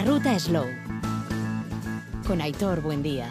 La 0.00 0.06
ruta 0.06 0.38
Slow. 0.38 0.64
Con 2.26 2.40
Aitor 2.40 2.80
Buendía. 2.80 3.28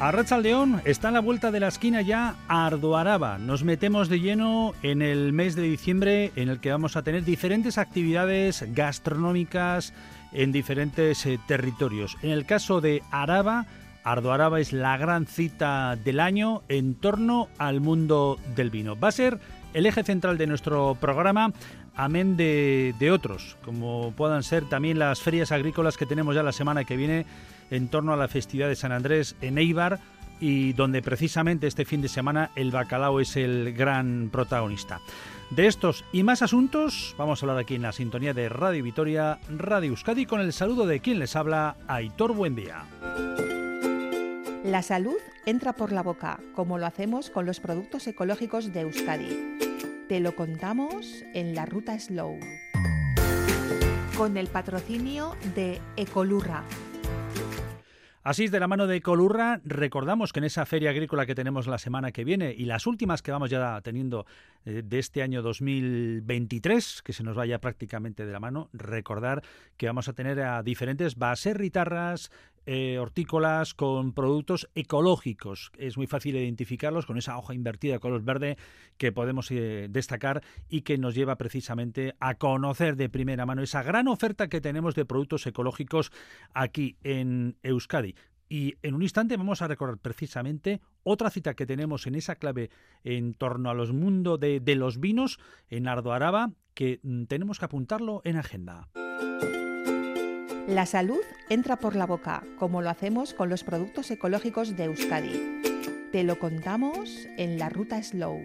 Arracha 0.00 0.38
León 0.38 0.80
está 0.84 1.08
a 1.08 1.10
la 1.10 1.18
vuelta 1.18 1.50
de 1.50 1.58
la 1.58 1.66
esquina 1.66 2.02
ya 2.02 2.36
Ardoaraba. 2.46 3.36
Nos 3.38 3.64
metemos 3.64 4.08
de 4.08 4.20
lleno 4.20 4.72
en 4.84 5.02
el 5.02 5.32
mes 5.32 5.56
de 5.56 5.62
diciembre 5.62 6.30
en 6.36 6.48
el 6.48 6.60
que 6.60 6.70
vamos 6.70 6.94
a 6.94 7.02
tener 7.02 7.24
diferentes 7.24 7.78
actividades 7.78 8.64
gastronómicas 8.74 9.92
en 10.30 10.52
diferentes 10.52 11.26
eh, 11.26 11.40
territorios. 11.48 12.16
En 12.22 12.30
el 12.30 12.46
caso 12.46 12.80
de 12.80 13.02
Araba, 13.10 13.66
Ardoaraba 14.04 14.60
es 14.60 14.72
la 14.72 14.96
gran 14.98 15.26
cita 15.26 15.96
del 15.96 16.20
año 16.20 16.62
en 16.68 16.94
torno 16.94 17.48
al 17.58 17.80
mundo 17.80 18.38
del 18.54 18.70
vino. 18.70 18.96
Va 18.96 19.08
a 19.08 19.12
ser 19.12 19.40
el 19.74 19.84
eje 19.84 20.04
central 20.04 20.38
de 20.38 20.46
nuestro 20.46 20.96
programa, 21.00 21.52
amén 21.96 22.36
de, 22.36 22.94
de 23.00 23.10
otros, 23.10 23.56
como 23.64 24.12
puedan 24.12 24.44
ser 24.44 24.64
también 24.68 25.00
las 25.00 25.20
ferias 25.20 25.50
agrícolas 25.50 25.96
que 25.96 26.06
tenemos 26.06 26.36
ya 26.36 26.44
la 26.44 26.52
semana 26.52 26.84
que 26.84 26.96
viene 26.96 27.26
en 27.70 27.88
torno 27.88 28.12
a 28.12 28.16
la 28.16 28.28
festividad 28.28 28.68
de 28.68 28.76
San 28.76 28.92
Andrés 28.92 29.36
en 29.40 29.58
Eibar 29.58 30.00
y 30.40 30.72
donde 30.72 31.02
precisamente 31.02 31.66
este 31.66 31.84
fin 31.84 32.00
de 32.00 32.08
semana 32.08 32.50
el 32.54 32.70
bacalao 32.70 33.20
es 33.20 33.36
el 33.36 33.72
gran 33.74 34.28
protagonista. 34.30 35.00
De 35.50 35.66
estos 35.66 36.04
y 36.12 36.22
más 36.22 36.42
asuntos 36.42 37.14
vamos 37.16 37.42
a 37.42 37.46
hablar 37.46 37.58
aquí 37.58 37.74
en 37.74 37.82
la 37.82 37.92
sintonía 37.92 38.34
de 38.34 38.48
Radio 38.48 38.84
Vitoria, 38.84 39.38
Radio 39.48 39.90
Euskadi, 39.90 40.26
con 40.26 40.40
el 40.40 40.52
saludo 40.52 40.86
de 40.86 41.00
quien 41.00 41.18
les 41.18 41.36
habla, 41.36 41.76
Aitor 41.88 42.34
Buendía. 42.34 42.84
La 44.64 44.82
salud 44.82 45.16
entra 45.46 45.72
por 45.72 45.92
la 45.92 46.02
boca, 46.02 46.38
como 46.54 46.76
lo 46.76 46.84
hacemos 46.84 47.30
con 47.30 47.46
los 47.46 47.60
productos 47.60 48.06
ecológicos 48.06 48.72
de 48.72 48.80
Euskadi. 48.80 49.58
Te 50.08 50.20
lo 50.20 50.36
contamos 50.36 51.24
en 51.32 51.54
la 51.54 51.64
ruta 51.64 51.98
Slow. 51.98 52.38
Con 54.16 54.36
el 54.36 54.48
patrocinio 54.48 55.36
de 55.54 55.80
Ecolurra 55.96 56.64
Así 58.28 58.48
de 58.48 58.60
la 58.60 58.68
mano 58.68 58.86
de 58.86 59.00
Colurra, 59.00 59.62
recordamos 59.64 60.34
que 60.34 60.40
en 60.40 60.44
esa 60.44 60.66
feria 60.66 60.90
agrícola 60.90 61.24
que 61.24 61.34
tenemos 61.34 61.66
la 61.66 61.78
semana 61.78 62.12
que 62.12 62.24
viene 62.24 62.52
y 62.52 62.66
las 62.66 62.86
últimas 62.86 63.22
que 63.22 63.32
vamos 63.32 63.48
ya 63.48 63.80
teniendo 63.80 64.26
eh, 64.66 64.82
de 64.84 64.98
este 64.98 65.22
año 65.22 65.40
2023, 65.40 67.00
que 67.00 67.14
se 67.14 67.22
nos 67.22 67.36
vaya 67.36 67.58
prácticamente 67.58 68.26
de 68.26 68.32
la 68.32 68.38
mano, 68.38 68.68
recordar 68.74 69.42
que 69.78 69.86
vamos 69.86 70.10
a 70.10 70.12
tener 70.12 70.42
a 70.42 70.62
diferentes 70.62 71.16
baserritarras, 71.16 72.30
eh, 72.70 72.98
hortícolas 72.98 73.72
con 73.72 74.12
productos 74.12 74.68
ecológicos. 74.74 75.72
Es 75.78 75.96
muy 75.96 76.06
fácil 76.06 76.36
identificarlos 76.36 77.06
con 77.06 77.16
esa 77.16 77.38
hoja 77.38 77.54
invertida 77.54 77.94
de 77.94 77.98
color 77.98 78.22
verde 78.22 78.58
que 78.98 79.10
podemos 79.10 79.50
eh, 79.50 79.86
destacar 79.88 80.42
y 80.68 80.82
que 80.82 80.98
nos 80.98 81.14
lleva 81.14 81.38
precisamente 81.38 82.14
a 82.20 82.34
conocer 82.34 82.96
de 82.96 83.08
primera 83.08 83.46
mano 83.46 83.62
esa 83.62 83.82
gran 83.82 84.06
oferta 84.06 84.48
que 84.48 84.60
tenemos 84.60 84.94
de 84.94 85.06
productos 85.06 85.46
ecológicos 85.46 86.12
aquí 86.52 86.98
en 87.04 87.56
Euskadi. 87.62 88.14
Y 88.50 88.74
en 88.82 88.94
un 88.94 89.02
instante 89.02 89.38
vamos 89.38 89.62
a 89.62 89.68
recordar 89.68 89.96
precisamente 89.96 90.82
otra 91.04 91.30
cita 91.30 91.54
que 91.54 91.64
tenemos 91.64 92.06
en 92.06 92.16
esa 92.16 92.36
clave 92.36 92.68
en 93.02 93.32
torno 93.32 93.70
a 93.70 93.74
los 93.74 93.94
mundos 93.94 94.38
de, 94.40 94.60
los 94.76 95.00
vinos 95.00 95.40
en 95.70 95.88
Ardo 95.88 96.12
Araba, 96.12 96.50
que 96.74 97.00
mm, 97.02 97.24
tenemos 97.24 97.58
que 97.58 97.64
apuntarlo 97.64 98.20
en 98.24 98.36
agenda. 98.36 98.90
La 100.68 100.84
salud 100.84 101.22
entra 101.48 101.76
por 101.76 101.96
la 101.96 102.04
boca, 102.04 102.42
como 102.58 102.82
lo 102.82 102.90
hacemos 102.90 103.32
con 103.32 103.48
los 103.48 103.64
productos 103.64 104.10
ecológicos 104.10 104.76
de 104.76 104.84
Euskadi. 104.84 105.62
Te 106.12 106.24
lo 106.24 106.38
contamos 106.38 107.26
en 107.38 107.58
la 107.58 107.70
ruta 107.70 108.02
Slow. 108.02 108.42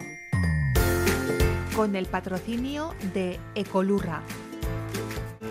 Con 1.75 1.97
el 1.97 2.05
patrocinio 2.05 2.95
de 3.13 3.41
Ecolurra 3.55 4.23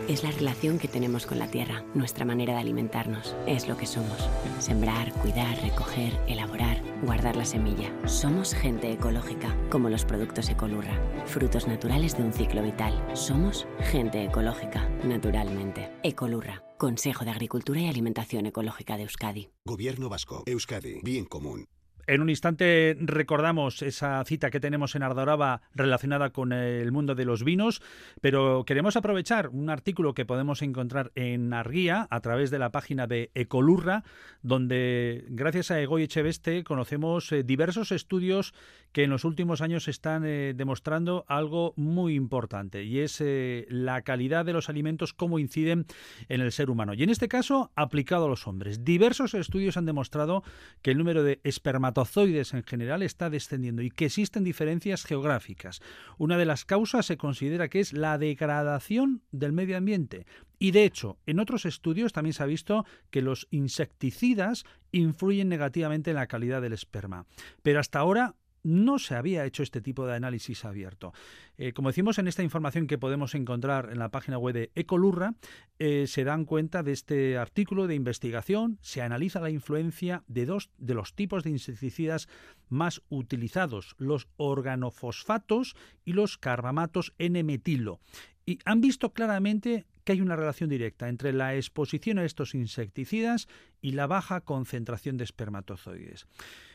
es 0.08 0.22
la 0.22 0.30
relación 0.30 0.78
que 0.78 0.88
tenemos 0.88 1.26
con 1.26 1.38
la 1.38 1.48
tierra, 1.48 1.84
nuestra 1.94 2.24
manera 2.24 2.54
de 2.54 2.60
alimentarnos, 2.60 3.36
es 3.46 3.68
lo 3.68 3.76
que 3.76 3.86
somos. 3.86 4.28
Sembrar, 4.58 5.12
cuidar, 5.14 5.60
recoger, 5.62 6.18
elaborar, 6.26 6.82
guardar 7.02 7.36
la 7.36 7.44
semilla. 7.44 7.92
Somos 8.06 8.54
gente 8.54 8.92
ecológica, 8.92 9.56
como 9.70 9.88
los 9.88 10.04
productos 10.04 10.48
Ecolurra, 10.48 10.98
frutos 11.26 11.66
naturales 11.66 12.16
de 12.16 12.24
un 12.24 12.32
ciclo 12.32 12.62
vital. 12.62 12.92
Somos 13.14 13.66
gente 13.80 14.24
ecológica, 14.24 14.88
naturalmente. 15.04 15.90
Ecolurra, 16.02 16.62
Consejo 16.78 17.24
de 17.24 17.30
Agricultura 17.30 17.80
y 17.80 17.88
Alimentación 17.88 18.46
Ecológica 18.46 18.96
de 18.96 19.04
Euskadi. 19.04 19.50
Gobierno 19.64 20.08
Vasco, 20.08 20.42
Euskadi, 20.46 21.00
bien 21.02 21.24
común. 21.24 21.66
En 22.06 22.20
un 22.20 22.30
instante 22.30 22.96
recordamos 23.00 23.80
esa 23.80 24.24
cita 24.24 24.50
que 24.50 24.58
tenemos 24.58 24.96
en 24.96 25.04
Ardoraba 25.04 25.62
relacionada 25.74 26.30
con 26.30 26.52
el 26.52 26.90
mundo 26.90 27.14
de 27.14 27.24
los 27.24 27.44
vinos, 27.44 27.80
pero 28.20 28.64
queremos 28.64 28.96
aprovechar 28.96 29.48
un 29.50 29.70
artículo 29.70 30.12
que 30.12 30.24
podemos 30.24 30.62
encontrar 30.62 31.12
en 31.14 31.52
Arguía 31.52 32.08
a 32.10 32.20
través 32.20 32.50
de 32.50 32.58
la 32.58 32.72
página 32.72 33.06
de 33.06 33.30
Ecolurra, 33.34 34.02
donde 34.42 35.24
gracias 35.28 35.70
a 35.70 35.80
Egoy 35.80 36.02
Echeveste 36.02 36.64
conocemos 36.64 37.30
eh, 37.30 37.44
diversos 37.44 37.92
estudios 37.92 38.52
que 38.92 39.04
en 39.04 39.10
los 39.10 39.24
últimos 39.24 39.60
años 39.60 39.88
están 39.88 40.24
eh, 40.24 40.54
demostrando 40.56 41.24
algo 41.28 41.74
muy 41.76 42.14
importante 42.14 42.84
y 42.84 43.00
es 43.00 43.20
eh, 43.20 43.66
la 43.68 44.02
calidad 44.02 44.44
de 44.44 44.52
los 44.52 44.68
alimentos, 44.68 45.12
cómo 45.12 45.38
inciden 45.38 45.86
en 46.28 46.40
el 46.40 46.52
ser 46.52 46.70
humano. 46.70 46.94
Y 46.94 47.02
en 47.02 47.10
este 47.10 47.28
caso, 47.28 47.70
aplicado 47.74 48.26
a 48.26 48.28
los 48.28 48.46
hombres. 48.46 48.84
Diversos 48.84 49.34
estudios 49.34 49.76
han 49.76 49.86
demostrado 49.86 50.42
que 50.82 50.92
el 50.92 50.98
número 50.98 51.22
de 51.22 51.40
espermatozoides 51.44 51.72
espermatozoides 51.72 52.54
en 52.54 52.62
general 52.64 53.02
está 53.02 53.30
descendiendo 53.30 53.82
y 53.82 53.90
que 53.90 54.06
existen 54.06 54.44
diferencias 54.44 55.04
geográficas. 55.04 55.80
Una 56.18 56.36
de 56.36 56.44
las 56.44 56.64
causas 56.64 57.06
se 57.06 57.16
considera 57.16 57.68
que 57.68 57.80
es 57.80 57.92
la 57.92 58.18
degradación 58.18 59.22
del 59.32 59.52
medio 59.52 59.76
ambiente. 59.76 60.26
Y 60.58 60.70
de 60.70 60.84
hecho, 60.84 61.18
en 61.26 61.40
otros 61.40 61.64
estudios 61.64 62.12
también 62.12 62.34
se 62.34 62.42
ha 62.42 62.46
visto 62.46 62.84
que 63.10 63.22
los 63.22 63.48
insecticidas 63.50 64.64
influyen 64.92 65.48
negativamente 65.48 66.10
en 66.10 66.16
la 66.16 66.28
calidad 66.28 66.62
del 66.62 66.72
esperma. 66.72 67.26
Pero 67.62 67.80
hasta 67.80 67.98
ahora 67.98 68.36
no 68.62 68.98
se 68.98 69.14
había 69.14 69.44
hecho 69.44 69.62
este 69.62 69.80
tipo 69.80 70.06
de 70.06 70.14
análisis 70.14 70.64
abierto. 70.64 71.12
Eh, 71.58 71.72
como 71.72 71.88
decimos 71.88 72.18
en 72.18 72.28
esta 72.28 72.42
información 72.42 72.86
que 72.86 72.98
podemos 72.98 73.34
encontrar 73.34 73.90
en 73.90 73.98
la 73.98 74.10
página 74.10 74.38
web 74.38 74.54
de 74.54 74.70
Ecolurra, 74.74 75.34
eh, 75.78 76.06
se 76.06 76.24
dan 76.24 76.44
cuenta 76.44 76.82
de 76.82 76.92
este 76.92 77.38
artículo 77.38 77.86
de 77.86 77.94
investigación, 77.94 78.78
se 78.80 79.02
analiza 79.02 79.40
la 79.40 79.50
influencia 79.50 80.22
de 80.28 80.46
dos 80.46 80.70
de 80.78 80.94
los 80.94 81.14
tipos 81.14 81.44
de 81.44 81.50
insecticidas 81.50 82.28
más 82.68 83.02
utilizados, 83.08 83.94
los 83.98 84.28
organofosfatos 84.36 85.74
y 86.04 86.12
los 86.12 86.38
carbamatos 86.38 87.14
N-metilo. 87.18 88.00
Y 88.44 88.58
han 88.64 88.80
visto 88.80 89.12
claramente 89.12 89.86
que 90.04 90.12
hay 90.12 90.20
una 90.20 90.36
relación 90.36 90.68
directa 90.68 91.08
entre 91.08 91.32
la 91.32 91.54
exposición 91.54 92.18
a 92.18 92.24
estos 92.24 92.54
insecticidas 92.54 93.48
y 93.80 93.92
la 93.92 94.06
baja 94.06 94.40
concentración 94.40 95.16
de 95.16 95.24
espermatozoides. 95.24 96.26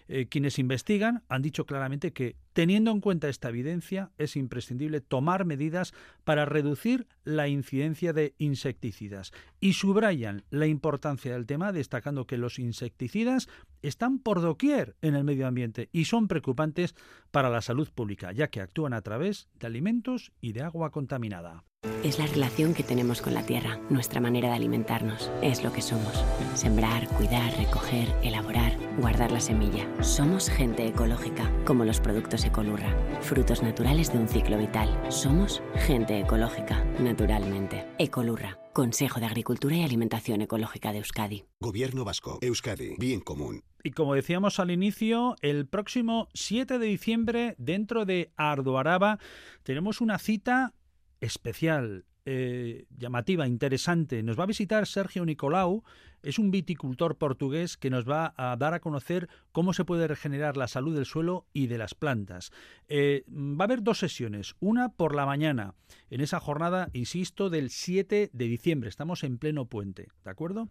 Eh, 0.07 0.27
quienes 0.27 0.57
investigan 0.59 1.23
han 1.27 1.41
dicho 1.41 1.65
claramente 1.65 2.13
que, 2.13 2.35
teniendo 2.53 2.91
en 2.91 3.01
cuenta 3.01 3.29
esta 3.29 3.49
evidencia, 3.49 4.11
es 4.17 4.35
imprescindible 4.35 5.01
tomar 5.01 5.45
medidas 5.45 5.93
para 6.23 6.45
reducir 6.45 7.07
la 7.23 7.47
incidencia 7.47 8.13
de 8.13 8.33
insecticidas 8.37 9.31
y 9.59 9.73
subrayan 9.73 10.43
la 10.49 10.67
importancia 10.67 11.33
del 11.33 11.45
tema 11.45 11.71
destacando 11.71 12.25
que 12.25 12.37
los 12.37 12.57
insecticidas 12.59 13.49
están 13.81 14.19
por 14.19 14.41
doquier 14.41 14.95
en 15.01 15.15
el 15.15 15.23
medio 15.23 15.47
ambiente 15.47 15.89
y 15.91 16.05
son 16.05 16.27
preocupantes 16.27 16.95
para 17.31 17.49
la 17.49 17.61
salud 17.61 17.89
pública, 17.93 18.31
ya 18.31 18.47
que 18.47 18.61
actúan 18.61 18.93
a 18.93 19.01
través 19.01 19.49
de 19.55 19.67
alimentos 19.67 20.31
y 20.41 20.53
de 20.53 20.61
agua 20.61 20.91
contaminada. 20.91 21.63
Es 22.03 22.19
la 22.19 22.27
relación 22.27 22.73
que 22.73 22.83
tenemos 22.83 23.21
con 23.21 23.33
la 23.33 23.45
tierra, 23.45 23.79
nuestra 23.89 24.21
manera 24.21 24.49
de 24.49 24.55
alimentarnos, 24.55 25.31
es 25.41 25.63
lo 25.63 25.73
que 25.73 25.81
somos. 25.81 26.23
Sembrar, 26.53 27.07
cuidar, 27.09 27.55
recoger, 27.57 28.07
elaborar, 28.23 28.77
guardar 28.97 29.31
la 29.31 29.39
semilla. 29.39 29.87
Somos 30.03 30.49
gente 30.49 30.87
ecológica, 30.87 31.51
como 31.65 31.85
los 31.85 31.99
productos 31.99 32.45
Ecolurra, 32.45 32.95
frutos 33.21 33.63
naturales 33.63 34.11
de 34.13 34.19
un 34.19 34.27
ciclo 34.27 34.57
vital. 34.57 34.89
Somos 35.09 35.61
gente 35.75 36.19
ecológica, 36.19 36.83
naturalmente. 36.99 37.85
Ecolurra, 37.97 38.59
Consejo 38.73 39.19
de 39.19 39.25
Agricultura 39.25 39.75
y 39.75 39.83
Alimentación 39.83 40.41
Ecológica 40.41 40.91
de 40.91 40.99
Euskadi. 40.99 41.45
Gobierno 41.59 42.05
Vasco, 42.05 42.37
Euskadi, 42.41 42.95
bien 42.99 43.21
común. 43.21 43.63
Y 43.83 43.91
como 43.91 44.15
decíamos 44.15 44.59
al 44.59 44.69
inicio, 44.69 45.35
el 45.41 45.67
próximo 45.67 46.27
7 46.33 46.77
de 46.77 46.85
diciembre, 46.87 47.55
dentro 47.57 48.05
de 48.05 48.31
Ardoaraba, 48.35 49.17
tenemos 49.63 50.01
una 50.01 50.19
cita 50.19 50.73
especial 51.21 52.05
eh, 52.29 52.87
llamativa, 52.97 53.47
interesante. 53.47 54.21
Nos 54.21 54.37
va 54.37 54.43
a 54.43 54.47
visitar 54.47 54.85
Sergio 54.85 55.23
Nicolau, 55.23 55.83
es 56.23 56.39
un 56.39 56.51
viticultor 56.51 57.17
portugués 57.17 57.77
que 57.77 57.89
nos 57.89 58.05
va 58.05 58.33
a 58.35 58.57
dar 58.57 58.73
a 58.73 58.81
conocer 58.81 59.29
cómo 59.53 59.71
se 59.71 59.85
puede 59.85 60.09
regenerar 60.09 60.57
la 60.57 60.67
salud 60.67 60.93
del 60.93 61.05
suelo 61.05 61.45
y 61.53 61.67
de 61.67 61.77
las 61.77 61.95
plantas. 61.95 62.51
Eh, 62.89 63.23
va 63.29 63.63
a 63.63 63.67
haber 63.67 63.81
dos 63.81 63.99
sesiones, 63.99 64.55
una 64.59 64.89
por 64.89 65.15
la 65.15 65.25
mañana, 65.25 65.73
en 66.09 66.19
esa 66.19 66.41
jornada, 66.41 66.89
insisto, 66.91 67.49
del 67.49 67.69
7 67.69 68.29
de 68.33 68.45
diciembre. 68.45 68.89
Estamos 68.89 69.23
en 69.23 69.37
pleno 69.37 69.65
puente, 69.65 70.09
¿de 70.25 70.29
acuerdo? 70.29 70.67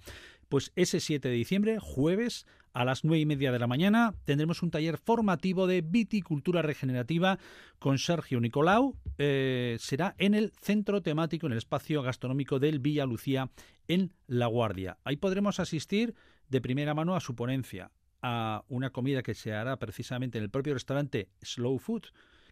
Pues 0.48 0.72
ese 0.76 1.00
7 1.00 1.28
de 1.28 1.34
diciembre, 1.34 1.78
jueves, 1.81 2.46
a 2.72 2.84
las 2.84 3.04
9 3.04 3.20
y 3.20 3.26
media 3.26 3.52
de 3.52 3.58
la 3.58 3.66
mañana, 3.66 4.14
tendremos 4.25 4.62
un 4.62 4.70
taller 4.70 4.98
formativo 4.98 5.66
de 5.66 5.81
viticultura 5.81 6.62
regenerativa 6.62 7.38
con 7.78 7.98
Sergio 7.98 8.40
Nicolau. 8.40 8.96
Eh, 9.19 9.76
será 9.81 10.14
en 10.19 10.34
el 10.34 10.52
centro 10.60 11.02
temático, 11.02 11.46
en 11.46 11.52
el 11.52 11.58
espacio 11.58 12.02
gastronómico 12.02 12.58
del 12.58 12.78
Villa 12.78 13.06
Lucía, 13.06 13.50
en 13.88 14.12
La 14.26 14.46
Guardia. 14.46 14.98
Ahí 15.04 15.16
podremos 15.16 15.58
asistir 15.58 16.14
de 16.48 16.60
primera 16.60 16.94
mano 16.94 17.16
a 17.16 17.20
su 17.20 17.34
ponencia, 17.34 17.90
a 18.22 18.64
una 18.69 18.90
comida 18.90 19.22
que 19.22 19.34
se 19.34 19.52
hará 19.52 19.78
precisamente 19.78 20.38
en 20.38 20.44
el 20.44 20.50
propio 20.50 20.75
restaurante 20.75 21.31
Slow 21.43 21.78
Food 21.78 22.06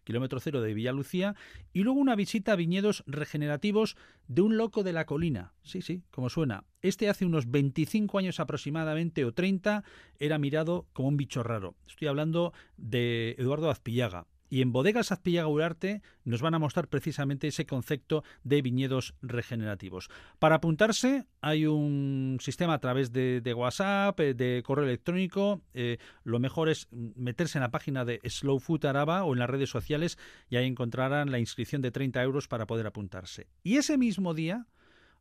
kilómetro 0.05 0.39
cero 0.39 0.61
de 0.61 0.73
Villalucía, 0.73 1.35
y 1.73 1.83
luego 1.83 1.99
una 1.99 2.15
visita 2.15 2.53
a 2.53 2.55
viñedos 2.55 3.03
regenerativos 3.07 3.97
de 4.27 4.41
un 4.41 4.55
loco 4.55 4.83
de 4.83 4.93
la 4.93 5.05
colina. 5.05 5.53
Sí, 5.63 5.81
sí, 5.81 6.03
como 6.11 6.29
suena. 6.29 6.63
Este 6.81 7.09
hace 7.09 7.25
unos 7.25 7.51
25 7.51 8.17
años 8.17 8.39
aproximadamente 8.39 9.25
o 9.25 9.33
30 9.33 9.83
era 10.19 10.37
mirado 10.37 10.87
como 10.93 11.09
un 11.09 11.17
bicho 11.17 11.43
raro. 11.43 11.75
Estoy 11.87 12.07
hablando 12.07 12.53
de 12.77 13.35
Eduardo 13.37 13.69
Azpillaga, 13.69 14.27
y 14.49 14.61
en 14.61 14.71
Bodegas 14.71 15.11
Azpillaga 15.11 15.47
Urarte 15.47 16.01
nos 16.23 16.41
van 16.41 16.53
a 16.53 16.59
mostrar 16.59 16.87
precisamente 16.87 17.47
ese 17.47 17.65
concepto 17.65 18.23
de 18.43 18.61
viñedos 18.61 19.15
regenerativos. 19.21 20.09
Para 20.39 20.55
apuntarse 20.55 21.25
hay 21.41 21.65
un 21.65 22.37
sistema 22.41 22.73
a 22.73 22.79
través 22.79 23.11
de, 23.11 23.53
WhatsApp, 23.55 24.19
eh, 24.19 24.33
de 24.33 24.63
correo 24.65 24.85
electrónico. 24.85 25.61
Eh, 25.73 25.97
lo 26.23 26.39
mejor 26.39 26.69
es 26.69 26.87
meterse 26.91 27.57
en 27.57 27.63
la 27.63 27.71
página 27.71 28.05
de 28.05 28.21
Slow 28.23 28.59
Food 28.59 28.85
Araba 28.85 29.23
o 29.23 29.33
en 29.33 29.39
las 29.39 29.49
redes 29.49 29.69
sociales 29.69 30.17
y 30.49 30.57
ahí 30.57 30.67
encontrarán 30.67 31.31
la 31.31 31.39
inscripción 31.39 31.81
de 31.81 31.91
30 31.91 32.21
euros 32.23 32.47
para 32.47 32.67
poder 32.67 32.87
apuntarse. 32.87 33.47
Y 33.63 33.77
ese 33.77 33.97
mismo 33.97 34.33
día, 34.33 34.67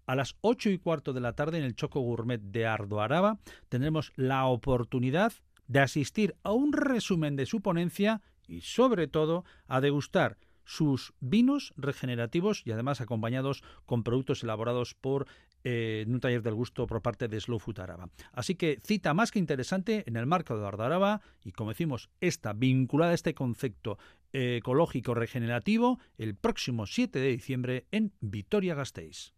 a 0.07 0.15
las 0.15 0.37
8 0.43 0.71
y 0.71 0.79
cuarto 0.79 1.13
de 1.13 1.21
la 1.21 1.35
tarde 1.35 1.59
en 1.59 1.65
el 1.65 1.77
Choco 1.77 2.01
Gourmet 2.01 2.41
de 2.41 2.67
Ardo 2.67 3.01
Araba, 3.01 3.39
tendremos 3.69 4.13
la 4.17 4.47
oportunidad 4.47 5.33
de 5.67 5.81
asistir 5.81 6.37
a 6.43 6.53
un 6.53 6.73
resumen 6.73 7.37
de 7.37 7.47
su 7.47 7.61
ponencia 7.61 8.21
y 8.49 8.61
sobre 8.63 9.07
todo 9.07 9.45
a 9.67 9.81
degustar 9.81 10.39
sus 10.65 11.13
vinos 11.21 11.75
regenerativos 11.77 12.63
y 12.65 12.73
además 12.73 13.01
acompañados 13.01 13.63
con 13.87 14.03
productos 14.03 14.43
elaborados 14.43 14.95
por 14.95 15.27
eh, 15.63 16.05
un 16.07 16.21
taller 16.21 16.43
del 16.43 16.55
gusto 16.55 16.87
por 16.87 17.01
parte 17.01 17.27
de 17.27 17.41
Slow 17.41 17.59
Food 17.59 17.81
Araba. 17.81 18.11
Así 18.33 18.55
que 18.55 18.81
cita 18.85 19.15
más 19.15 19.31
que 19.31 19.39
interesante 19.39 20.05
en 20.07 20.17
el 20.17 20.27
marco 20.27 20.59
de 20.59 20.67
Araba 20.67 21.23
y 21.43 21.53
como 21.53 21.71
decimos, 21.71 22.11
esta 22.21 22.53
vinculada 22.53 23.13
a 23.13 23.15
este 23.15 23.35
concepto 23.35 23.99
eh, 24.33 24.57
ecológico 24.59 25.15
regenerativo 25.15 25.99
el 26.19 26.35
próximo 26.35 26.87
7 26.87 27.19
de 27.19 27.29
diciembre 27.29 27.87
en 27.93 28.13
Vitoria-Gasteiz. 28.21 29.33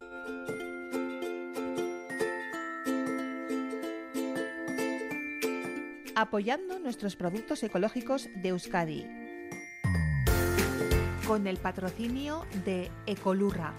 Apoyando 6.17 6.79
nuestros 6.79 7.15
productos 7.15 7.63
ecológicos 7.63 8.29
de 8.35 8.49
Euskadi. 8.49 9.07
Con 11.27 11.47
el 11.47 11.59
patrocinio 11.59 12.47
de 12.65 12.91
Ecolurra. 13.07 13.75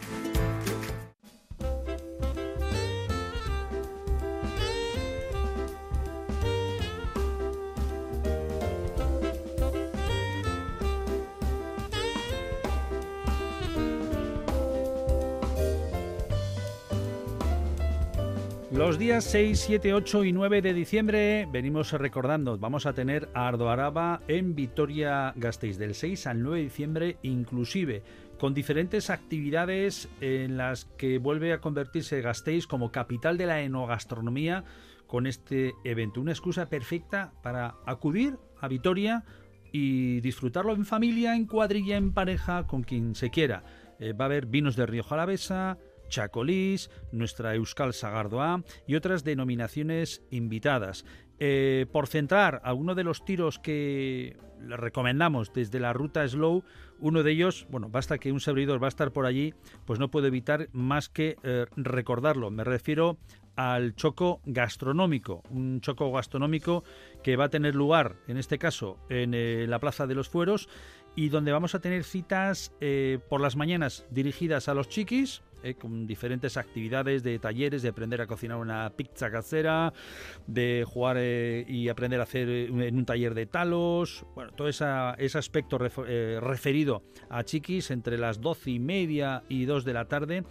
Los 18.88 18.98
días 18.98 19.26
6, 19.26 19.60
7, 19.60 19.94
8 19.94 20.24
y 20.24 20.32
9 20.32 20.62
de 20.62 20.74
diciembre 20.74 21.46
venimos 21.52 21.92
recordando, 21.92 22.58
vamos 22.58 22.86
a 22.86 22.94
tener 22.94 23.28
a 23.34 23.50
Ardo 23.50 23.70
Araba 23.70 24.22
en 24.30 24.56
Vitoria-Gasteiz 24.56 25.78
del 25.78 25.94
6 25.94 26.26
al 26.26 26.42
9 26.42 26.60
de 26.60 26.64
diciembre 26.64 27.18
inclusive, 27.22 28.02
con 28.40 28.54
diferentes 28.54 29.10
actividades 29.10 30.08
en 30.22 30.56
las 30.56 30.86
que 30.86 31.18
vuelve 31.18 31.52
a 31.52 31.60
convertirse 31.60 32.22
Gasteiz 32.22 32.66
como 32.66 32.94
capital 32.94 33.38
de 33.38 33.48
la 33.48 33.60
enogastronomía 33.60 34.64
con 35.06 35.28
este 35.28 35.74
evento. 35.84 36.22
Una 36.22 36.32
excusa 36.32 36.70
perfecta 36.70 37.34
para 37.44 37.76
acudir 37.86 38.38
a 38.62 38.70
Vitoria 38.70 39.26
y 39.74 40.22
disfrutarlo 40.22 40.74
en 40.74 40.86
familia, 40.86 41.36
en 41.36 41.46
cuadrilla, 41.46 41.98
en 41.98 42.14
pareja, 42.14 42.66
con 42.68 42.84
quien 42.84 43.16
se 43.16 43.32
quiera. 43.32 43.66
Eh, 44.00 44.14
va 44.14 44.24
a 44.24 44.28
haber 44.28 44.46
vinos 44.46 44.78
de 44.78 44.86
Río 44.86 45.04
Jalavesa, 45.04 45.78
Chacolís, 46.08 46.90
nuestra 47.12 47.56
Euskal 47.56 47.94
Sagardoa 47.94 48.64
y 48.86 48.96
otras 48.96 49.24
denominaciones 49.24 50.24
invitadas. 50.32 51.06
Eh, 51.40 51.86
por 51.92 52.08
centrar 52.08 52.62
algunos 52.64 52.96
de 52.96 53.04
los 53.04 53.24
tiros 53.24 53.60
que 53.60 54.38
recomendamos 54.60 55.54
desde 55.54 55.80
la 55.80 55.94
ruta 55.94 56.28
Slow, 56.28 56.64
uno 57.00 57.22
de 57.22 57.32
ellos, 57.32 57.68
bueno, 57.70 57.90
basta 57.90 58.18
que 58.18 58.32
un 58.32 58.40
servidor 58.40 58.82
va 58.82 58.88
a 58.88 58.90
estar 58.90 59.12
por 59.12 59.28
allí, 59.28 59.54
pues 59.86 60.00
no 60.00 60.10
puedo 60.10 60.26
evitar 60.26 60.68
más 60.72 61.10
que 61.10 61.38
eh, 61.44 61.68
recordarlo. 61.76 62.50
Me 62.50 62.64
refiero 62.64 63.20
al 63.56 63.94
choco 63.94 64.42
gastronómico, 64.46 65.44
un 65.52 65.80
choco 65.82 66.12
gastronómico 66.12 66.84
que 67.22 67.36
va 67.36 67.46
a 67.46 67.50
tener 67.50 67.76
lugar, 67.76 68.16
en 68.28 68.38
este 68.38 68.58
caso, 68.58 68.98
en 69.10 69.36
eh, 69.36 69.68
la 69.68 69.78
Plaza 69.78 70.08
de 70.08 70.16
los 70.16 70.30
Fueros 70.30 70.68
y 71.16 71.30
donde 71.30 71.52
vamos 71.52 71.76
a 71.76 71.82
tener 71.82 72.04
citas 72.04 72.74
por 73.28 73.42
las 73.42 73.56
mañanas 73.56 74.06
dirigidas 74.12 74.68
a 74.68 74.76
los 74.76 74.88
chiquis, 74.88 75.42
eh, 75.64 75.74
con 75.74 76.06
diferentes 76.06 76.56
actividades 76.56 77.24
de 77.24 77.40
talleres, 77.40 77.82
de 77.82 77.90
aprender 77.90 78.22
a 78.22 78.28
cocinar 78.28 78.58
una 78.58 78.92
pizza 78.96 79.32
casera, 79.32 79.92
de 80.46 80.86
jugar 80.88 81.18
eh, 81.20 81.66
y 81.68 81.90
aprender 81.90 82.20
a 82.20 82.24
hacer 82.24 82.48
eh, 82.48 82.66
en 82.66 82.98
un 82.98 83.06
taller 83.06 83.34
de 83.34 83.48
talos, 83.48 84.26
bueno, 84.36 84.52
todo 84.52 84.68
ese 84.68 84.86
aspecto 85.38 85.78
referido 85.80 87.04
a 87.30 87.44
chiquis 87.44 87.90
entre 87.90 88.18
las 88.18 88.40
doce 88.40 88.72
y 88.72 88.80
media 88.80 89.44
y 89.50 89.66
dos 89.66 89.84
de 89.84 89.94
la 89.94 90.06
tarde 90.06 90.44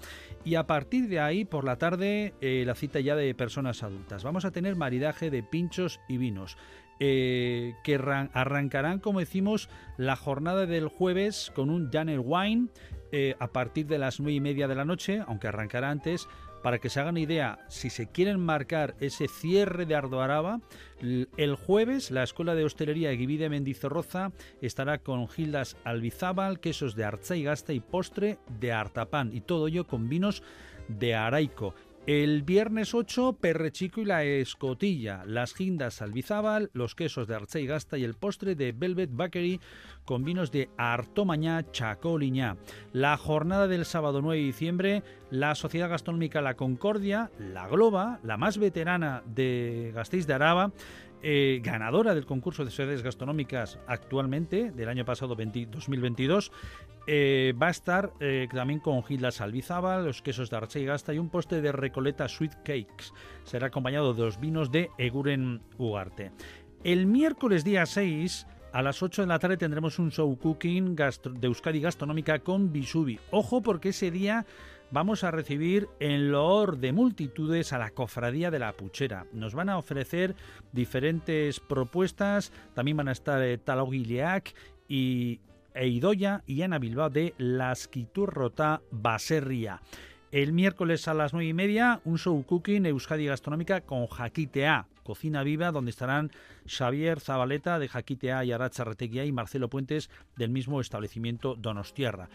y 0.45 0.57
a 0.57 0.67
partir 0.67 1.09
de 1.09 1.21
ahí 1.21 1.45
por 1.45 1.65
la 1.65 1.77
tarde 1.77 2.35
la 2.41 2.75
cita 2.75 3.01
ya 3.01 3.15
de 3.15 3.35
personas 3.35 3.83
adultas. 3.83 4.25
Vamos 4.25 4.45
a 4.45 4.51
tener 4.51 4.77
maridaje 4.77 5.31
de 5.31 5.43
pinchos 5.43 6.01
y 6.09 6.19
vinos. 6.19 6.57
que 6.99 8.01
arrancarán, 8.33 9.01
como 9.01 9.21
decimos, 9.21 9.69
la 9.97 10.17
jornada 10.17 10.67
del 10.67 10.89
jueves 10.89 11.53
con 11.55 11.71
un 11.71 11.91
Janel 11.91 12.23
Wine 12.25 12.69
eh, 13.13 13.37
a 13.39 13.49
partir 13.49 13.87
de 13.87 13.99
las 13.99 14.21
nueve 14.21 14.35
y 14.35 14.41
media 14.41 14.69
de 14.69 14.75
la 14.75 14.85
noche, 14.85 15.23
aunque 15.27 15.49
arrancará 15.49 15.91
antes, 15.91 16.29
para 16.63 16.79
que 16.79 16.89
se 16.89 16.99
hagan 16.99 17.17
idea, 17.17 17.61
si 17.69 17.91
se 17.91 18.09
quieren 18.09 18.41
marcar 18.41 18.97
ese 18.99 19.29
cierre 19.29 19.87
de 19.87 19.95
Ardoaraba, 19.95 20.61
el 21.01 21.55
jueves 21.55 22.11
la 22.11 22.25
Escuela 22.25 22.57
de 22.57 22.65
Hostelería 22.65 23.13
Eguivide 23.13 23.49
Mendizorroza 23.49 24.33
estará 24.61 24.99
con 24.99 25.29
Gildas 25.29 25.77
Albizábal, 25.85 26.59
quesos 26.59 26.97
de 26.97 27.05
Arza 27.05 27.37
y 27.37 27.45
Gasta 27.45 27.73
y 27.73 27.79
postre 27.79 28.39
de 28.59 28.73
Artapán, 28.73 29.33
y 29.33 29.43
todo 29.43 29.69
ello 29.69 29.87
con 29.87 30.09
vinos 30.09 30.43
de 30.89 31.15
Araico. 31.15 31.75
El 32.07 32.45
viernes 32.45 32.95
8, 32.95 33.39
Perrechico 33.41 34.01
y 34.01 34.05
la 34.05 34.23
Escotilla, 34.23 35.25
las 35.27 35.55
gindas 35.55 36.01
Albizábal, 36.01 36.71
los 36.73 36.95
quesos 36.95 37.27
de 37.27 37.35
Arce 37.35 37.61
y 37.61 37.67
Gasta 37.67 37.99
y 37.99 38.05
el 38.05 38.15
postre 38.15 38.55
de 38.55 38.71
Velvet 38.71 39.11
Bakery 39.13 39.61
con 40.05 40.23
vinos 40.23 40.53
de 40.53 40.71
Artomañá, 40.77 41.69
Chacoliñá. 41.73 42.59
La 42.93 43.17
jornada 43.17 43.67
del 43.67 43.85
sábado 43.85 44.23
9 44.23 44.39
de 44.39 44.47
diciembre, 44.47 45.03
la 45.31 45.57
Sociedad 45.57 45.91
Gastronómica 45.91 46.41
La 46.41 46.55
Concordia, 46.55 47.33
la 47.41 47.67
Globa, 47.67 48.21
la 48.23 48.37
más 48.37 48.59
veterana 48.59 49.25
de 49.27 49.91
Gasteiz 49.93 50.29
de 50.29 50.35
Araba, 50.35 50.71
eh, 51.23 51.61
ganadora 51.63 52.15
del 52.15 52.27
concurso 52.27 52.65
de 52.65 52.71
sociedades 52.71 53.03
gastronómicas 53.03 53.79
actualmente, 53.87 54.71
del 54.71 54.89
año 54.89 55.05
pasado 55.05 55.35
2022, 55.35 56.53
eh, 57.07 57.55
va 57.61 57.69
a 57.69 57.71
estar 57.71 58.13
eh, 58.21 58.49
también 58.53 58.81
con 58.81 59.03
Gilda 59.05 59.31
Salvizaba, 59.31 60.01
los 60.01 60.23
quesos 60.23 60.51
de 60.51 60.57
Arche 60.57 60.81
y 60.81 60.85
Gasta 60.85 61.15
y 61.15 61.19
un 61.19 61.29
postre 61.29 61.61
de 61.61 61.73
Recoleta 61.73 62.29
Sweet 62.29 62.55
Cakes. 62.65 63.13
Será 63.45 63.69
acompañado 63.69 64.13
de 64.13 64.23
los 64.23 64.41
vinos 64.41 64.71
de 64.71 64.91
Eguren 64.99 65.63
Ugarte. 65.79 66.33
El 66.85 67.07
miércoles 67.07 67.65
día 67.65 67.87
6 67.87 68.47
a 68.73 68.83
las 68.83 69.03
8 69.03 69.23
de 69.23 69.29
la 69.29 69.39
tarde 69.39 69.57
tendremos 69.57 69.99
un 69.99 70.11
show 70.11 70.37
cooking 70.37 70.95
de 70.95 71.47
Euskadi 71.47 71.81
Gastronómica 71.81 72.41
con 72.41 72.73
Bisubi. 72.73 73.19
Ojo 73.31 73.63
porque 73.63 73.89
ese 73.89 74.11
día 74.11 74.45
vamos 74.91 75.25
a 75.25 75.31
recibir 75.31 75.89
en 76.01 76.31
loor 76.31 76.79
de 76.79 76.93
multitudes 76.93 77.73
a 77.73 77.79
la 77.79 77.91
Cofradía 77.91 78.51
de 78.51 78.59
la 78.59 78.73
Puchera. 78.73 79.27
Nos 79.33 79.55
van 79.55 79.69
a 79.69 79.79
ofrecer 79.79 80.35
diferentes 80.73 81.61
propuestas, 81.61 82.53
también 82.75 82.97
van 82.97 83.09
a 83.09 83.13
estar 83.13 83.43
eh, 83.43 83.59
Talo 83.59 83.89
y 84.89 85.41
Eidoya 85.75 86.43
y 86.47 86.63
Ana 86.63 86.79
Bilbao 86.79 87.11
de 87.11 87.35
Lasquiturrota 87.39 88.83
Baserria. 88.91 89.83
El 90.33 90.53
miércoles 90.53 91.07
a 91.09 91.15
las 91.15 91.33
nueve 91.33 91.49
y 91.49 91.55
media, 91.55 92.01
un 92.05 92.19
show 92.19 92.43
cooking 92.45 92.85
Euskadi 92.87 93.27
Gastronómica 93.27 93.83
con 93.83 94.07
Jaquitea, 94.07 94.87
Cocina 95.03 95.45
Viva, 95.45 95.71
donde 95.71 95.91
estarán 95.91 96.31
Xavier 96.67 97.21
Zabaleta 97.21 97.79
de 97.79 97.89
Jaquitea 97.89 98.45
y 98.45 98.53
Aracha 98.53 98.85
Reteguía 98.85 99.25
y 99.25 99.33
Marcelo 99.33 99.71
Puentes 99.71 100.11
del 100.37 100.51
mismo 100.51 100.81
establecimiento 100.81 101.55
Donostierra. 101.55 102.29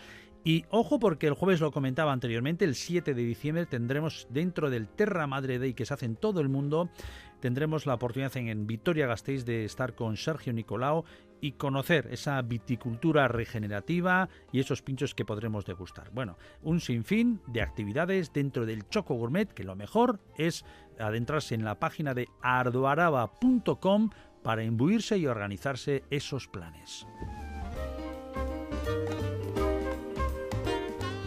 Y 0.44 0.66
ojo 0.70 1.00
porque 1.00 1.28
el 1.28 1.34
jueves 1.34 1.62
lo 1.62 1.72
comentaba 1.72 2.12
anteriormente, 2.12 2.66
el 2.66 2.74
7 2.74 3.14
de 3.14 3.22
diciembre 3.24 3.68
tendremos 3.68 4.28
dentro 4.32 4.72
del 4.72 4.88
Terra 4.88 5.28
Madre 5.28 5.60
Day 5.60 5.74
que 5.74 5.86
se 5.86 5.94
hace 5.94 6.08
en 6.08 6.16
todo 6.16 6.42
el 6.42 6.50
mundo, 6.50 6.90
tendremos 7.40 7.86
la 7.86 7.94
oportunidad 7.94 8.36
en, 8.38 8.66
Vitoria 8.66 9.06
Gasteiz 9.06 9.46
de 9.46 9.66
estar 9.66 9.94
con 9.94 10.18
Sergio 10.18 10.52
Nicolao 10.52 11.06
y 11.42 11.54
conocer 11.54 12.08
esa 12.12 12.42
viticultura 12.42 13.28
regenerativa 13.28 14.30
y 14.52 14.60
esos 14.60 14.82
pinchos 14.82 15.14
que 15.14 15.26
podremos 15.26 15.66
degustar. 15.66 16.10
Bueno, 16.12 16.38
un 16.64 16.80
sinfín 16.80 17.42
de 17.48 17.62
actividades 17.62 18.34
dentro 18.34 18.66
del 18.66 18.88
Choco 18.90 19.16
Gourmet, 19.16 19.52
que 19.54 19.64
lo 19.64 19.76
mejor 19.76 20.20
es 20.38 20.66
adentrarse 21.00 21.54
en 21.54 21.66
la 21.66 21.80
página 21.80 22.14
de 22.16 22.28
ardoaraba.com 22.42 24.10
para 24.44 24.64
imbuirse 24.64 25.18
y 25.18 25.28
organizarse 25.28 26.04
esos 26.10 26.48
planes. 26.48 27.06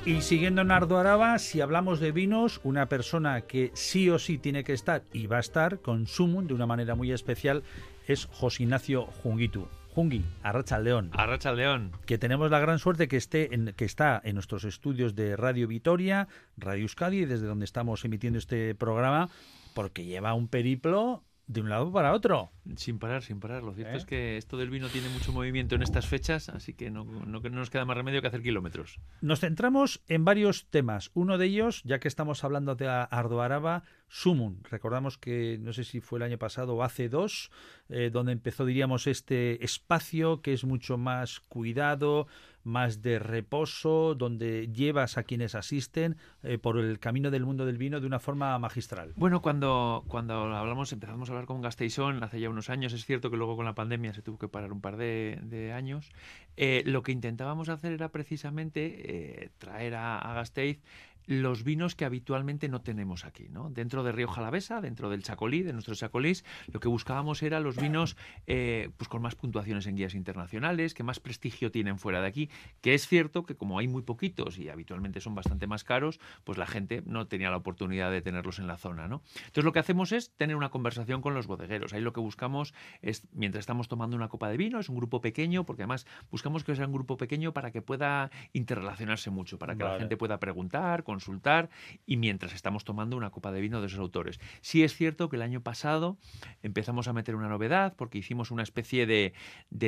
Y 0.07 0.21
siguiendo 0.21 0.61
en 0.61 0.71
Ardoaraba, 0.71 1.39
si 1.39 1.63
hablamos 1.63 1.99
de 1.99 2.13
vinos, 2.13 2.61
una 2.63 2.91
persona 2.91 3.41
que 3.41 3.71
sí 3.73 4.11
o 4.11 4.19
sí 4.19 4.37
tiene 4.37 4.63
que 4.63 4.75
estar 4.75 5.03
y 5.15 5.27
va 5.29 5.39
a 5.39 5.41
estar 5.41 5.81
con 5.81 6.07
Sumun 6.07 6.47
de 6.47 6.53
una 6.53 6.67
manera 6.67 6.95
muy 6.95 7.11
especial 7.11 7.63
es 8.07 8.27
José 8.27 8.65
Ignacio 8.65 9.07
Junguitu. 9.07 9.67
Jungi, 9.95 10.23
Arracha 10.43 10.79
León. 10.79 11.11
Arracha 11.15 11.53
León. 11.53 11.93
Que 12.05 12.19
tenemos 12.19 12.51
la 12.51 12.59
gran 12.59 12.79
suerte 12.79 13.09
que 13.09 13.17
esté 13.17 13.55
en, 13.55 13.73
que 13.77 13.87
está 13.87 14.21
en 14.23 14.35
nuestros 14.35 14.65
estudios 14.65 15.15
de 15.15 15.37
Radio 15.37 15.67
Vitoria, 15.69 16.29
Radio 16.59 16.83
Euskadi, 16.83 17.25
desde 17.25 17.47
donde 17.47 17.65
estamos 17.65 18.05
emitiendo 18.05 18.39
este 18.39 18.75
programa, 18.75 19.31
porque 19.75 20.05
lleva 20.05 20.35
un 20.35 20.49
periplo 20.49 21.23
de 21.47 21.61
un 21.61 21.69
lado 21.69 21.93
para 21.93 22.13
otro. 22.13 22.53
Sin 22.77 22.99
parar, 22.99 23.23
sin 23.23 23.41
parar. 23.41 23.63
Lo 23.63 23.75
cierto 23.75 23.93
¿Eh? 23.93 23.97
es 23.97 24.05
que 24.07 24.37
esto 24.37 24.57
del 24.57 24.71
vino 24.71 24.89
tiene 24.89 25.09
mucho 25.11 25.33
movimiento 25.33 25.75
en 25.75 25.83
estas 25.83 26.07
fechas, 26.07 26.49
así 26.49 26.75
que 26.75 26.91
no, 26.91 27.05
no, 27.05 27.41
nos 27.41 27.71
queda 27.71 27.85
más 27.85 27.97
remedio 27.97 28.23
que 28.23 28.29
hacer 28.29 28.43
kilómetros. 28.43 28.99
Nos 29.21 29.41
centramos 29.41 30.03
en 30.09 30.25
varios 30.25 30.67
temas. 30.71 31.11
Uno 31.15 31.37
de 31.37 31.47
ellos, 31.47 31.83
ya 31.85 31.99
que 31.99 32.09
estamos 32.09 32.45
hablando 32.45 32.75
de 32.75 32.89
Ardo 32.89 33.43
Araba, 33.43 33.85
Sumun. 34.09 34.61
Recordamos 34.71 35.19
que 35.19 35.59
no 35.61 35.73
sé 35.73 35.85
si 35.85 36.01
fue 36.01 36.19
el 36.19 36.23
año 36.23 36.39
pasado 36.39 36.77
o 36.77 36.83
hace 36.83 37.09
dos, 37.09 37.51
eh, 37.89 38.11
donde 38.13 38.33
empezó, 38.33 38.65
diríamos, 38.65 39.07
este 39.07 39.63
espacio 39.65 40.41
que 40.41 40.53
es 40.53 40.65
mucho 40.65 40.97
más 40.97 41.41
cuidado, 41.41 42.27
más 42.65 43.03
de 43.03 43.19
reposo, 43.19 44.15
donde 44.15 44.69
llevas 44.73 45.19
a 45.19 45.23
quienes 45.23 45.55
asisten 45.55 46.17
eh, 46.43 46.59
por 46.59 46.79
el 46.79 46.99
camino 46.99 47.31
del 47.31 47.45
mundo 47.45 47.67
del 47.67 47.79
vino 47.79 48.01
de 48.01 48.07
una 48.07 48.19
forma 48.19 48.59
magistral. 48.59 49.13
Bueno, 49.17 49.43
cuando, 49.43 50.05
cuando 50.09 50.35
hablamos, 50.35 50.93
empezamos 50.93 51.29
a 51.29 51.33
hablar 51.33 51.47
con 51.47 51.61
Gasteizón 51.61 52.23
hace 52.23 52.41
ya 52.41 52.51
unos 52.51 52.71
años, 52.71 52.93
es 52.93 53.05
cierto 53.05 53.31
que 53.31 53.37
luego 53.37 53.57
con 53.57 53.65
la 53.65 53.75
pandemia 53.75 54.13
se 54.13 54.23
tuvo 54.23 54.39
que 54.39 54.49
parar 54.49 54.73
un 54.73 54.81
par 54.81 54.97
de, 54.97 55.73
años, 55.75 56.11
eh, 56.57 56.83
lo 56.87 57.03
que 57.03 57.13
intentábamos 57.13 57.69
hacer 57.69 57.93
era 57.93 58.11
precisamente 58.11 59.45
eh, 59.45 59.51
traer 59.59 59.95
a, 59.95 60.19
a 60.19 60.35
Gasteiz 60.35 60.81
los 61.27 61.65
vinos 61.65 61.95
que 61.95 62.05
habitualmente 62.05 62.69
no 62.69 62.81
tenemos 62.81 63.25
aquí, 63.25 63.49
¿no? 63.49 63.71
Dentro 63.71 64.03
de 64.03 64.13
Río 64.13 64.29
Jalavesa, 64.29 64.81
dentro 64.81 65.11
del 65.11 65.23
Chacolí, 65.23 65.63
de 65.63 65.73
nuestros 65.73 65.99
Chacolís, 65.99 66.45
lo 66.73 66.81
que 66.81 66.89
buscábamos 66.89 67.43
era 67.43 67.61
los 67.61 67.77
vinos 67.77 68.17
eh, 68.47 68.91
pues 68.97 69.09
con 69.09 69.23
más 69.23 69.35
puntuaciones 69.35 69.87
en 69.87 69.97
guías 69.97 70.15
internacionales, 70.15 70.95
que 70.95 71.03
más 71.03 71.21
prestigio 71.21 71.71
tienen 71.71 71.99
fuera 71.99 72.21
de 72.21 72.29
aquí, 72.29 72.51
que 72.81 72.95
es 72.95 73.07
cierto 73.07 73.45
que 73.45 73.57
como 73.57 73.79
hay 73.79 73.89
muy 73.89 74.03
poquitos 74.03 74.59
y 74.59 74.69
habitualmente 74.69 75.21
son 75.21 75.35
bastante 75.35 75.67
más 75.67 75.85
caros, 75.85 76.21
pues 76.45 76.59
la 76.59 76.67
gente 76.67 77.03
no 77.07 77.27
tenía 77.27 77.51
la 77.51 77.57
oportunidad 77.57 78.11
de 78.11 78.23
tenerlos 78.23 78.59
en 78.59 78.67
la 78.67 78.77
zona, 78.77 79.09
¿no? 79.09 79.23
Entonces 79.39 79.65
lo 79.65 79.73
que 79.73 79.79
hacemos 79.79 80.13
es 80.13 80.33
tener 80.37 80.57
una 80.57 80.71
conversación 80.71 81.21
con 81.21 81.35
los 81.35 81.47
bodegueros. 81.47 81.93
Ahí 81.93 82.01
lo 82.01 82.13
que 82.13 82.21
buscamos 82.21 82.75
es, 83.03 83.27
mientras 83.33 83.61
estamos 83.61 83.89
tomando 83.89 84.17
una 84.17 84.29
copa 84.29 84.49
de 84.49 84.57
vino, 84.57 84.81
es 84.81 84.89
un 84.89 84.97
grupo 84.97 85.21
pequeño, 85.21 85.65
porque 85.65 85.83
además 85.83 86.07
buscamos 86.31 86.65
que 86.65 86.75
sea 86.75 86.87
un 86.87 86.93
grupo 86.93 87.17
pequeño 87.17 87.53
para 87.53 87.71
que 87.71 87.83
pueda 87.83 88.31
interrelacionarse 88.53 89.31
mucho, 89.31 89.59
para 89.59 89.77
que 89.77 89.85
la 89.85 89.99
gente 89.99 90.17
pueda 90.17 90.39
preguntar, 90.39 91.03
consultar 91.15 91.71
y 92.07 92.17
mientras 92.17 92.55
estamos 92.55 92.85
tomando 92.85 93.17
una 93.17 93.31
copa 93.31 93.53
de 93.53 93.61
vino 93.61 93.81
de 93.81 93.87
esos 93.87 94.01
autores. 94.01 94.41
Sí 94.63 94.83
es 94.83 94.95
cierto 94.95 95.29
que 95.29 95.37
el 95.37 95.43
año 95.43 95.61
pasado 95.63 96.19
empezamos 96.63 97.07
a 97.07 97.13
meter 97.13 97.37
una 97.37 97.49
novedad 97.49 97.95
porque 97.97 98.19
hicimos 98.19 98.51
una 98.51 98.65
especie 98.65 99.07
de, 99.07 99.33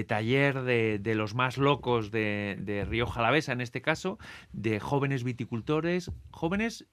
taller 0.04 0.62
de, 0.62 1.14
los 1.16 1.35
más 1.35 1.59
locos 1.59 2.11
de, 2.12 2.56
de 2.61 2.85
Río 2.85 3.06
Jalavesa, 3.06 3.52
en 3.52 3.61
este 3.61 3.83
caso, 3.83 4.18
de 4.52 4.78
jóvenes 4.78 5.25
viticultores, 5.25 6.12
jóvenes 6.30 6.87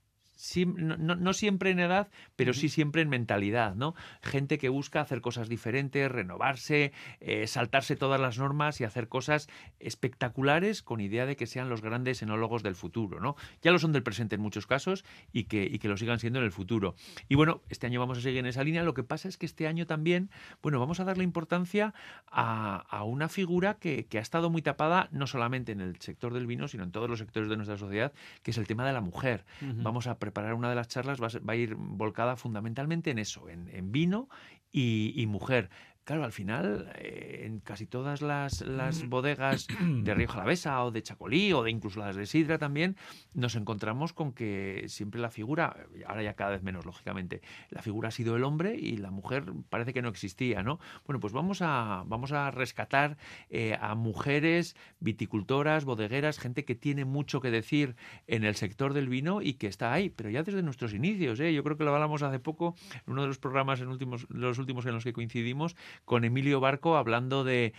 no, 0.76 1.34
siempre 1.34 1.72
en 1.72 1.80
edad, 1.80 2.10
pero 2.36 2.54
sí 2.54 2.68
siempre 2.68 3.02
en 3.02 3.10
mentalidad, 3.10 3.76
¿no? 3.76 3.96
Gente 4.22 4.58
que 4.58 4.70
busca 4.70 5.00
hacer 5.00 5.22
cosas 5.22 5.48
diferentes, 5.48 6.12
renovarse, 6.12 6.92
eh, 7.22 7.48
saltarse 7.48 7.96
todas 7.96 8.20
las 8.20 8.38
normas 8.38 8.82
y 8.82 8.84
hacer 8.84 9.08
cosas 9.08 9.48
espectaculares 9.80 10.82
con 10.82 11.00
idea 11.00 11.26
de 11.26 11.36
que 11.36 11.48
sean 11.48 11.70
los 11.70 11.82
grandes 11.82 12.22
enólogos 12.22 12.62
del 12.62 12.76
futuro, 12.76 13.20
¿no? 13.22 13.36
Ya 13.62 13.72
lo 13.72 13.80
son 13.80 13.94
del 13.94 14.04
presente 14.04 14.36
en 14.36 14.42
muchos 14.42 14.68
casos 14.68 15.06
y 15.32 15.46
que, 15.46 15.64
y 15.64 15.80
que 15.80 15.88
lo 15.88 15.96
sigan 15.96 16.20
siendo 16.20 16.40
en 16.40 16.46
el 16.46 16.52
futuro. 16.52 16.96
Y 17.30 17.36
bueno, 17.36 17.62
este 17.70 17.88
año 17.88 18.02
vamos 18.02 18.18
a 18.18 18.22
seguir 18.22 18.40
en 18.40 18.48
esa 18.48 18.64
línea. 18.64 18.84
Lo 18.84 18.94
que 18.94 19.04
pasa 19.04 19.30
es 19.30 19.38
que 19.38 19.46
este 19.46 19.68
año 19.68 19.88
también, 19.88 20.30
bueno, 20.62 20.80
vamos 20.80 21.00
a 21.00 21.06
darle 21.06 21.24
importancia 21.24 21.94
a, 22.28 23.04
una 23.06 23.30
figura 23.30 23.76
que, 23.76 24.08
ha 24.14 24.20
estado 24.20 24.50
muy 24.50 24.62
tapada 24.62 25.10
no 25.12 25.28
solamente 25.28 25.72
en 25.72 25.82
el 25.82 26.00
sector 26.00 26.34
del 26.34 26.48
vino, 26.48 26.68
sino 26.68 26.84
en 26.84 26.92
todos 26.92 27.10
los 27.10 27.20
sectores 27.20 27.50
de 27.50 27.56
nuestra 27.56 27.78
sociedad, 27.78 28.14
que 28.44 28.52
es 28.52 28.58
el 28.58 28.68
tema 28.68 28.86
de 28.86 28.94
la 28.94 29.02
mujer. 29.02 29.46
Vamos 29.62 30.08
a 30.08 30.20
preparar 30.20 30.33
una 30.54 30.70
de 30.70 30.76
las 30.76 30.88
charlas, 30.88 31.22
va 31.22 31.54
a, 31.54 31.56
ir 31.56 31.76
volcada 31.76 32.36
fundamentalmente 32.36 33.12
en 33.12 33.20
eso, 33.20 33.50
en, 33.50 33.92
vino 33.92 34.30
y, 34.72 35.26
mujer. 35.28 35.70
Claro, 36.06 36.26
al 36.26 36.34
final, 36.34 36.92
eh, 36.96 37.44
en 37.46 37.62
casi 37.62 37.88
todas 37.88 38.22
las, 38.22 38.60
las, 38.60 39.06
mm. 39.06 39.10
bodegas 39.10 39.68
de 39.80 40.14
Río 40.16 40.28
Jalavesa 40.28 40.84
o 40.84 40.92
de 40.92 41.02
Chacolí 41.02 41.54
o 41.54 41.64
de 41.64 41.72
incluso 41.72 42.02
las 42.02 42.18
de 42.18 42.26
Sidra 42.26 42.58
también, 42.58 42.98
nos 43.34 43.56
encontramos 43.56 44.12
con 44.12 44.34
que 44.34 44.84
siempre 44.88 45.22
la 45.22 45.30
figura, 45.30 45.88
ahora 46.06 46.22
ya 46.22 46.34
cada 46.34 46.52
vez 46.52 46.62
menos, 46.62 46.86
lógicamente, 46.86 47.42
la 47.70 47.82
figura 47.82 48.10
ha 48.10 48.12
sido 48.12 48.36
el 48.36 48.44
hombre 48.44 48.76
y 48.76 48.98
la 48.98 49.12
mujer 49.12 49.46
parece 49.70 49.94
que 49.94 50.02
no 50.02 50.10
existía, 50.10 50.62
¿no? 50.62 50.80
Bueno, 51.06 51.22
pues 51.22 51.32
vamos 51.32 51.62
a, 51.62 52.04
vamos 52.06 52.34
a 52.34 52.52
rescatar 52.52 53.16
eh, 53.50 53.78
a 53.80 53.96
mujeres 53.96 54.76
viticultoras, 55.00 55.86
bodegueras, 55.86 56.38
gente 56.38 56.66
que 56.66 56.76
tiene 56.76 57.06
mucho 57.06 57.40
que 57.40 57.50
decir 57.50 57.96
en 58.28 58.44
el 58.44 58.56
sector 58.56 58.94
del 58.94 59.08
vino 59.08 59.42
y 59.42 59.54
que 59.54 59.68
está 59.68 59.94
ahí, 59.94 60.10
pero 60.10 60.30
ya 60.30 60.44
desde 60.44 60.64
nuestros 60.64 60.94
inicios, 60.94 61.40
¿eh? 61.40 61.54
Yo 61.54 61.64
creo 61.64 61.78
que 61.78 61.86
lo 61.86 61.94
hablamos 61.94 62.24
hace 62.24 62.40
poco 62.40 62.76
en 62.94 63.14
uno 63.14 63.22
de 63.22 63.30
los 63.30 63.40
programas 63.40 63.80
en 63.80 63.88
últimos, 63.88 64.28
los 64.30 64.58
últimos 64.58 64.86
en 64.86 64.96
los 64.96 65.06
que 65.06 65.14
coincidimos, 65.14 65.78
con 66.06 66.24
Emilio 66.24 66.60
Barco 66.60 66.98
hablando 66.98 67.44
de, 67.44 67.74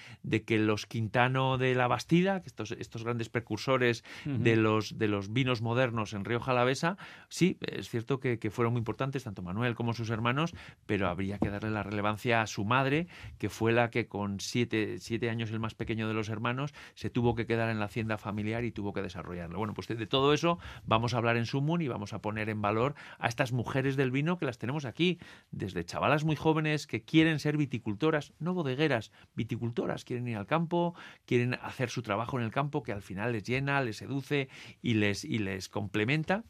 que 0.47 0.59
los 0.59 0.87
Quintano 0.87 1.59
de 1.59 1.75
la 1.75 1.89
Bastida, 1.89 2.43
estos, 2.45 2.73
estos 2.73 3.05
grandes 3.05 3.29
precursores 3.29 4.05
de, 4.25 4.57
los, 4.57 4.99
de 4.99 5.09
los 5.09 5.33
vinos 5.33 5.63
modernos 5.63 6.13
en 6.13 6.25
Río 6.25 6.41
Jalavesa, 6.41 6.97
sí, 7.29 7.59
es 7.61 7.89
cierto 7.89 8.21
que, 8.21 8.39
fueron 8.51 8.75
muy 8.75 8.81
importantes, 8.81 9.25
tanto 9.25 9.43
Manuel 9.43 9.75
como 9.75 9.95
sus 9.95 10.11
hermanos, 10.11 10.55
pero 10.87 11.09
habría 11.09 11.39
que 11.39 11.51
darle 11.51 11.71
la 11.71 11.83
relevancia 11.83 12.43
a 12.43 12.47
su 12.47 12.65
madre, 12.65 13.09
que 13.39 13.49
fue 13.49 13.73
la 13.73 13.91
que 13.91 14.07
con 14.07 14.41
siete, 14.41 14.99
siete 14.99 15.31
años 15.31 15.51
el 15.51 15.61
más 15.61 15.75
pequeño 15.75 16.09
de 16.09 16.15
los 16.15 16.29
hermanos, 16.29 16.75
se 16.95 17.11
tuvo 17.11 17.35
que 17.35 17.47
quedar 17.47 17.71
en 17.71 17.79
la 17.79 17.87
hacienda 17.87 18.19
familiar 18.19 18.65
y 18.65 18.73
tuvo 18.73 18.93
que 18.93 19.03
desarrollarlo. 19.03 19.59
Bueno, 19.59 19.75
pues 19.75 19.89
de, 19.89 20.07
todo 20.07 20.33
eso 20.33 20.59
vamos 20.85 21.15
a 21.15 21.19
hablar 21.19 21.37
en 21.37 21.47
Sumun 21.47 21.83
y 21.83 21.89
vamos 21.89 22.13
a 22.13 22.21
poner 22.21 22.49
en 22.49 22.63
valor 22.63 22.95
a 23.19 23.29
estas 23.29 23.53
mujeres 23.53 23.97
del 23.97 24.11
vino 24.11 24.39
que 24.39 24.47
las 24.47 24.59
tenemos 24.59 24.85
aquí, 24.85 25.19
desde 25.51 25.85
chavalas 25.85 26.25
muy 26.25 26.37
jóvenes 26.37 26.87
que 26.87 27.03
quieren 27.03 27.39
ser 27.39 27.57
viticultores 27.57 28.04
no 28.39 28.55
bodegueras, 28.55 29.13
viticultoras, 29.35 30.05
quieren 30.05 30.29
ir 30.29 30.37
al 30.37 30.47
campo, 30.47 30.95
quieren 31.27 31.55
hacer 31.55 31.91
su 31.91 32.03
trabajo 32.03 32.39
en 32.39 32.45
el 32.45 32.51
campo 32.51 32.83
que 32.83 32.93
al 32.93 33.03
final 33.03 33.33
les 33.33 33.45
llena, 33.45 33.81
les 33.81 33.97
seduce 33.97 34.49
y 34.83 34.95
les, 34.95 35.25
y 35.25 35.39
les 35.39 35.69
complementa. 35.69 36.45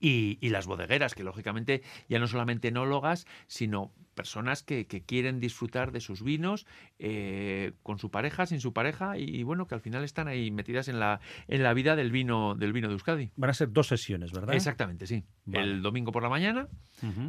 Y, 0.00 0.38
y, 0.40 0.48
las 0.48 0.66
bodegueras, 0.66 1.14
que 1.14 1.22
lógicamente 1.22 1.82
ya 2.08 2.18
no 2.18 2.26
solamente 2.26 2.68
enólogas, 2.68 3.24
sino 3.46 3.92
personas 4.16 4.64
que, 4.64 4.86
quieren 5.06 5.38
disfrutar 5.38 5.92
de 5.92 6.00
sus 6.00 6.24
vinos 6.24 6.66
eh, 6.98 7.74
con 7.84 7.98
su 7.98 8.10
pareja, 8.10 8.46
sin 8.46 8.60
su 8.60 8.72
pareja 8.72 9.18
y, 9.18 9.44
bueno, 9.44 9.68
que 9.68 9.74
al 9.76 9.80
final 9.80 10.02
están 10.02 10.26
ahí 10.26 10.50
metidas 10.50 10.88
en 10.88 10.98
la, 10.98 11.20
en 11.46 11.62
la 11.62 11.74
vida 11.74 11.94
del 11.94 12.10
vino, 12.10 12.56
del 12.56 12.72
vino 12.72 12.88
de 12.88 12.94
Euskadi. 12.94 13.30
Van 13.36 13.50
a 13.50 13.54
ser 13.54 13.70
dos 13.72 13.86
sesiones, 13.86 14.32
¿verdad? 14.32 14.56
Exactamente, 14.56 15.06
sí. 15.06 15.22
El 15.52 15.82
domingo 15.82 16.10
por 16.10 16.22
la 16.22 16.28
mañana. 16.28 16.66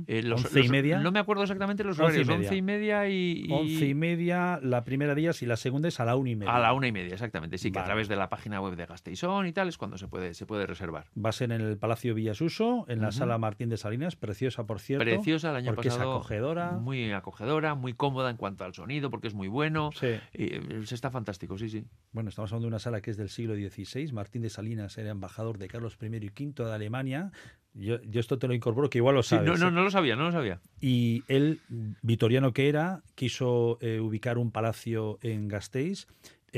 Eh, 0.07 0.23
once 0.31 0.61
y 0.61 0.69
media. 0.69 0.99
No 0.99 1.11
me 1.11 1.19
acuerdo 1.19 1.43
exactamente 1.43 1.83
los 1.83 1.99
horarios. 1.99 2.27
Once 2.27 2.55
y 2.55 2.61
media 2.61 3.07
y, 3.09 3.47
Once 3.51 3.85
y 3.85 3.93
media 3.93 4.59
la 4.63 4.83
primera 4.83 5.13
día 5.13 5.27
y 5.39 5.45
la 5.45 5.57
segunda 5.57 5.89
es 5.89 5.99
a 5.99 6.05
la 6.05 6.15
una 6.15 6.29
y 6.29 6.35
media. 6.35 6.55
A 6.55 6.59
la 6.59 6.73
una 6.73 6.87
y 6.87 6.91
media, 6.93 7.13
exactamente. 7.13 7.57
Sí, 7.57 7.71
que 7.71 7.79
a 7.79 7.83
través 7.83 8.07
de 8.07 8.15
la 8.15 8.29
página 8.29 8.61
web 8.61 8.75
de 8.75 8.85
Gasteizón 8.85 9.45
y 9.45 9.51
tal 9.51 9.67
es 9.67 9.77
cuando 9.77 9.97
se 9.97 10.07
puede, 10.07 10.33
se 10.33 10.45
puede 10.45 10.65
reservar. 10.65 11.07
Va 11.23 11.29
a 11.29 11.33
ser 11.33 11.51
en 11.51 11.59
el 11.59 11.77
Palacio 11.77 12.15
Villasuso, 12.15 12.85
en 12.87 13.01
la 13.01 13.11
sala 13.11 13.37
Martín 13.37 13.67
de 13.67 13.75
Salinas, 13.75 14.15
preciosa 14.15 14.65
por 14.65 14.79
cierto. 14.79 15.03
Preciosa 15.03 15.49
el 15.49 15.57
año 15.57 15.75
porque 15.75 15.89
pasado. 15.89 16.11
es 16.11 16.15
acogedora 16.15 16.76
Muy 16.77 17.11
acogedora, 17.11 17.75
muy 17.75 17.93
cómoda 17.93 18.29
en 18.29 18.37
cuanto 18.37 18.63
al 18.63 18.73
sonido, 18.73 19.09
porque 19.09 19.27
es 19.27 19.33
muy 19.33 19.47
bueno. 19.47 19.91
Sí. 19.93 20.07
Y, 20.33 20.43
eh, 20.55 20.83
está 20.89 21.11
fantástico, 21.11 21.57
sí, 21.57 21.69
sí. 21.69 21.85
Bueno, 22.11 22.29
estamos 22.29 22.51
hablando 22.51 22.65
de 22.65 22.69
una 22.69 22.79
sala 22.79 23.01
que 23.01 23.11
es 23.11 23.17
del 23.17 23.29
siglo 23.29 23.55
XVI. 23.55 24.11
Martín 24.13 24.41
de 24.41 24.49
Salinas 24.49 24.97
era 24.97 25.11
embajador 25.11 25.57
de 25.57 25.67
Carlos 25.67 25.97
I 26.01 26.05
y 26.05 26.29
V 26.29 26.63
de 26.65 26.73
Alemania. 26.73 27.31
Yo, 27.73 28.01
yo 28.03 28.19
esto 28.19 28.39
te 28.39 28.47
lo 28.47 28.53
incorporo, 28.55 28.89
que 28.89 28.97
igual 28.97 29.15
lo 29.15 29.23
Sí, 29.23 29.35
sabes. 29.35 29.45
no, 29.47 29.57
no, 29.57 29.67
¿eh? 29.67 29.71
no 29.71 29.83
lo 29.83 29.91
sabía, 29.91 30.15
no 30.15 30.23
lo 30.25 30.31
sabía. 30.31 30.59
Y 30.81 31.23
él, 31.27 31.61
vitoriano 32.01 32.51
que 32.53 32.69
era, 32.69 33.03
quiso 33.13 33.77
eh, 33.81 33.99
ubicar 33.99 34.37
un 34.39 34.51
palacio 34.51 35.19
en 35.21 35.47
Gasteiz, 35.47 36.07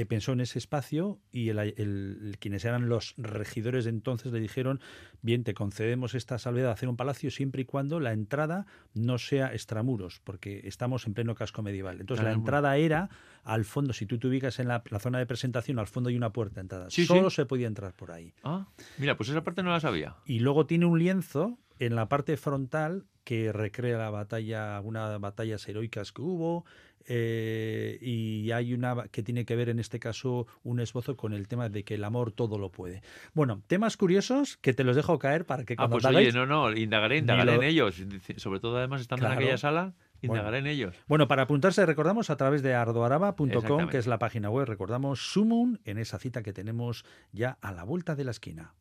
pensó 0.07 0.33
en 0.33 0.41
ese 0.41 0.59
espacio 0.59 1.19
y 1.31 1.49
el, 1.49 2.37
quienes 2.39 2.63
eran 2.65 2.89
los 2.89 3.15
regidores 3.17 3.85
de 3.85 3.89
entonces 3.89 4.31
le 4.31 4.39
dijeron, 4.39 4.79
bien, 5.21 5.43
te 5.43 5.53
concedemos 5.53 6.15
esta 6.15 6.37
salvedad 6.37 6.67
de 6.67 6.73
hacer 6.73 6.89
un 6.89 6.97
palacio 6.97 7.31
siempre 7.31 7.63
y 7.63 7.65
cuando 7.65 7.99
la 7.99 8.13
entrada 8.13 8.65
no 8.93 9.17
sea 9.17 9.53
extramuros, 9.53 10.21
porque 10.23 10.61
estamos 10.65 11.07
en 11.07 11.13
pleno 11.13 11.35
casco 11.35 11.61
medieval. 11.61 11.99
Entonces 11.99 12.23
la 12.23 12.33
entrada 12.33 12.77
era 12.77 13.09
al 13.43 13.65
fondo, 13.65 13.93
si 13.93 14.05
tú 14.05 14.19
te 14.19 14.27
ubicas 14.27 14.59
en 14.59 14.67
la, 14.67 14.83
la 14.89 14.99
zona 14.99 15.17
de 15.19 15.25
presentación, 15.25 15.79
al 15.79 15.87
fondo 15.87 16.09
hay 16.09 16.15
una 16.15 16.31
puerta 16.31 16.55
de 16.55 16.61
entrada. 16.61 16.89
Sí, 16.89 17.01
sí. 17.01 17.07
Solo 17.07 17.29
se 17.29 17.45
podía 17.45 17.67
entrar 17.67 17.93
por 17.93 18.11
ahí. 18.11 18.33
Ah, 18.43 18.67
mira, 18.97 19.17
pues 19.17 19.29
esa 19.29 19.43
parte 19.43 19.63
no 19.63 19.71
la 19.71 19.79
sabía. 19.79 20.15
Y 20.25 20.39
luego 20.39 20.65
tiene 20.65 20.85
un 20.85 20.99
lienzo 20.99 21.57
en 21.79 21.95
la 21.95 22.09
parte 22.09 22.37
frontal 22.37 23.05
que 23.23 23.51
recrea 23.51 23.97
la 23.97 24.09
batalla, 24.09 24.77
algunas 24.77 25.19
batallas 25.19 25.67
heroicas 25.67 26.11
que 26.11 26.21
hubo, 26.21 26.65
eh, 27.07 27.97
y 28.01 28.51
hay 28.51 28.73
una 28.73 29.07
que 29.11 29.23
tiene 29.23 29.45
que 29.45 29.55
ver 29.55 29.69
en 29.69 29.79
este 29.79 29.99
caso 29.99 30.47
un 30.63 30.79
esbozo 30.79 31.15
con 31.17 31.33
el 31.33 31.47
tema 31.47 31.69
de 31.69 31.83
que 31.83 31.95
el 31.95 32.03
amor 32.03 32.31
todo 32.31 32.57
lo 32.57 32.71
puede. 32.71 33.01
Bueno, 33.33 33.61
temas 33.67 33.97
curiosos 33.97 34.57
que 34.57 34.73
te 34.73 34.83
los 34.83 34.95
dejo 34.95 35.17
caer 35.19 35.45
para 35.45 35.63
que 35.65 35.73
Ah, 35.73 35.87
cuando 35.87 35.95
pues 35.97 36.03
te 36.07 36.15
oye, 36.15 36.31
no, 36.31 36.45
no, 36.45 36.71
indagaré, 36.75 37.17
indagaré 37.17 37.55
lo- 37.55 37.61
en 37.61 37.69
ellos. 37.69 37.95
Sobre 38.37 38.59
todo 38.59 38.77
además 38.77 39.01
estando 39.01 39.21
Claro. 39.21 39.33
en 39.33 39.39
aquella 39.39 39.57
sala, 39.57 39.93
indagaré 40.21 40.57
Bueno. 40.57 40.67
en 40.69 40.73
ellos. 40.75 40.95
Bueno, 41.07 41.27
para 41.27 41.43
apuntarse 41.43 41.85
recordamos 41.85 42.29
a 42.29 42.37
través 42.37 42.61
de 42.61 42.73
ardoaraba.com, 42.73 43.87
que 43.89 43.97
es 43.97 44.07
la 44.07 44.19
página 44.19 44.49
web, 44.49 44.67
recordamos 44.67 45.31
Sumun 45.31 45.79
en 45.85 45.97
esa 45.97 46.19
cita 46.19 46.43
que 46.43 46.53
tenemos 46.53 47.05
ya 47.31 47.57
a 47.61 47.71
la 47.71 47.83
vuelta 47.83 48.15
de 48.15 48.23
la 48.25 48.31
esquina. 48.31 48.73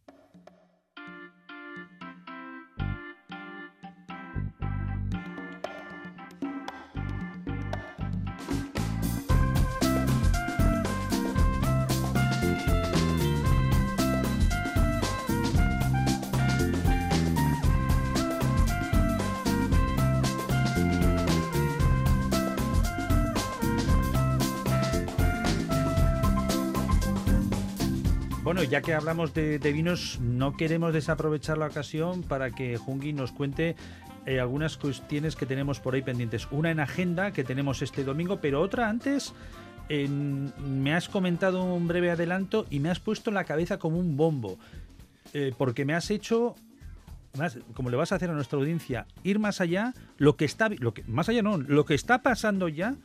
Ya 28.64 28.82
que 28.82 28.92
hablamos 28.92 29.34
de, 29.34 29.58
vinos, 29.58 30.18
no 30.20 30.56
queremos 30.56 30.92
desaprovechar 30.92 31.58
la 31.58 31.66
ocasión 31.66 32.22
para 32.22 32.50
que 32.50 32.76
Jungi 32.76 33.12
nos 33.12 33.30
cuente 33.30 33.76
eh, 34.26 34.40
algunas 34.40 34.76
cuestiones 34.76 35.36
que 35.36 35.46
tenemos 35.46 35.78
por 35.78 35.94
ahí 35.94 36.02
pendientes. 36.02 36.48
Una 36.50 36.72
en 36.72 36.80
agenda 36.80 37.32
que 37.32 37.44
tenemos 37.44 37.82
este 37.82 38.02
domingo, 38.02 38.40
pero 38.40 38.60
otra 38.60 38.88
antes. 38.88 39.32
me 39.88 40.92
has 40.92 41.08
comentado 41.08 41.62
un 41.62 41.86
breve 41.86 42.10
adelanto 42.10 42.66
y 42.68 42.80
me 42.80 42.90
has 42.90 42.98
puesto 42.98 43.30
la 43.30 43.44
cabeza 43.44 43.78
como 43.78 43.98
un 43.98 44.16
bombo. 44.16 44.58
eh, 45.34 45.52
porque 45.56 45.84
me 45.84 45.94
has 45.94 46.10
hecho, 46.10 46.56
como 47.74 47.90
le 47.90 47.96
vas 47.96 48.10
a 48.12 48.16
hacer 48.16 48.30
a 48.30 48.34
nuestra 48.34 48.58
audiencia, 48.58 49.06
ir 49.22 49.38
más 49.38 49.60
allá, 49.60 49.94
lo 50.16 50.36
que 50.36 50.46
está, 50.46 50.68
más 51.06 51.28
allá 51.28 51.42
no, 51.42 51.58
lo 51.58 51.84
que 51.84 51.94
está 51.94 52.22
pasando 52.22 52.68
ya 52.68 52.96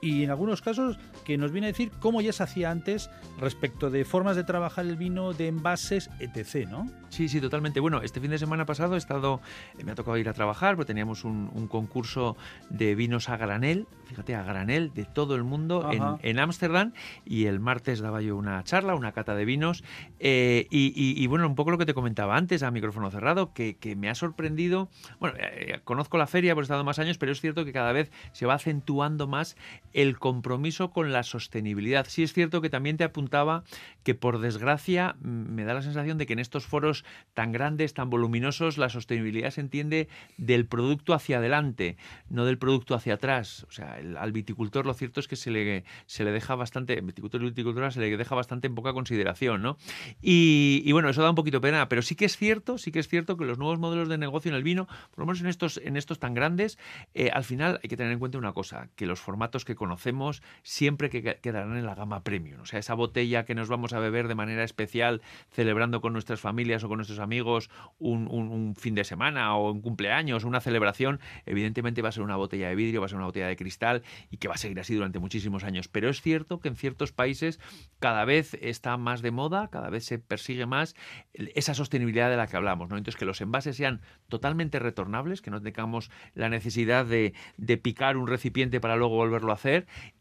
y 0.00 0.22
en 0.24 0.30
algunos 0.30 0.62
casos 0.62 0.98
que 1.24 1.36
nos 1.38 1.52
viene 1.52 1.66
a 1.68 1.70
decir 1.70 1.90
cómo 2.00 2.20
ya 2.20 2.32
se 2.32 2.42
hacía 2.42 2.70
antes 2.70 3.10
respecto 3.38 3.90
de 3.90 4.04
formas 4.04 4.36
de 4.36 4.44
trabajar 4.44 4.86
el 4.86 4.96
vino, 4.96 5.32
de 5.32 5.48
envases, 5.48 6.10
etc., 6.20 6.68
¿no? 6.68 6.86
Sí, 7.08 7.28
sí, 7.28 7.40
totalmente. 7.40 7.80
Bueno, 7.80 8.02
este 8.02 8.20
fin 8.20 8.30
de 8.30 8.38
semana 8.38 8.66
pasado 8.66 8.94
he 8.94 8.98
estado, 8.98 9.40
eh, 9.78 9.84
me 9.84 9.92
ha 9.92 9.94
tocado 9.94 10.16
ir 10.18 10.28
a 10.28 10.34
trabajar, 10.34 10.76
porque 10.76 10.88
teníamos 10.88 11.24
un, 11.24 11.50
un 11.54 11.66
concurso 11.66 12.36
de 12.68 12.94
vinos 12.94 13.28
a 13.30 13.36
granel, 13.38 13.86
fíjate, 14.06 14.34
a 14.34 14.42
granel 14.42 14.92
de 14.92 15.04
todo 15.06 15.34
el 15.34 15.42
mundo 15.42 15.88
en- 16.22 16.38
Ámsterdam, 16.38 16.92
y 17.24 17.46
el 17.46 17.60
martes 17.60 18.00
daba 18.00 18.20
yo 18.20 18.36
una 18.36 18.62
charla, 18.62 18.94
una 18.94 19.12
cata 19.12 19.34
de 19.34 19.44
vinos, 19.44 19.82
eh, 20.20 20.66
y, 20.70 20.88
y- 20.94 21.20
y, 21.22 21.26
bueno, 21.26 21.46
un 21.48 21.54
poco 21.54 21.70
lo 21.70 21.78
que 21.78 21.86
te 21.86 21.94
comentaba 21.94 22.36
antes 22.36 22.62
a 22.62 22.70
micrófono 22.70 23.10
cerrado, 23.10 23.52
que, 23.54 23.76
que 23.76 23.96
me 23.96 24.08
ha 24.10 24.14
sorprendido, 24.14 24.88
bueno, 25.18 25.36
eh, 25.40 25.80
conozco 25.84 26.18
la 26.18 26.26
feria, 26.26 26.54
por 26.54 26.62
he 26.62 26.66
estado 26.66 26.84
más 26.84 26.98
años, 26.98 27.16
pero 27.18 27.32
es 27.32 27.40
cierto 27.40 27.64
que 27.64 27.72
cada 27.72 27.92
vez 27.92 28.12
se 28.32 28.46
va 28.46 28.54
acentuando 28.54 29.26
más 29.26 29.56
el 29.92 30.18
compromiso 30.18 30.90
con 30.90 31.12
la 31.12 31.22
sostenibilidad. 31.22 32.06
Sí 32.08 32.22
es 32.22 32.32
cierto 32.32 32.60
que 32.60 32.70
también 32.70 32.96
te 32.96 33.04
apuntaba 33.04 33.64
que 34.02 34.14
por 34.14 34.40
desgracia 34.40 35.16
mm, 35.20 35.28
me 35.28 35.64
da 35.64 35.74
la 35.74 35.82
sensación 35.82 36.18
de 36.18 36.26
que 36.26 36.32
en 36.32 36.38
estos 36.38 36.66
foros 36.66 37.04
tan 37.34 37.52
grandes, 37.52 37.94
tan 37.94 38.10
voluminosos, 38.10 38.78
la 38.78 38.88
sostenibilidad 38.88 39.50
se 39.50 39.60
entiende 39.60 40.08
del 40.36 40.66
producto 40.66 41.14
hacia 41.14 41.38
adelante, 41.38 41.96
no 42.28 42.44
del 42.44 42.58
producto 42.58 42.94
hacia 42.94 43.14
atrás. 43.14 43.66
O 43.68 43.72
sea, 43.72 43.98
al 44.18 44.32
viticultor 44.32 44.86
lo 44.86 44.94
cierto 44.94 45.20
es 45.20 45.28
que 45.28 45.36
se 45.36 45.50
le, 45.50 45.84
se 46.06 46.24
le 46.24 46.32
deja 46.32 46.54
bastante, 46.54 47.00
viticultor 47.00 47.42
y 47.42 47.46
viticultora 47.46 47.90
se 47.90 48.00
le 48.00 48.16
deja 48.16 48.34
bastante 48.34 48.66
en 48.66 48.74
poca 48.74 48.92
consideración, 48.92 49.62
¿no? 49.62 49.78
Y, 50.20 50.82
y 50.84 50.92
bueno, 50.92 51.08
eso 51.08 51.22
da 51.22 51.30
un 51.30 51.36
poquito 51.36 51.60
pena, 51.60 51.88
pero 51.88 52.02
sí 52.02 52.14
que 52.14 52.24
es 52.24 52.36
cierto, 52.36 52.78
sí 52.78 52.92
que 52.92 52.98
es 52.98 53.08
cierto 53.08 53.36
que 53.36 53.44
los 53.44 53.58
nuevos 53.58 53.78
modelos 53.78 54.08
de 54.08 54.18
negocio 54.18 54.50
en 54.50 54.56
el 54.56 54.62
vino, 54.62 54.86
por 54.86 55.20
lo 55.20 55.26
menos 55.26 55.40
en 55.40 55.46
estos, 55.46 55.78
en 55.78 55.96
estos 55.96 56.18
tan 56.18 56.34
grandes, 56.34 56.78
eh, 57.14 57.30
al 57.32 57.44
final 57.44 57.80
hay 57.82 57.88
que 57.88 57.96
tener 57.96 58.12
en 58.12 58.18
cuenta 58.18 58.38
una 58.38 58.52
cosa, 58.52 58.88
que 58.96 59.06
los 59.06 59.20
formatos 59.20 59.64
que 59.64 59.74
conocemos 59.78 60.42
siempre 60.62 61.08
que 61.08 61.22
que- 61.22 61.38
quedarán 61.40 61.76
en 61.76 61.86
la 61.86 61.94
gama 61.94 62.22
premium. 62.22 62.60
O 62.60 62.66
sea, 62.66 62.78
esa 62.78 62.94
botella 62.94 63.44
que 63.44 63.54
nos 63.54 63.68
vamos 63.68 63.92
a 63.92 63.98
beber 63.98 64.28
de 64.28 64.34
manera 64.34 64.64
especial, 64.64 65.22
celebrando 65.50 66.00
con 66.00 66.12
nuestras 66.12 66.40
familias 66.40 66.84
o 66.84 66.88
con 66.88 66.98
nuestros 66.98 67.18
amigos 67.18 67.70
un, 67.98 68.74
fin 68.76 68.94
de 68.94 69.04
semana 69.04 69.56
o 69.56 69.70
un 69.70 69.80
cumpleaños, 69.80 70.44
una 70.44 70.60
celebración, 70.60 71.20
evidentemente 71.46 72.02
va 72.02 72.10
a 72.10 72.12
ser 72.12 72.22
una 72.22 72.36
botella 72.36 72.68
de 72.68 72.74
vidrio, 72.74 73.00
va 73.00 73.06
a 73.06 73.08
ser 73.08 73.16
una 73.16 73.26
botella 73.26 73.48
de 73.48 73.56
cristal 73.56 74.02
y 74.30 74.38
que 74.38 74.48
va 74.48 74.54
a 74.54 74.58
seguir 74.58 74.78
así 74.80 74.94
durante 74.94 75.18
muchísimos 75.18 75.64
años. 75.64 75.88
Pero 75.88 76.08
es 76.08 76.20
cierto 76.20 76.60
que 76.60 76.68
en 76.68 76.76
ciertos 76.76 77.12
países 77.12 77.60
cada 77.98 78.24
vez 78.24 78.54
está 78.60 78.96
más 78.96 79.22
de 79.22 79.30
moda, 79.30 79.68
cada 79.68 79.90
vez 79.90 80.04
se 80.04 80.18
persigue 80.18 80.66
más 80.66 80.94
esa 81.32 81.74
sostenibilidad 81.74 82.30
de 82.30 82.36
la 82.36 82.46
que 82.46 82.56
hablamos, 82.56 82.88
¿no? 82.88 82.96
Entonces 82.96 83.18
que 83.18 83.24
los 83.24 83.40
envases 83.40 83.76
sean 83.76 84.00
totalmente 84.28 84.78
retornables, 84.78 85.40
que 85.42 85.50
no 85.50 85.62
tengamos 85.62 86.10
la 86.34 86.48
necesidad 86.48 87.06
de 87.06 87.32
picar 87.78 88.16
un 88.16 88.26
recipiente 88.26 88.80
para 88.80 88.96
luego 88.96 89.14
volverlo 89.14 89.50
a 89.52 89.54
hacer 89.54 89.67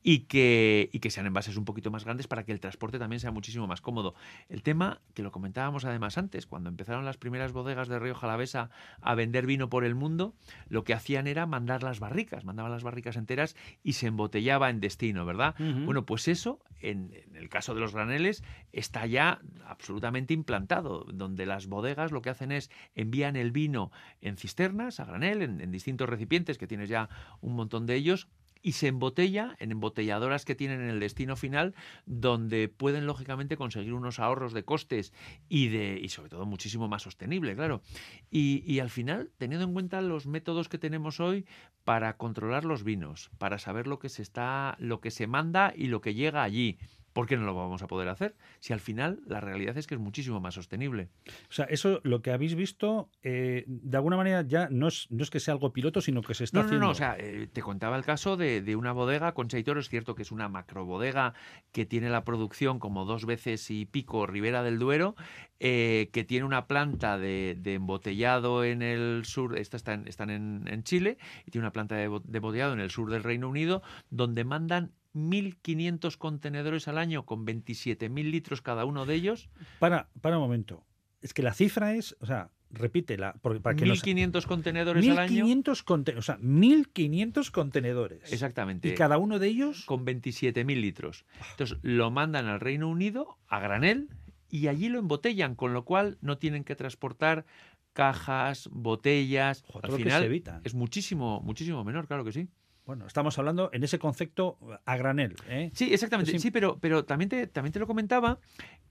y 0.04 0.20
que, 0.20 0.90
y 0.94 1.00
que 1.00 1.10
sean 1.10 1.26
envases 1.26 1.58
un 1.58 1.66
poquito 1.66 1.92
más 1.92 2.06
grandes 2.06 2.28
para 2.28 2.44
que 2.46 2.54
el 2.54 2.60
transporte 2.60 2.98
también 2.98 3.20
sea 3.20 3.32
muchísimo 3.32 3.68
más 3.68 3.82
cómodo. 3.82 4.16
El 4.48 4.64
tema, 4.64 5.02
que 5.14 5.22
lo 5.22 5.32
comentábamos 5.32 5.84
además 5.84 6.18
antes, 6.18 6.48
cuando 6.48 6.70
empezaron 6.70 7.04
las 7.04 7.18
primeras 7.18 7.52
bodegas 7.52 7.90
de 7.90 8.00
Río 8.00 8.16
Jalavesa 8.16 8.70
a 9.02 9.16
vender 9.16 9.46
vino 9.46 9.70
por 9.70 9.84
el 9.84 9.96
mundo, 9.96 10.34
lo 10.70 10.84
que 10.84 10.94
hacían 10.94 11.28
era 11.28 11.46
mandar 11.46 11.84
las 11.84 12.00
barricas, 12.00 12.46
mandaban 12.46 12.72
las 12.72 12.84
barricas 12.84 13.18
enteras 13.18 13.56
y 13.84 13.94
se 13.94 14.08
embotellaba 14.08 14.70
en 14.70 14.80
destino, 14.80 15.26
¿verdad? 15.26 15.56
Bueno, 15.86 16.06
pues 16.06 16.28
eso, 16.28 16.60
en, 16.80 17.14
en 17.14 17.36
el 17.36 17.50
caso 17.50 17.74
de 17.74 17.82
los 17.82 17.94
graneles, 17.94 18.44
está 18.72 19.06
ya 19.08 19.42
absolutamente 19.66 20.34
implantado, 20.34 21.06
donde 21.14 21.46
las 21.46 21.68
bodegas 21.68 22.12
lo 22.12 22.22
que 22.22 22.30
hacen 22.30 22.52
es 22.52 22.72
envían 22.96 23.36
el 23.36 23.52
vino 23.52 23.92
en 24.22 24.38
cisternas, 24.38 25.00
a 25.00 25.06
granel, 25.06 25.42
en, 25.42 25.60
en 25.60 25.72
distintos 25.72 26.08
recipientes, 26.08 26.58
que 26.58 26.68
tienes 26.68 26.88
ya 26.88 27.10
un 27.42 27.56
montón 27.56 27.86
de 27.86 27.96
ellos, 27.96 28.30
y 28.68 28.74
se 28.74 28.88
embotella 28.88 29.56
en 29.60 29.72
embotelladoras 29.72 30.44
que 30.44 30.54
tienen 30.54 30.82
en 30.82 30.90
el 30.90 31.00
destino 31.00 31.38
final, 31.38 31.74
donde 32.06 32.68
pueden 32.68 33.06
lógicamente 33.06 33.56
conseguir 33.56 33.94
unos 33.94 34.20
ahorros 34.20 34.52
de 34.52 34.66
costes 34.66 35.14
y 35.48 35.70
de 35.70 35.98
y 36.04 36.10
sobre 36.10 36.28
todo 36.28 36.46
muchísimo 36.46 36.90
más 36.90 37.04
sostenible, 37.04 37.56
claro. 37.56 37.82
Y, 38.30 38.66
y 38.70 38.82
al 38.82 38.90
final, 38.90 39.32
teniendo 39.38 39.66
en 39.66 39.72
cuenta 39.72 40.02
los 40.02 40.28
métodos 40.28 40.68
que 40.68 40.78
tenemos 40.78 41.22
hoy 41.22 41.46
para 41.86 42.18
controlar 42.18 42.66
los 42.66 42.84
vinos, 42.84 43.32
para 43.38 43.58
saber 43.58 43.88
lo 43.88 44.00
que 44.00 44.10
se 44.10 44.22
está, 44.22 44.76
lo 44.80 45.00
que 45.00 45.12
se 45.12 45.28
manda 45.28 45.72
y 45.74 45.88
lo 45.88 46.02
que 46.02 46.14
llega 46.14 46.44
allí. 46.44 46.78
¿Por 47.18 47.26
qué 47.26 47.36
no 47.36 47.46
lo 47.48 47.56
vamos 47.56 47.82
a 47.82 47.88
poder 47.88 48.10
hacer? 48.10 48.36
Si 48.60 48.74
al 48.74 48.80
final 48.80 49.22
la 49.26 49.42
realidad 49.42 49.76
es 49.76 49.88
que 49.88 49.96
es 49.96 50.00
muchísimo 50.00 50.40
más 50.40 50.54
sostenible. 50.54 51.10
O 51.50 51.52
sea, 51.52 51.66
eso 51.66 52.00
lo 52.04 52.22
que 52.22 52.30
habéis 52.30 52.54
visto, 52.54 53.10
eh, 53.24 53.64
de 53.66 53.98
alguna 53.98 54.18
manera 54.18 54.44
ya 54.44 54.70
no 54.70 54.88
es, 54.88 55.08
no 55.10 55.24
es 55.24 55.32
que 55.32 55.40
sea 55.40 55.56
algo 55.56 55.74
piloto, 55.74 56.00
sino 56.00 56.22
que 56.22 56.36
se 56.36 56.44
está 56.44 56.60
No, 56.60 56.62
no, 56.62 56.68
haciendo. 56.68 56.86
no, 56.86 56.92
o 56.92 56.94
sea, 56.94 57.16
eh, 57.18 57.48
te 57.52 57.64
contaba 57.64 57.98
el 57.98 58.06
caso 58.06 58.38
de, 58.38 58.62
de 58.62 58.76
una 58.76 58.92
bodega, 58.92 59.34
Concha 59.34 59.58
y 59.58 59.64
Toro, 59.64 59.80
es 59.80 59.90
cierto 59.90 60.14
que 60.14 60.22
es 60.22 60.32
una 60.32 60.48
macrobodega 60.48 61.34
que 61.72 61.88
tiene 61.88 62.12
la 62.12 62.24
producción 62.24 62.78
como 62.78 63.04
dos 63.06 63.26
veces 63.26 63.72
y 63.72 63.88
pico 63.88 64.28
Ribera 64.28 64.62
del 64.62 64.78
Duero, 64.78 65.16
eh, 65.60 66.10
que 66.14 66.24
tiene 66.24 66.46
una 66.46 66.68
planta 66.68 67.18
de, 67.18 67.58
de 67.60 67.74
embotellado 67.74 68.64
en 68.64 68.84
el 68.84 69.24
sur, 69.26 69.58
esta 69.58 69.76
está 69.76 69.96
en- 69.96 70.08
están 70.08 70.30
en, 70.30 70.68
en 70.68 70.84
Chile, 70.84 71.18
y 71.48 71.50
tiene 71.50 71.66
una 71.66 71.74
planta 71.74 71.96
de, 71.96 72.10
de 72.26 72.38
embotellado 72.38 72.74
en 72.74 72.80
el 72.80 72.92
sur 72.92 73.10
del 73.10 73.24
Reino 73.24 73.50
Unido, 73.50 73.82
donde 74.12 74.44
mandan 74.44 74.92
1.500 75.14 76.18
contenedores 76.18 76.88
al 76.88 76.98
año 76.98 77.26
con 77.26 77.46
27.000 77.46 78.30
litros 78.32 78.62
cada 78.62 78.86
uno 78.86 79.06
de 79.06 79.16
ellos. 79.16 79.50
Para, 79.80 80.10
para 80.22 80.38
un 80.38 80.44
momento. 80.44 80.84
Es 81.22 81.34
que 81.34 81.42
la 81.42 81.54
cifra 81.54 81.94
es, 81.96 82.16
o 82.20 82.26
sea, 82.26 82.52
repítela, 82.70 83.36
porque 83.42 83.60
para 83.60 83.76
que 83.76 83.86
nos- 83.86 84.04
1.500 84.04 84.46
contenedores 84.46 85.08
al 85.10 85.20
año. 85.20 85.46
1500 85.46 85.84
conte- 85.86 86.18
o 86.18 86.22
sea, 86.22 86.38
1500 86.42 87.52
contenedores. 87.52 88.32
Exactamente. 88.32 88.90
Y 88.90 88.94
cada 88.94 89.18
uno 89.18 89.40
de 89.40 89.48
ellos 89.48 89.86
con 89.86 90.06
27.000 90.06 90.80
litros. 90.82 91.26
Entonces 91.52 91.78
lo 91.82 92.12
mandan 92.12 92.46
al 92.48 92.60
Reino 92.60 92.88
Unido 92.90 93.38
a 93.48 93.60
granel 93.60 94.10
y 94.50 94.68
allí 94.68 94.90
lo 94.90 95.00
embotellan, 95.00 95.56
con 95.56 95.74
lo 95.74 95.86
cual 95.86 96.18
no 96.22 96.38
tienen 96.38 96.64
que 96.64 96.76
transportar 96.76 97.46
cajas, 97.94 98.70
botellas. 98.72 99.64
Joder, 99.68 99.86
Al 99.86 99.92
lo 99.92 99.98
que 99.98 100.04
final 100.04 100.20
se 100.22 100.26
evitan. 100.28 100.62
es 100.64 100.74
muchísimo, 100.76 101.42
muchísimo 101.42 101.84
menor, 101.84 102.08
claro 102.08 102.24
que 102.24 102.32
sí. 102.32 102.48
Bueno, 102.88 103.06
estamos 103.06 103.38
hablando 103.38 103.70
en 103.74 103.84
ese 103.84 104.00
concepto 104.00 104.58
a 104.86 104.96
granel. 104.96 105.36
¿eh? 105.50 105.70
Sí, 105.74 105.94
exactamente. 105.94 106.32
Sí. 106.32 106.40
Sí, 106.40 106.52
pero, 106.52 106.80
pero 106.80 107.04
también, 107.04 107.28
te, 107.28 107.46
también 107.46 107.74
te 107.74 107.80
lo 107.80 107.86
comentaba 107.86 108.40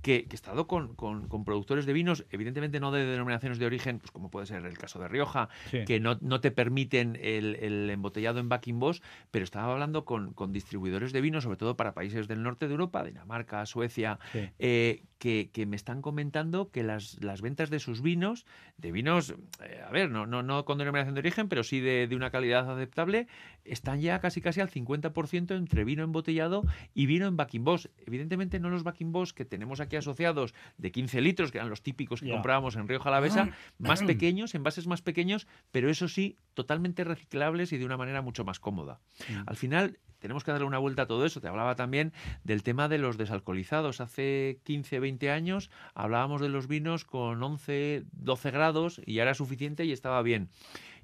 que, 0.02 0.26
que 0.26 0.32
he 0.32 0.36
estado 0.36 0.66
con, 0.66 0.94
con- 0.94 1.26
con 1.28 1.44
productores 1.46 1.86
de 1.86 1.94
vinos, 1.94 2.26
evidentemente 2.30 2.78
no 2.78 2.92
de 2.92 3.06
denominaciones 3.06 3.58
de 3.58 3.64
origen, 3.64 3.98
pues 3.98 4.10
como 4.10 4.30
puede 4.30 4.44
ser 4.46 4.66
el 4.66 4.76
caso 4.76 4.98
de 5.00 5.08
Rioja, 5.08 5.48
Sí. 5.70 5.84
que 5.86 5.98
no, 5.98 6.18
no 6.20 6.40
te 6.42 6.50
permiten 6.50 7.18
el, 7.22 7.56
el 7.56 7.88
embotellado 7.88 8.38
en 8.38 8.50
Back 8.50 8.66
in 8.68 8.78
Boss, 8.78 9.00
pero 9.30 9.44
estaba 9.44 9.72
hablando 9.72 10.04
con, 10.04 10.34
con 10.34 10.52
distribuidores 10.52 11.12
de 11.14 11.22
vino, 11.22 11.40
sobre 11.40 11.56
todo 11.56 11.74
para 11.78 11.94
países 11.94 12.28
del 12.28 12.42
norte 12.42 12.66
de 12.68 12.72
Europa, 12.72 13.02
Dinamarca, 13.02 13.64
Suecia, 13.64 14.18
Sí. 14.32 14.46
eh, 14.58 15.02
que, 15.18 15.50
que 15.52 15.66
me 15.66 15.76
están 15.76 16.02
comentando 16.02 16.70
que 16.70 16.82
las, 16.82 17.22
las 17.22 17.40
ventas 17.40 17.70
de 17.70 17.78
sus 17.78 18.02
vinos, 18.02 18.44
de 18.76 18.92
vinos, 18.92 19.34
eh, 19.62 19.82
a 19.86 19.90
ver, 19.90 20.10
no, 20.10 20.26
no, 20.26 20.42
no 20.42 20.64
con 20.64 20.78
denominación 20.78 21.14
de 21.14 21.20
origen, 21.20 21.48
pero 21.48 21.64
sí 21.64 21.80
de, 21.80 22.06
de 22.06 22.16
una 22.16 22.30
calidad 22.30 22.70
aceptable, 22.70 23.26
están 23.64 24.00
ya 24.00 24.20
casi 24.20 24.40
casi 24.40 24.60
al 24.60 24.70
50% 24.70 25.56
entre 25.56 25.84
vino 25.84 26.04
embotellado 26.04 26.64
y 26.94 27.06
vino 27.06 27.26
en 27.26 27.36
Back 27.36 27.54
in 27.54 27.64
Boss. 27.64 27.90
Evidentemente 28.06 28.60
no 28.60 28.68
los 28.68 28.82
Back 28.82 29.00
in 29.00 29.12
Boss 29.12 29.32
que 29.32 29.44
tenemos 29.44 29.80
aquí 29.80 29.96
asociados 29.96 30.54
de 30.76 30.92
15 30.92 31.20
litros, 31.20 31.50
que 31.50 31.58
eran 31.58 31.70
los 31.70 31.82
típicos 31.82 32.20
que 32.20 32.30
comprábamos 32.30 32.76
en 32.76 32.86
Río 32.88 33.00
Jalavesa, 33.00 33.50
más 33.78 34.02
pequeños, 34.04 34.54
envases 34.54 34.86
más 34.86 35.02
pequeños, 35.02 35.46
pero 35.70 35.90
eso 35.90 36.08
sí, 36.08 36.36
totalmente 36.54 37.04
reciclables 37.04 37.72
y 37.72 37.78
de 37.78 37.84
una 37.84 37.96
manera 37.96 38.22
mucho 38.22 38.44
más 38.44 38.60
cómoda. 38.60 39.00
Mm. 39.28 39.42
Al 39.46 39.56
final 39.56 39.98
tenemos 40.18 40.44
que 40.44 40.50
darle 40.50 40.66
una 40.66 40.78
vuelta 40.78 41.02
a 41.02 41.06
todo 41.06 41.24
eso. 41.26 41.40
Te 41.40 41.48
hablaba 41.48 41.76
también 41.76 42.12
del 42.42 42.62
tema 42.62 42.88
de 42.88 42.98
los 42.98 43.16
desalcoholizados. 43.16 44.00
Hace 44.00 44.60
15, 44.64 44.98
20 44.98 45.05
años 45.30 45.70
hablábamos 45.94 46.40
de 46.40 46.48
los 46.48 46.66
vinos 46.68 47.04
con 47.04 47.42
11, 47.42 48.04
12 48.12 48.50
grados 48.50 49.00
y 49.04 49.14
ya 49.14 49.22
era 49.22 49.34
suficiente 49.34 49.84
y 49.84 49.92
estaba 49.92 50.22
bien. 50.22 50.48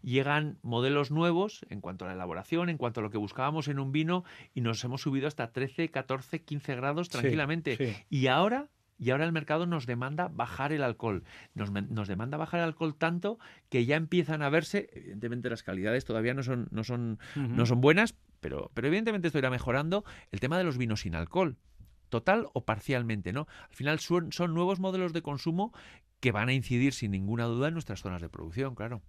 Llegan 0.02 0.58
modelos 0.62 1.10
nuevos 1.10 1.64
en 1.70 1.80
cuanto 1.80 2.04
a 2.04 2.08
la 2.08 2.14
elaboración, 2.14 2.68
en 2.68 2.76
cuanto 2.76 3.00
a 3.00 3.02
lo 3.02 3.10
que 3.10 3.18
buscábamos 3.18 3.68
en 3.68 3.78
un 3.78 3.92
vino 3.92 4.24
y 4.54 4.60
nos 4.60 4.82
hemos 4.84 5.02
subido 5.02 5.28
hasta 5.28 5.52
13, 5.52 5.90
14, 5.90 6.42
15 6.42 6.74
grados 6.76 7.08
tranquilamente. 7.08 7.76
sí. 7.76 7.96
Y 8.10 8.26
ahora 8.26 8.68
y 9.02 9.10
ahora 9.10 9.24
el 9.24 9.32
mercado 9.32 9.66
nos 9.66 9.86
demanda 9.86 10.28
bajar 10.28 10.72
el 10.72 10.84
alcohol. 10.84 11.24
Nos, 11.54 11.72
demanda 12.06 12.36
bajar 12.36 12.60
el 12.60 12.66
alcohol 12.66 12.94
tanto 12.94 13.40
que 13.68 13.84
ya 13.84 13.96
empiezan 13.96 14.42
a 14.42 14.48
verse, 14.48 14.90
evidentemente 14.92 15.50
las 15.50 15.64
calidades 15.64 16.04
todavía 16.04 16.34
no 16.34 16.44
son, 16.44 16.68
no 16.70 16.84
son, 16.84 17.18
no 17.34 17.66
son 17.66 17.80
buenas, 17.80 18.14
pero, 18.38 18.70
pero 18.74 18.86
evidentemente 18.86 19.26
esto 19.26 19.38
irá 19.38 19.50
mejorando, 19.50 20.04
el 20.30 20.38
tema 20.38 20.56
de 20.56 20.62
los 20.62 20.78
vinos 20.78 21.00
sin 21.00 21.16
alcohol. 21.16 21.56
Total 22.12 22.46
o 22.52 22.64
parcialmente, 22.66 23.32
¿no? 23.32 23.46
Al 23.70 23.74
final 23.74 23.98
son, 23.98 24.32
son 24.32 24.52
nuevos 24.52 24.78
modelos 24.80 25.14
de 25.14 25.22
consumo 25.22 25.72
que 26.20 26.30
van 26.30 26.50
a 26.50 26.52
incidir 26.52 26.92
sin 26.92 27.10
ninguna 27.10 27.46
duda 27.46 27.68
en 27.68 27.72
nuestras 27.74 28.02
zonas 28.02 28.20
de 28.20 28.28
producción, 28.28 28.74
claro. 28.74 29.00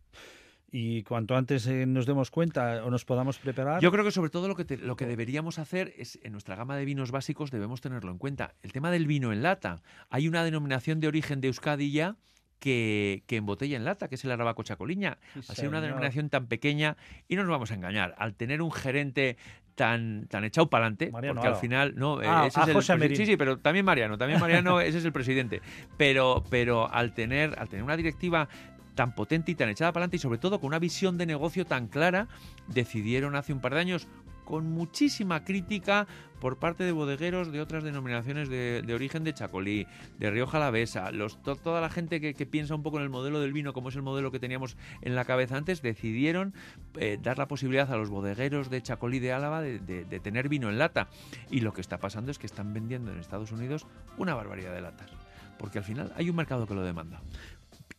Y 0.72 1.04
cuanto 1.04 1.36
antes 1.36 1.68
eh, 1.68 1.86
nos 1.86 2.06
demos 2.06 2.32
cuenta 2.32 2.84
o 2.86 2.90
nos 2.90 3.04
podamos 3.04 3.38
preparar. 3.40 3.82
Yo 3.82 3.92
creo 3.92 4.06
que 4.06 4.12
sobre 4.12 4.30
todo 4.30 4.48
lo 4.48 4.56
que, 4.56 4.64
te- 4.64 4.78
lo 4.78 4.96
que 4.96 5.06
deberíamos 5.06 5.60
hacer 5.60 5.94
es, 5.98 6.18
en 6.24 6.32
nuestra 6.32 6.56
gama 6.56 6.78
de 6.78 6.86
vinos 6.86 7.12
básicos 7.12 7.52
debemos 7.52 7.82
tenerlo 7.82 8.10
en 8.10 8.18
cuenta. 8.18 8.56
El 8.64 8.72
tema 8.72 8.90
del 8.90 9.06
vino 9.06 9.34
en 9.34 9.44
lata. 9.44 9.84
Hay 10.10 10.30
una 10.30 10.46
denominación 10.46 11.02
de 11.02 11.10
origen 11.10 11.42
de 11.42 11.50
Euskadi 11.50 11.92
ya 11.92 12.16
que, 12.64 13.24
que 13.28 13.36
embotella 13.36 13.76
en 13.76 13.84
lata, 13.84 14.08
que 14.08 14.16
es 14.16 14.24
el 14.24 14.32
Arabaco 14.32 14.64
Chacoliña. 14.64 15.18
Sí, 15.34 15.42
Al 15.50 15.56
ser 15.58 15.68
una 15.68 15.82
denominación 15.82 16.30
tan 16.30 16.48
pequeña, 16.48 16.96
y 17.28 17.36
no 17.36 17.42
nos 17.42 17.52
vamos 17.52 17.72
a 17.72 17.74
engañar, 17.74 18.16
al 18.18 18.36
tener 18.36 18.62
un 18.62 18.72
gerente 18.72 19.36
tan, 19.76 20.28
tan 20.30 20.46
echado 20.46 20.70
para 20.70 20.86
adelante, 20.86 21.10
porque 21.12 21.46
al 21.46 21.58
final, 21.58 21.94
no, 21.98 22.22
eh, 22.22 22.26
Ah, 22.26 22.46
ese 22.48 22.62
ah, 22.62 22.64
es 22.64 22.70
el 22.70 22.76
José 22.76 22.96
Merín. 22.96 23.18
Sí, 23.18 23.26
sí, 23.26 23.36
pero 23.36 23.58
también 23.60 23.84
Mariano, 23.84 24.18
también 24.18 24.40
Mariano, 24.40 24.80
ese 24.80 25.00
es 25.00 25.04
el 25.04 25.12
presidente. 25.12 25.62
Pero, 25.98 26.46
pero 26.50 26.90
al 26.90 27.14
tener, 27.14 27.54
al 27.60 27.68
tener 27.68 27.84
una 27.84 27.98
directiva 27.98 28.48
tan 28.96 29.14
potente 29.14 29.52
y 29.52 29.56
tan 29.56 29.68
echada 29.68 29.92
para 29.92 30.04
adelante 30.04 30.16
y 30.16 30.20
sobre 30.20 30.38
todo 30.38 30.62
con 30.62 30.70
una 30.70 30.80
visión 30.80 31.18
de 31.18 31.26
negocio 31.26 31.66
tan 31.66 31.90
clara, 31.90 32.30
decidieron 32.68 33.36
hace 33.36 33.52
un 33.52 33.60
par 33.60 33.74
de 33.74 33.82
años 33.82 34.08
con 34.44 34.70
muchísima 34.70 35.44
crítica 35.44 36.08
por 36.40 36.58
parte 36.58 36.84
de 36.84 36.92
bodegueros 36.92 37.52
de 37.52 37.62
otras 37.62 37.84
denominaciones 37.84 38.50
de, 38.50 38.82
de 38.86 38.94
origen 38.94 39.24
de 39.24 39.34
Chacolí, 39.34 39.88
de 40.20 40.30
Rioja 40.30 40.58
Alavesa, 40.58 41.12
los, 41.12 41.42
to- 41.42 41.56
toda 41.56 41.80
la 41.80 41.90
gente 41.90 42.20
que, 42.20 42.46
piensa 42.46 42.76
un 42.76 42.84
poco 42.84 42.98
en 42.98 43.04
el 43.04 43.10
modelo 43.10 43.40
del 43.40 43.54
vino, 43.54 43.72
como 43.74 43.90
es 43.90 43.96
el 43.96 44.02
modelo 44.02 44.30
que 44.32 44.40
teníamos 44.40 44.76
en 45.02 45.16
la 45.16 45.24
cabeza 45.24 45.56
antes, 45.56 45.82
decidieron 45.82 46.54
eh, 46.96 47.18
dar 47.22 47.38
la 47.38 47.48
posibilidad 47.48 47.90
a 47.92 47.98
los 47.98 48.10
bodegueros 48.10 48.70
de 48.70 48.82
Chacolí 48.82 49.20
de 49.20 49.32
Álava 49.32 49.62
de- 49.62 49.80
de 49.80 50.20
tener 50.20 50.50
vino 50.50 50.70
en 50.70 50.78
lata. 50.78 51.08
Y 51.50 51.62
lo 51.62 51.72
que 51.74 51.82
está 51.82 51.98
pasando 52.00 52.32
es 52.32 52.38
que 52.40 52.48
están 52.48 52.74
vendiendo 52.74 53.12
en 53.12 53.20
Estados 53.20 53.52
Unidos 53.54 53.88
una 54.18 54.36
barbaridad 54.36 54.74
de 54.74 54.82
latas. 54.82 55.10
Porque 55.58 55.78
al 55.78 55.84
final 55.86 56.12
hay 56.18 56.30
un 56.30 56.36
mercado 56.36 56.68
que 56.68 56.74
lo 56.74 56.82
demanda. 56.84 57.22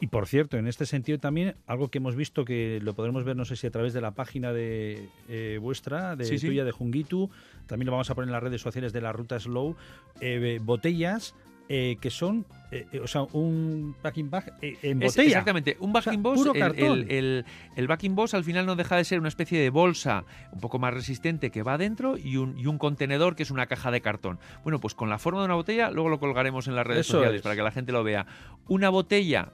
Y 0.04 0.06
por 0.06 0.26
cierto, 0.26 0.58
en 0.58 0.66
este 0.66 0.84
sentido 0.84 1.18
también, 1.18 1.54
algo 1.66 1.88
que 1.88 1.96
hemos 1.96 2.14
visto 2.14 2.44
que 2.44 2.78
lo 2.82 2.92
podremos 2.92 3.24
ver, 3.24 3.36
no 3.36 3.46
sé 3.46 3.56
si 3.56 3.66
a 3.66 3.70
través 3.70 3.94
de 3.94 4.02
la 4.02 4.10
página 4.10 4.52
de 4.52 5.08
eh, 5.30 5.58
vuestra, 5.62 6.14
de 6.14 6.26
Sí, 6.26 6.38
sí. 6.38 6.46
tuya, 6.48 6.62
de 6.62 6.72
Jungitu, 6.72 7.30
también 7.66 7.86
lo 7.86 7.92
vamos 7.92 8.10
a 8.10 8.14
poner 8.14 8.28
en 8.28 8.32
las 8.32 8.42
redes 8.42 8.60
sociales 8.60 8.92
de 8.92 9.00
la 9.00 9.12
Ruta 9.12 9.40
Slow, 9.40 9.76
eh, 10.20 10.60
botellas 10.62 11.34
eh, 11.68 11.96
que 12.00 12.10
son, 12.10 12.44
eh, 12.70 12.86
eh, 12.92 13.00
o 13.00 13.06
sea, 13.06 13.22
un 13.32 13.94
packing 14.02 14.28
bag 14.30 14.52
eh, 14.60 14.76
en 14.82 15.02
Es 15.02 15.12
botella. 15.12 15.28
exactamente, 15.28 15.76
un 15.80 15.92
backing 15.94 16.20
O 16.26 16.34
sea, 16.36 16.44
boss. 16.44 16.54
el, 16.54 16.60
cartón. 16.60 16.98
el, 17.00 17.10
el- 17.10 17.44
el 17.76 17.86
backing 17.86 18.14
boss 18.14 18.34
al 18.34 18.44
final 18.44 18.66
no 18.66 18.76
deja 18.76 18.96
de 18.96 19.04
ser 19.04 19.18
una 19.18 19.28
especie 19.28 19.58
de 19.58 19.70
bolsa 19.70 20.24
un 20.52 20.60
poco 20.60 20.78
más 20.78 20.92
resistente 20.92 21.50
que 21.50 21.62
va 21.62 21.74
adentro 21.74 22.18
y 22.18 22.36
un, 22.36 22.58
y 22.58 22.66
un 22.66 22.76
contenedor 22.78 23.34
que 23.34 23.42
es 23.44 23.50
una 23.50 23.66
caja 23.66 23.90
de 23.90 24.00
cartón. 24.02 24.38
Bueno, 24.62 24.78
pues 24.80 24.94
con 24.94 25.08
la 25.08 25.18
forma 25.18 25.40
de 25.40 25.46
una 25.46 25.54
botella, 25.54 25.90
luego 25.90 26.10
lo 26.10 26.20
colgaremos 26.20 26.68
en 26.68 26.74
las 26.76 26.86
redes 26.86 27.06
Eso 27.06 27.14
sociales 27.18 27.36
es. 27.38 27.42
para 27.42 27.56
que 27.56 27.62
la 27.62 27.70
gente 27.70 27.92
lo 27.92 28.04
vea. 28.04 28.26
Una 28.68 28.90
botella 28.90 29.52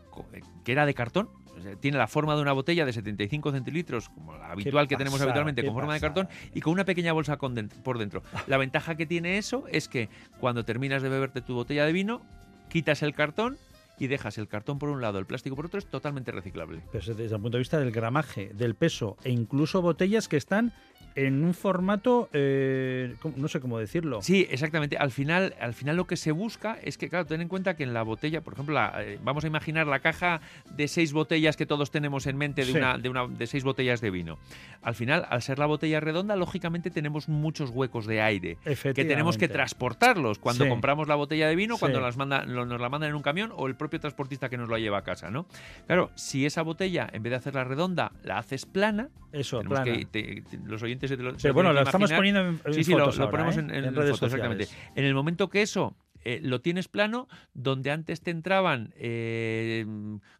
que 0.64 0.72
era 0.72 0.84
de 0.86 0.94
cartón. 0.94 1.28
O 1.60 1.62
sea, 1.62 1.76
Tiene 1.76 1.98
la 1.98 2.06
forma 2.06 2.34
de 2.34 2.42
una 2.42 2.52
botella 2.52 2.84
de 2.84 2.92
75 2.92 3.52
centilitros, 3.52 4.08
como 4.08 4.36
la 4.36 4.52
habitual 4.52 4.88
que 4.88 4.96
tenemos 4.96 5.18
pasada, 5.18 5.30
habitualmente, 5.30 5.64
con 5.64 5.74
forma 5.74 5.94
de 5.94 6.00
cartón, 6.00 6.28
y 6.54 6.60
con 6.60 6.72
una 6.72 6.84
pequeña 6.84 7.12
bolsa 7.12 7.36
con 7.36 7.54
por 7.82 7.98
dentro. 7.98 8.22
La 8.46 8.56
ventaja 8.56 8.96
que 8.96 9.06
tiene 9.06 9.38
eso 9.38 9.64
es 9.70 9.88
que 9.88 10.08
cuando 10.38 10.64
terminas 10.64 11.02
de 11.02 11.08
beberte 11.08 11.40
tu 11.40 11.54
botella 11.54 11.86
de 11.86 11.92
vino, 11.92 12.22
quitas 12.68 13.02
el 13.02 13.14
cartón 13.14 13.58
y 13.98 14.06
dejas 14.06 14.38
el 14.38 14.48
cartón 14.48 14.78
por 14.78 14.88
un 14.88 15.02
lado, 15.02 15.18
el 15.18 15.26
plástico 15.26 15.54
por 15.54 15.66
otro, 15.66 15.78
es 15.78 15.86
totalmente 15.86 16.32
reciclable. 16.32 16.80
Pero 16.90 17.14
desde 17.14 17.34
el 17.34 17.40
punto 17.42 17.58
de 17.58 17.58
vista 17.58 17.78
del 17.78 17.92
gramaje, 17.92 18.50
del 18.54 18.74
peso 18.74 19.18
e 19.22 19.30
incluso 19.30 19.82
botellas 19.82 20.26
que 20.26 20.38
están 20.38 20.72
en 21.14 21.44
un 21.44 21.54
formato, 21.54 22.28
eh, 22.32 23.14
¿cómo- 23.20 23.34
no 23.36 23.48
sé 23.48 23.60
cómo 23.60 23.78
decirlo. 23.78 24.22
Sí, 24.22 24.46
exactamente. 24.50 24.96
Al 24.96 25.10
final, 25.10 25.54
al 25.60 25.74
final 25.74 25.96
lo 25.96 26.06
que 26.06 26.16
se 26.16 26.32
busca 26.32 26.78
es 26.82 26.96
que, 26.98 27.08
claro, 27.08 27.26
ten 27.26 27.40
en 27.40 27.48
cuenta 27.48 27.74
que 27.76 27.82
en 27.82 27.92
la 27.94 28.02
botella, 28.02 28.40
por 28.42 28.52
ejemplo, 28.54 28.74
la, 28.74 28.94
eh, 29.02 29.18
vamos 29.22 29.44
a 29.44 29.46
imaginar 29.46 29.86
la 29.86 30.00
caja 30.00 30.40
de 30.70 30.88
seis 30.88 31.12
botellas 31.12 31.56
que 31.56 31.66
todos 31.66 31.90
tenemos 31.90 32.26
en 32.26 32.36
mente 32.36 32.64
de, 32.64 32.72
Sí. 32.72 32.78
una, 32.78 32.98
de, 32.98 33.08
una, 33.08 33.26
de 33.26 33.46
seis 33.46 33.64
botellas 33.64 34.00
de 34.00 34.10
vino. 34.10 34.38
Al 34.82 34.94
final, 34.94 35.26
al 35.28 35.42
ser 35.42 35.58
la 35.58 35.66
botella 35.66 36.00
redonda, 36.00 36.36
lógicamente 36.36 36.90
tenemos 36.90 37.28
muchos 37.28 37.70
huecos 37.70 38.06
de 38.06 38.20
aire 38.22 38.58
que 38.64 39.04
tenemos 39.04 39.36
que 39.38 39.48
transportarlos 39.48 40.38
cuando 40.38 40.64
Sí. 40.64 40.70
compramos 40.70 41.08
la 41.08 41.14
botella 41.14 41.48
de 41.48 41.56
vino, 41.56 41.76
cuando 41.78 41.98
Sí. 41.98 42.04
las 42.04 42.16
manda, 42.16 42.44
lo- 42.44 42.66
nos 42.66 42.80
la 42.80 42.88
mandan 42.88 43.10
en 43.10 43.16
un 43.16 43.22
camión 43.22 43.52
o 43.56 43.66
el 43.66 43.74
propio 43.76 44.00
transportista 44.00 44.48
que 44.48 44.56
nos 44.56 44.68
la 44.68 44.78
lleva 44.78 44.98
a 44.98 45.02
casa, 45.02 45.30
¿no? 45.30 45.46
Claro, 45.86 46.10
si 46.14 46.46
esa 46.46 46.62
botella, 46.62 47.08
en 47.12 47.22
vez 47.22 47.30
de 47.30 47.36
hacerla 47.36 47.64
redonda, 47.64 48.12
la 48.22 48.38
haces 48.38 48.66
plana, 48.66 49.08
Eso, 49.32 49.60
plana. 49.60 49.84
que, 49.84 50.04
te- 50.06 50.42
te- 50.42 50.58
los 50.64 50.82
oyentes 50.82 50.99
se 51.08 51.16
te 51.16 51.22
lo, 51.22 51.32
se 51.32 51.42
Pero 51.42 51.54
bueno, 51.54 51.72
lo 51.72 51.82
estamos 51.82 52.12
poniendo 52.12 52.40
en, 52.40 52.60
en 52.64 52.74
Sí, 52.74 52.84
sí, 52.84 52.92
lo, 52.92 53.00
fotos 53.00 53.18
lo 53.18 53.24
ahora, 53.24 53.30
ponemos 53.30 53.56
¿eh? 53.56 53.60
en, 53.60 53.70
en 53.84 53.94
redes 53.94 54.12
fotos, 54.12 54.34
exactamente. 54.34 54.68
En 54.94 55.04
el 55.04 55.14
momento 55.14 55.48
que 55.48 55.62
eso 55.62 55.96
eh, 56.24 56.40
lo 56.42 56.60
tienes 56.60 56.88
plano, 56.88 57.28
donde 57.54 57.90
antes 57.90 58.20
te 58.20 58.30
entraban 58.30 58.92
eh, 58.96 59.86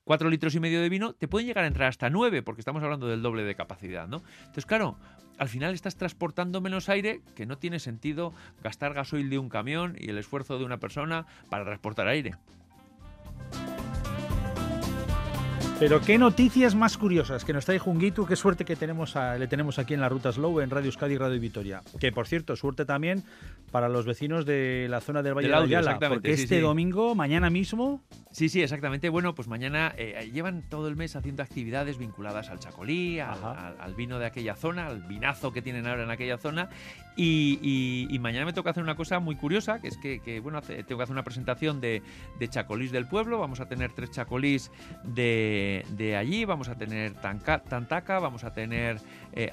cuatro 0.04 0.28
litros 0.28 0.54
y 0.54 0.60
medio 0.60 0.82
de 0.82 0.88
vino, 0.88 1.14
te 1.14 1.28
pueden 1.28 1.46
llegar 1.46 1.64
a 1.64 1.68
entrar 1.68 1.88
hasta 1.88 2.10
nueve, 2.10 2.42
porque 2.42 2.60
estamos 2.60 2.82
hablando 2.82 3.08
del 3.08 3.22
doble 3.22 3.44
de 3.44 3.54
capacidad, 3.54 4.06
¿no? 4.06 4.22
Entonces, 4.40 4.66
claro, 4.66 4.98
al 5.38 5.48
final 5.48 5.72
estás 5.72 5.96
transportando 5.96 6.60
menos 6.60 6.90
aire, 6.90 7.22
que 7.34 7.46
no 7.46 7.56
tiene 7.56 7.78
sentido 7.78 8.34
gastar 8.62 8.92
gasoil 8.92 9.30
de 9.30 9.38
un 9.38 9.48
camión 9.48 9.96
y 9.98 10.10
el 10.10 10.18
esfuerzo 10.18 10.58
de 10.58 10.64
una 10.64 10.78
persona 10.78 11.26
para 11.48 11.64
transportar 11.64 12.08
aire. 12.08 12.34
Pero 15.80 16.02
qué 16.02 16.18
noticias 16.18 16.74
más 16.74 16.98
curiosas 16.98 17.42
que 17.46 17.54
nos 17.54 17.64
trae 17.64 17.78
Junguitu, 17.78 18.26
qué 18.26 18.36
suerte 18.36 18.66
que 18.66 18.76
tenemos 18.76 19.16
a- 19.16 19.38
le 19.38 19.46
tenemos 19.48 19.78
aquí 19.78 19.94
en 19.94 20.00
la 20.02 20.10
Ruta 20.10 20.30
Slow, 20.30 20.60
en 20.60 20.68
Radio 20.68 20.86
Euskadi 20.88 21.14
y 21.14 21.16
Radio 21.18 21.40
Vitoria. 21.40 21.80
Que 21.98 22.12
por 22.12 22.26
cierto, 22.28 22.54
suerte 22.54 22.84
también 22.84 23.22
para 23.72 23.88
los 23.88 24.04
vecinos 24.04 24.44
de 24.44 24.88
la 24.90 25.00
zona 25.00 25.22
del 25.22 25.32
Valle 25.32 25.48
Del 25.48 25.68
de 25.70 25.76
Ayala, 25.76 25.98
porque 25.98 26.36
sí, 26.36 26.42
este 26.42 26.56
sí. 26.56 26.60
domingo, 26.60 27.14
mañana 27.14 27.48
mismo, 27.48 28.02
Sí, 28.32 28.48
sí, 28.48 28.62
exactamente. 28.62 29.08
Bueno, 29.08 29.34
pues 29.34 29.48
mañana 29.48 29.92
eh, 29.98 30.30
llevan 30.32 30.62
todo 30.68 30.86
el 30.86 30.94
mes 30.94 31.16
haciendo 31.16 31.42
actividades 31.42 31.98
vinculadas 31.98 32.48
al 32.48 32.60
chacolí, 32.60 33.18
al, 33.18 33.30
Ajá. 33.30 33.68
al- 33.70 33.80
al 33.80 33.94
vino 33.96 34.20
de 34.20 34.26
aquella 34.26 34.54
zona, 34.54 34.86
al 34.86 35.02
vinazo 35.02 35.52
que 35.52 35.62
tienen 35.62 35.88
ahora 35.88 36.04
en 36.04 36.10
aquella 36.12 36.38
zona. 36.38 36.68
Y, 37.22 38.06
y- 38.10 38.18
mañana 38.18 38.46
me 38.46 38.54
toca 38.54 38.70
hacer 38.70 38.82
una 38.82 38.94
cosa 38.94 39.20
muy 39.20 39.36
curiosa, 39.36 39.78
que 39.78 39.88
es 39.88 39.98
que, 39.98 40.40
bueno, 40.40 40.62
tengo 40.62 40.96
que 40.96 41.02
hacer 41.02 41.12
una 41.12 41.22
presentación 41.22 41.78
de, 41.78 42.02
de 42.38 42.48
chacolís 42.48 42.92
del 42.92 43.06
pueblo. 43.06 43.38
Vamos 43.38 43.60
a 43.60 43.66
tener 43.68 43.92
tres 43.92 44.10
chacolís 44.10 44.70
de, 45.04 45.84
de 45.90 46.16
allí, 46.16 46.46
vamos 46.46 46.70
a 46.70 46.76
tener 46.76 47.12
tanca- 47.12 47.62
Tantaca, 47.62 48.20
vamos 48.20 48.44
a 48.44 48.54
tener 48.54 49.00
eh, 49.34 49.50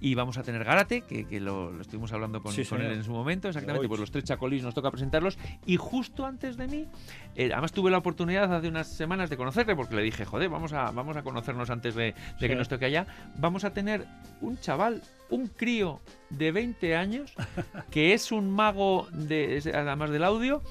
y 0.00 0.14
vamos 0.14 0.38
a 0.38 0.42
tener 0.42 0.64
Gárate, 0.64 1.02
que, 1.02 1.26
que 1.26 1.40
lo, 1.40 1.72
lo 1.72 1.80
estuvimos 1.82 2.12
hablando 2.12 2.40
con, 2.42 2.52
Sí, 2.52 2.64
con 2.64 2.80
él 2.80 2.92
en 2.92 3.04
su 3.04 3.12
momento. 3.12 3.48
Exactamente, 3.48 3.88
pues 3.88 4.00
los 4.00 4.10
tres 4.10 4.24
chacolís 4.24 4.62
nos 4.62 4.74
toca 4.74 4.90
presentarlos. 4.90 5.38
Y 5.66 5.76
justo 5.76 6.24
antes 6.26 6.56
de 6.56 6.66
mí, 6.68 6.86
eh, 7.34 7.50
además 7.52 7.72
tuve 7.72 7.90
la 7.90 7.98
oportunidad 7.98 8.52
hace 8.54 8.68
unas 8.68 8.88
semanas 8.88 9.30
de 9.30 9.36
conocerle 9.36 9.74
porque 9.76 9.96
le 9.96 10.02
dije, 10.02 10.24
joder, 10.24 10.48
vamos 10.48 10.72
a, 10.72 10.90
vamos 10.90 11.16
a 11.16 11.22
conocernos 11.22 11.70
antes 11.70 11.94
de, 11.94 12.04
de 12.04 12.14
Sí. 12.38 12.48
que 12.48 12.54
nos 12.54 12.68
toque 12.68 12.84
allá. 12.86 13.06
Vamos 13.36 13.64
a 13.64 13.72
tener 13.72 14.06
un 14.40 14.58
chaval, 14.58 15.02
un 15.30 15.46
crío 15.48 16.00
de 16.30 16.52
20 16.52 16.96
años, 16.96 17.34
que 17.90 18.14
es 18.14 18.32
un 18.32 18.50
mago, 18.50 19.08
de, 19.12 19.62
además 19.74 20.10
del 20.10 20.24
audio, 20.24 20.62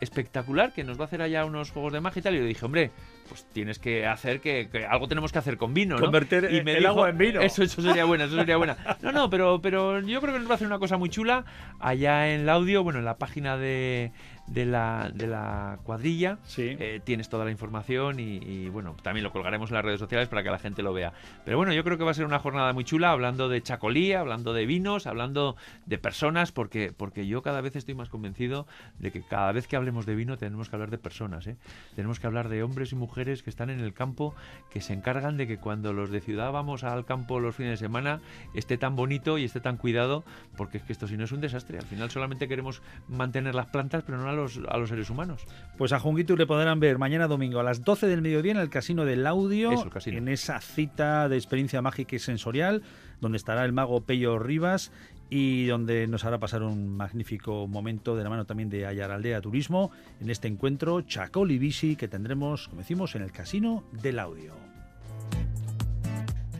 espectacular, 0.00 0.72
que 0.72 0.84
nos 0.84 0.98
va 0.98 1.02
a 1.02 1.06
hacer 1.06 1.22
allá 1.22 1.44
unos 1.44 1.70
juegos 1.70 1.92
de 1.92 2.00
magia 2.00 2.20
y 2.20 2.22
tal. 2.22 2.34
Y 2.34 2.38
le 2.40 2.46
dije, 2.46 2.64
hombre, 2.64 2.90
pues 3.28 3.44
tienes 3.52 3.78
que 3.78 4.06
hacer 4.06 4.40
que, 4.40 4.68
que 4.70 4.84
algo 4.84 5.08
tenemos 5.08 5.32
que 5.32 5.38
hacer 5.38 5.56
con 5.56 5.72
vino, 5.74 5.94
¿no? 5.96 6.00
Convertir 6.02 6.48
Y 6.50 6.58
el- 6.58 6.64
me 6.64 6.72
el 6.72 6.78
dijo, 6.80 6.90
agua 6.90 7.10
en 7.10 7.18
vino. 7.18 7.40
Eso, 7.40 7.62
eso 7.62 7.80
sería 7.80 8.04
buena, 8.04 8.24
eso 8.24 8.36
sería 8.36 8.56
buena. 8.56 8.76
No, 9.02 9.12
no, 9.12 9.30
pero, 9.30 9.60
pero 9.62 10.00
yo 10.00 10.20
creo 10.20 10.32
que 10.34 10.38
nos 10.40 10.48
va 10.48 10.52
a 10.52 10.54
hacer 10.56 10.66
una 10.66 10.78
cosa 10.78 10.96
muy 10.96 11.08
chula 11.08 11.44
allá 11.80 12.32
en 12.34 12.42
el 12.42 12.48
audio, 12.48 12.82
bueno, 12.82 12.98
en 12.98 13.04
la 13.04 13.16
página 13.18 13.56
de, 13.56 14.12
de, 14.46 14.66
la, 14.66 15.10
de 15.14 15.26
la 15.26 15.78
cuadrilla. 15.84 16.38
sí. 16.44 16.76
Eh, 16.78 17.00
tienes 17.04 17.28
toda 17.28 17.44
la 17.44 17.50
información 17.50 18.20
y, 18.20 18.36
y, 18.36 18.68
bueno, 18.68 18.96
también 19.02 19.24
lo 19.24 19.32
colgaremos 19.32 19.70
en 19.70 19.74
las 19.76 19.84
redes 19.84 20.00
sociales 20.00 20.28
para 20.28 20.42
que 20.42 20.50
la 20.50 20.58
gente 20.58 20.82
lo 20.82 20.92
vea. 20.92 21.12
Pero 21.44 21.56
bueno, 21.56 21.72
yo 21.72 21.84
creo 21.84 21.98
que 21.98 22.04
va 22.04 22.10
a 22.10 22.14
ser 22.14 22.24
una 22.24 22.38
jornada 22.38 22.72
muy 22.72 22.84
chula 22.84 23.10
hablando 23.10 23.48
de 23.48 23.62
chacolía, 23.62 24.20
hablando 24.20 24.52
de 24.52 24.66
vinos, 24.66 25.06
hablando 25.06 25.56
de 25.86 25.98
personas, 25.98 26.52
porque, 26.52 26.92
porque 26.96 27.26
yo 27.26 27.42
cada 27.42 27.60
vez 27.60 27.76
estoy 27.76 27.94
más 27.94 28.08
convencido 28.08 28.66
de 28.98 29.12
que 29.12 29.22
cada 29.22 29.52
vez 29.52 29.66
que 29.66 29.76
hablemos 29.76 30.06
de 30.06 30.14
vino 30.14 30.36
tenemos 30.36 30.68
que 30.68 30.76
hablar 30.76 30.90
de 30.90 30.98
personas. 30.98 31.46
¿eh? 31.46 31.56
Tenemos 31.94 32.20
que 32.20 32.26
hablar 32.26 32.48
de 32.48 32.62
hombres 32.62 32.92
y 32.92 32.96
mujeres 32.96 33.42
que 33.42 33.50
están 33.50 33.70
en 33.70 33.80
el 33.80 33.94
campo, 33.94 34.34
que 34.70 34.80
se 34.80 34.92
encargan 34.92 35.36
de 35.36 35.46
que 35.46 35.58
cuando 35.58 35.92
los 35.92 36.10
de 36.10 36.20
ciudad 36.20 36.52
vamos 36.52 36.84
al 36.84 37.04
campo 37.04 37.40
los 37.40 37.56
fines 37.56 37.72
de 37.72 37.76
semana 37.76 38.20
esté 38.54 38.78
tan 38.78 38.96
bonito 38.96 39.38
y 39.38 39.44
esté 39.44 39.60
tan 39.60 39.76
cuidado, 39.76 40.24
porque 40.56 40.78
es 40.78 40.84
que 40.84 40.92
esto 40.92 41.06
si 41.06 41.16
no 41.16 41.24
es 41.24 41.32
un 41.32 41.40
desastre. 41.40 41.78
Al 41.78 41.86
final 41.86 42.10
solamente 42.10 42.48
queremos 42.48 42.82
mantener 43.08 43.54
las 43.54 43.66
plantas, 43.66 44.02
pero 44.04 44.18
no 44.18 44.31
a 44.32 44.36
los, 44.36 44.60
a 44.68 44.76
los 44.76 44.88
seres 44.88 45.08
humanos. 45.10 45.44
Pues 45.78 45.92
a 45.92 46.00
Junguito 46.00 46.36
le 46.36 46.46
podrán 46.46 46.80
ver 46.80 46.98
mañana 46.98 47.26
domingo 47.28 47.60
a 47.60 47.62
las 47.62 47.84
12 47.84 48.06
del 48.06 48.22
mediodía 48.22 48.52
en 48.52 48.58
el 48.58 48.70
Casino 48.70 49.04
del 49.04 49.26
Audio, 49.26 49.72
Eso, 49.72 49.90
casino. 49.90 50.18
en 50.18 50.28
esa 50.28 50.60
cita 50.60 51.28
de 51.28 51.36
experiencia 51.36 51.80
mágica 51.82 52.16
y 52.16 52.18
sensorial, 52.18 52.82
donde 53.20 53.36
estará 53.36 53.64
el 53.64 53.72
mago 53.72 54.00
Pello 54.02 54.38
Rivas 54.38 54.90
y 55.30 55.64
donde 55.66 56.06
nos 56.08 56.24
hará 56.24 56.38
pasar 56.38 56.62
un 56.62 56.96
magnífico 56.96 57.66
momento 57.66 58.16
de 58.16 58.24
la 58.24 58.28
mano 58.30 58.44
también 58.44 58.68
de 58.68 58.86
Ayaraldea 58.86 59.40
Turismo 59.40 59.90
en 60.20 60.28
este 60.28 60.48
encuentro 60.48 61.00
Chacol 61.02 61.50
y 61.52 61.58
Bici 61.58 61.96
que 61.96 62.08
tendremos, 62.08 62.68
como 62.68 62.80
decimos, 62.82 63.14
en 63.14 63.22
el 63.22 63.32
Casino 63.32 63.84
del 63.92 64.18
Audio. 64.18 64.52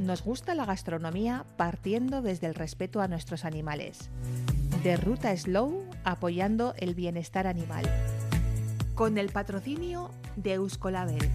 Nos 0.01 0.23
gusta 0.23 0.55
la 0.55 0.65
gastronomía 0.65 1.45
partiendo 1.57 2.23
desde 2.23 2.47
el 2.47 2.55
respeto 2.55 3.01
a 3.01 3.09
nuestros 3.09 3.45
animales. 3.45 4.11
De 4.83 4.97
Ruta 4.97 5.37
Slow 5.37 5.85
apoyando 6.05 6.75
el 6.79 6.95
bienestar 6.95 7.47
animal. 7.47 7.85
Con 8.95 9.19
el 9.19 9.31
patrocinio 9.31 10.11
de 10.37 10.55
Euskolabel. 10.55 11.31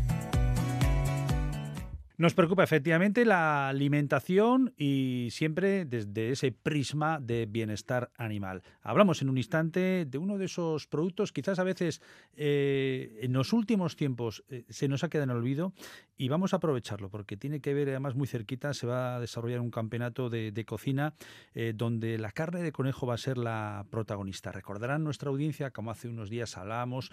Nos 2.20 2.34
preocupa 2.34 2.64
efectivamente 2.64 3.26
la 3.26 3.70
alimentación 3.70 4.74
y 4.76 5.28
siempre 5.30 5.86
desde 5.86 6.32
ese 6.32 6.52
prisma 6.52 7.20
de 7.22 7.46
bienestar 7.46 8.10
animal. 8.18 8.64
Hablamos 8.82 9.22
en 9.22 9.30
un 9.30 9.38
instante 9.38 10.04
de 10.06 10.18
uno 10.18 10.40
de 10.40 10.46
esos 10.46 10.88
productos, 10.88 11.32
quizás 11.32 11.60
a 11.60 11.64
veces 11.64 12.02
eh, 12.36 13.20
en 13.22 13.34
los 13.34 13.54
últimos 13.54 13.96
tiempos 13.96 14.44
eh, 14.50 14.66
se 14.68 14.88
nos 14.88 15.04
ha 15.04 15.10
quedado 15.10 15.26
en 15.32 15.38
olvido 15.38 15.74
y 16.18 16.28
vamos 16.28 16.54
a 16.54 16.56
aprovecharlo 16.56 17.12
porque 17.12 17.38
tiene 17.38 17.62
que 17.62 17.76
ver 17.76 17.90
además 17.90 18.16
muy 18.16 18.26
cerquita, 18.26 18.74
se 18.74 18.88
va 18.88 19.18
a 19.18 19.20
desarrollar 19.20 19.60
un 19.60 19.70
campeonato 19.70 20.32
de, 20.32 20.66
cocina 20.66 21.14
eh, 21.54 21.74
donde 21.76 22.18
la 22.18 22.32
carne 22.32 22.64
de 22.64 22.72
conejo 22.72 23.06
va 23.06 23.14
a 23.14 23.20
ser 23.20 23.38
la 23.38 23.86
protagonista. 23.92 24.52
Recordarán 24.52 25.04
nuestra 25.04 25.30
audiencia, 25.30 25.70
como 25.70 25.92
hace 25.92 26.08
unos 26.08 26.32
días 26.32 26.58
hablábamos, 26.58 27.12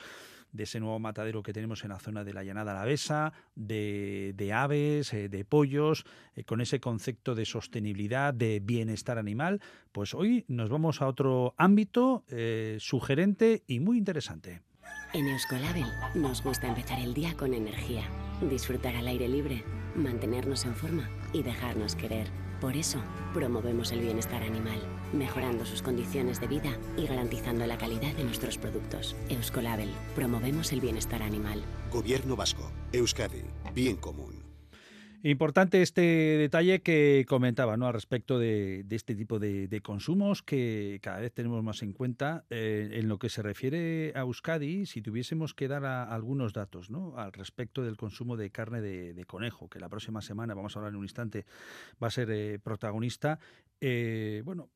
de 0.53 0.65
ese 0.65 0.81
nuevo 0.81 0.99
matadero 0.99 1.43
que 1.43 1.53
tenemos 1.53 1.85
en 1.85 1.91
la 1.91 1.99
zona 1.99 2.25
de 2.25 2.33
la 2.33 2.45
llanada 2.45 2.73
alavesa, 2.73 3.33
de, 3.55 4.33
de 4.37 4.53
aves, 4.53 5.13
eh, 5.13 5.29
de 5.29 5.45
pollos, 5.45 6.05
eh, 6.35 6.45
con 6.45 6.61
ese 6.61 6.81
concepto 6.81 7.35
de 7.35 7.45
sostenibilidad, 7.45 8.33
de 8.35 8.61
bienestar 8.61 9.19
animal, 9.19 9.61
pues 9.93 10.15
hoy 10.15 10.45
nos 10.49 10.71
vamos 10.71 11.03
a 11.03 11.07
otro 11.07 11.55
ámbito 11.57 12.25
eh, 12.29 12.77
sugerente 12.81 13.63
y 13.67 13.81
muy 13.81 13.99
interesante. 13.99 14.63
En 15.13 15.29
Euskolabel 15.29 15.87
nos 16.15 16.43
gusta 16.43 16.67
empezar 16.67 16.99
el 16.99 17.15
día 17.15 17.35
con 17.37 17.55
energía, 17.55 18.03
disfrutar 18.51 18.97
al 18.97 19.07
aire 19.07 19.29
libre, 19.29 19.65
mantenernos 19.95 20.65
en 20.65 20.75
forma 20.75 21.09
y 21.33 21.43
dejarnos 21.43 21.95
querer. 21.95 22.27
Por 22.65 22.79
eso, 22.79 22.99
promovemos 23.35 23.93
el 23.93 24.01
bienestar 24.01 24.43
animal, 24.43 24.81
mejorando 25.13 25.67
sus 25.67 25.83
condiciones 25.83 26.41
de 26.41 26.47
vida 26.47 26.79
y 26.97 27.07
garantizando 27.07 27.67
la 27.67 27.77
calidad 27.77 28.15
de 28.15 28.25
nuestros 28.25 28.57
productos. 28.57 29.15
Euskolabel, 29.29 29.91
promovemos 30.15 30.73
el 30.73 30.81
bienestar 30.81 31.23
animal. 31.23 31.63
Gobierno 31.93 32.37
Vasco. 32.37 32.73
Euskadi. 32.91 33.43
Bien 33.75 33.97
común. 33.97 34.44
Importante 35.27 35.81
este 35.81 36.03
detalle 36.03 36.83
que 36.83 37.25
comentaba 37.27 37.79
¿no? 37.79 37.87
al 37.87 37.95
respecto 37.95 38.39
de, 38.39 38.83
de 38.85 38.95
este 38.95 39.15
tipo 39.15 39.39
de, 39.39 39.69
de 39.69 39.81
consumos 39.81 40.43
que 40.43 40.99
cada 41.03 41.21
vez 41.21 41.33
tenemos 41.33 41.65
más 41.65 41.83
en 41.83 41.95
cuenta. 41.95 42.45
Eh, 42.51 42.91
en 42.93 43.09
lo 43.09 43.19
que 43.19 43.31
se 43.31 43.41
refiere 43.41 44.13
a 44.17 44.21
Euskadi, 44.21 44.85
si 44.85 45.01
tuviésemos 45.01 45.55
que 45.55 45.67
dar 45.67 45.87
a- 45.87 46.05
algunos 46.05 46.53
datos 46.53 46.91
¿no? 46.91 47.17
al 47.17 47.33
respecto 47.33 47.83
del 47.83 47.97
consumo 47.97 48.37
de 48.37 48.51
carne 48.51 48.83
de, 48.83 49.15
de 49.15 49.25
conejo, 49.25 49.71
que 49.71 49.81
la 49.81 49.89
próxima 49.89 50.21
semana, 50.21 50.53
vamos 50.53 50.77
a 50.77 50.81
hablar 50.81 50.93
en 50.93 50.99
un 50.99 51.05
instante, 51.07 51.47
va 52.03 52.09
a 52.09 52.11
ser 52.11 52.31
eh, 52.31 52.59
protagonista. 52.63 53.39
eh, 53.81 54.43
bueno, 54.45 54.69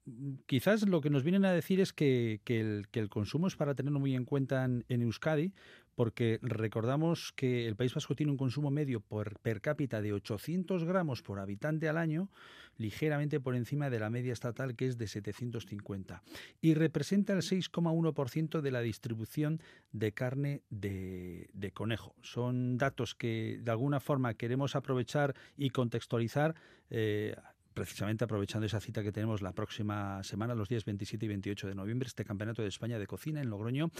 quizás 0.47 0.89
lo 0.89 1.03
que 1.03 1.11
nos 1.11 1.25
vienen 1.25 1.45
a 1.45 1.53
decir 1.53 1.79
es 1.79 1.93
que, 1.93 2.41
que 2.45 2.61
el, 2.61 2.89
que 2.91 3.01
el 3.01 3.11
consumo 3.11 3.49
es 3.49 3.57
para 3.57 3.75
tenerlo 3.75 4.01
muy 4.01 4.15
en 4.15 4.25
cuenta 4.25 4.65
en, 4.65 4.87
en 4.89 5.03
Euskadi, 5.03 5.53
porque 5.99 6.39
recordamos 6.43 7.33
que 7.35 7.67
el 7.67 7.75
País 7.75 7.93
Vasco 7.93 8.15
tiene 8.15 8.31
un 8.31 8.39
consumo 8.39 8.71
medio 8.71 9.01
por 9.01 9.41
per 9.41 9.61
cápita 9.61 10.01
de 10.01 10.13
800 10.13 10.85
gramos 10.85 11.23
por 11.23 11.41
habitante 11.41 11.89
al 11.89 11.99
año, 11.99 12.31
ligeramente 12.77 13.41
por 13.41 13.57
encima 13.57 13.91
de 13.91 13.99
la 13.99 14.09
media 14.09 14.33
estatal 14.33 14.77
que 14.77 14.87
es 14.87 14.97
de 14.97 15.09
750, 15.09 16.23
y 16.61 16.75
representa 16.75 17.33
el 17.33 17.41
6,1% 17.41 18.61
de 18.61 18.71
la 18.71 18.81
distribución 18.81 19.61
de 19.91 20.13
carne 20.13 20.63
de, 20.71 21.73
conejo. 21.75 22.15
Son 22.23 22.79
datos 22.79 23.17
que 23.17 23.59
de 23.61 23.71
alguna 23.73 23.99
forma 23.99 24.35
queremos 24.35 24.77
aprovechar 24.77 25.35
y 25.57 25.71
contextualizar. 25.71 26.55
eh, 26.91 27.35
precisamente 27.79 28.25
aprovechando 28.25 28.67
esa 28.67 28.81
cita 28.81 29.03
que 29.03 29.13
tenemos 29.13 29.41
la 29.41 29.53
próxima 29.53 30.23
semana, 30.25 30.55
los 30.55 30.69
días 30.69 30.85
27 30.85 31.25
y 31.25 31.29
28 31.29 31.69
de 31.69 31.75
noviembre, 31.75 32.07
este 32.09 32.25
Campeonato 32.25 32.63
de 32.63 32.69
España 32.69 32.99
de 32.99 33.07
Cocina 33.07 33.41
en 33.41 33.51
Logroño, 33.51 33.91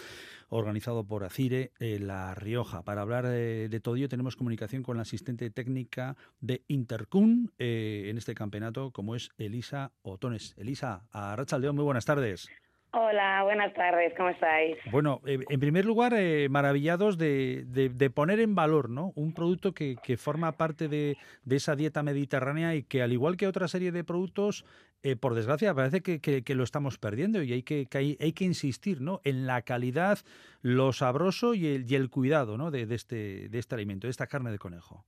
organizado 0.49 1.05
por 1.05 1.25
Acire 1.25 1.73
eh, 1.79 1.99
La 1.99 2.35
Rioja. 2.35 2.83
Para 2.83 3.03
hablar 3.03 3.27
eh, 3.29 3.69
de 3.71 3.81
todo 3.81 3.97
ello 3.97 4.09
tenemos 4.09 4.37
comunicación 4.37 4.83
con 4.83 4.97
la 4.97 5.03
asistente 5.03 5.51
técnica 5.51 6.17
de 6.41 6.65
Intercun 6.69 7.53
eh, 7.59 8.07
en 8.09 8.19
este 8.19 8.35
campeonato, 8.35 8.91
como 8.91 9.15
es 9.15 9.31
Elisa 9.39 9.93
Otones. 10.03 10.55
Elisa, 10.57 11.07
a 11.13 11.37
Racha 11.37 11.59
León, 11.59 11.77
muy 11.77 11.85
buenas 11.85 12.05
tardes. 12.05 12.49
Hola, 12.91 13.43
buenas 13.45 13.75
tardes, 13.75 14.15
¿cómo 14.17 14.31
estáis? 14.31 14.79
Bueno, 14.91 15.21
eh, 15.27 15.39
en 15.51 15.61
primer 15.61 15.85
lugar, 15.85 16.15
eh, 16.17 16.49
maravillados 16.49 17.19
de, 17.19 17.65
de- 17.67 17.91
de 17.91 18.11
poner 18.11 18.41
en 18.41 18.55
valor 18.55 18.89
¿no? 18.89 19.13
un 19.15 19.35
producto 19.35 19.73
que, 19.73 19.97
que 20.03 20.17
forma 20.17 20.53
parte 20.53 20.89
de, 20.89 21.19
de 21.45 21.57
esa 21.57 21.77
dieta 21.77 22.03
mediterránea 22.03 22.75
y 22.75 22.83
que, 22.85 23.03
al 23.03 23.13
igual 23.13 23.37
que 23.37 23.47
otra 23.47 23.69
serie 23.69 23.93
de 23.93 24.05
productos, 24.05 24.65
eh, 25.03 25.17
por 25.17 25.35
desgracia, 25.35 25.75
parece 25.75 26.01
que, 26.01 26.21
que- 26.21 26.43
que 26.43 26.55
lo 26.55 26.65
estamos 26.65 26.97
perdiendo 26.97 27.43
y 27.43 27.53
hay 27.53 27.63
que, 27.63 27.87
hay, 27.93 28.17
hay 28.21 28.33
que 28.33 28.45
insistir 28.45 29.03
¿no? 29.03 29.21
en 29.23 29.47
la 29.47 29.61
calidad, 29.63 30.19
lo 30.63 30.95
sabroso 30.95 31.53
y 31.53 31.67
el, 31.67 31.93
y 31.93 31.95
el 31.95 32.09
cuidado 32.09 32.57
¿no? 32.57 32.71
de, 32.71 32.87
de 32.87 32.95
este, 32.95 33.49
de 33.51 33.59
este 33.59 33.75
alimento, 33.75 34.07
de 34.07 34.13
esta 34.13 34.27
carne 34.29 34.51
de 34.51 34.59
conejo. 34.59 35.05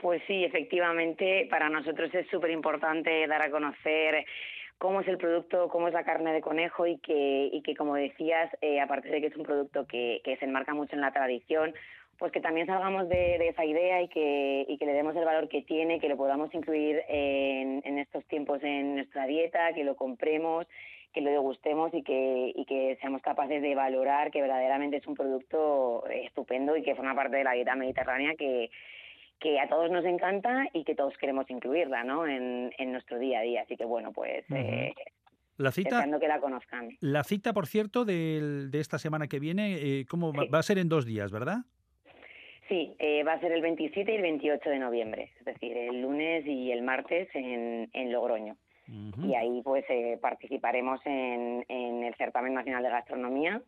Pues 0.00 0.20
sí, 0.26 0.44
efectivamente, 0.44 1.46
para 1.48 1.70
nosotros 1.70 2.12
es 2.12 2.26
súper 2.28 2.50
importante 2.50 3.26
dar 3.28 3.40
a 3.40 3.50
conocer 3.50 4.26
cómo 4.78 5.00
es 5.00 5.08
el 5.08 5.18
producto, 5.18 5.68
cómo 5.68 5.88
es 5.88 5.94
la 5.94 6.04
carne 6.04 6.32
de 6.32 6.40
conejo 6.40 6.86
y 6.86 6.98
que, 6.98 7.48
y 7.52 7.62
que 7.62 7.74
como 7.74 7.94
decías, 7.94 8.50
eh, 8.60 8.80
aparte 8.80 9.08
de 9.08 9.20
que 9.20 9.28
es 9.28 9.36
un 9.36 9.44
producto 9.44 9.86
que, 9.86 10.20
que 10.24 10.36
se 10.36 10.44
enmarca 10.44 10.74
mucho 10.74 10.94
en 10.94 11.00
la 11.00 11.12
tradición, 11.12 11.74
pues 12.18 12.32
que 12.32 12.40
también 12.40 12.66
salgamos 12.66 13.08
de, 13.08 13.38
de 13.38 13.48
esa 13.48 13.64
idea 13.64 14.02
y 14.02 14.08
que, 14.08 14.64
y 14.68 14.78
que 14.78 14.86
le 14.86 14.92
demos 14.92 15.14
el 15.16 15.24
valor 15.24 15.48
que 15.48 15.62
tiene, 15.62 16.00
que 16.00 16.08
lo 16.08 16.16
podamos 16.16 16.52
incluir 16.54 17.02
en, 17.08 17.82
en 17.84 17.98
estos 17.98 18.24
tiempos 18.26 18.62
en 18.62 18.96
nuestra 18.96 19.26
dieta, 19.26 19.72
que 19.74 19.84
lo 19.84 19.96
compremos, 19.96 20.66
que 21.12 21.20
lo 21.20 21.30
degustemos 21.30 21.92
y 21.94 22.02
que, 22.02 22.52
y 22.54 22.64
que 22.64 22.96
seamos 23.00 23.22
capaces 23.22 23.62
de 23.62 23.74
valorar 23.74 24.30
que 24.30 24.40
verdaderamente 24.40 24.98
es 24.98 25.06
un 25.06 25.14
producto 25.14 26.06
estupendo 26.08 26.76
y 26.76 26.82
que 26.82 26.94
forma 26.94 27.14
parte 27.14 27.36
de 27.36 27.44
la 27.44 27.52
dieta 27.52 27.74
mediterránea 27.74 28.34
que, 28.34 28.70
que 29.40 29.60
a 29.60 29.68
todos 29.68 29.90
nos 29.90 30.04
encanta 30.04 30.66
y 30.72 30.84
que 30.84 30.94
todos 30.94 31.16
queremos 31.18 31.48
incluirla 31.50 32.04
¿no? 32.04 32.26
en, 32.26 32.72
en 32.78 32.92
nuestro 32.92 33.18
día 33.18 33.40
a 33.40 33.42
día. 33.42 33.62
Así 33.62 33.76
que 33.76 33.84
bueno, 33.84 34.12
pues 34.12 34.44
eh, 34.50 34.94
la 35.56 35.72
cita, 35.72 36.04
que 36.18 36.28
la 36.28 36.40
conozcan. 36.40 36.90
La 37.00 37.24
cita, 37.24 37.52
por 37.52 37.66
cierto, 37.66 38.04
de, 38.04 38.68
de 38.68 38.80
esta 38.80 38.98
semana 38.98 39.26
que 39.26 39.38
viene, 39.38 39.76
eh, 39.76 40.06
¿cómo 40.08 40.32
va, 40.32 40.44
va, 40.52 40.58
a 40.58 40.62
ser 40.62 40.78
en 40.78 40.88
dos 40.88 41.04
días, 41.06 41.30
verdad? 41.30 41.58
Sí, 42.68 42.94
eh, 42.98 43.22
va 43.22 43.34
a 43.34 43.40
ser 43.40 43.52
el 43.52 43.62
27 43.62 44.10
y 44.10 44.16
el 44.16 44.22
28 44.22 44.70
de 44.70 44.78
noviembre, 44.78 45.30
es 45.38 45.44
decir, 45.44 45.76
el 45.76 46.02
lunes 46.02 46.44
y 46.46 46.72
el 46.72 46.82
martes 46.82 47.28
en, 47.34 47.88
en 47.92 48.12
Logroño. 48.12 48.56
Y 48.88 49.34
ahí 49.34 49.62
pues 49.64 49.84
eh, 49.88 50.16
participaremos 50.22 51.00
en, 51.06 51.64
en 51.68 52.04
el 52.04 52.14
Certamen 52.14 52.54
Nacional 52.54 52.84
de 52.84 52.90
Gastronomía, 52.90 53.60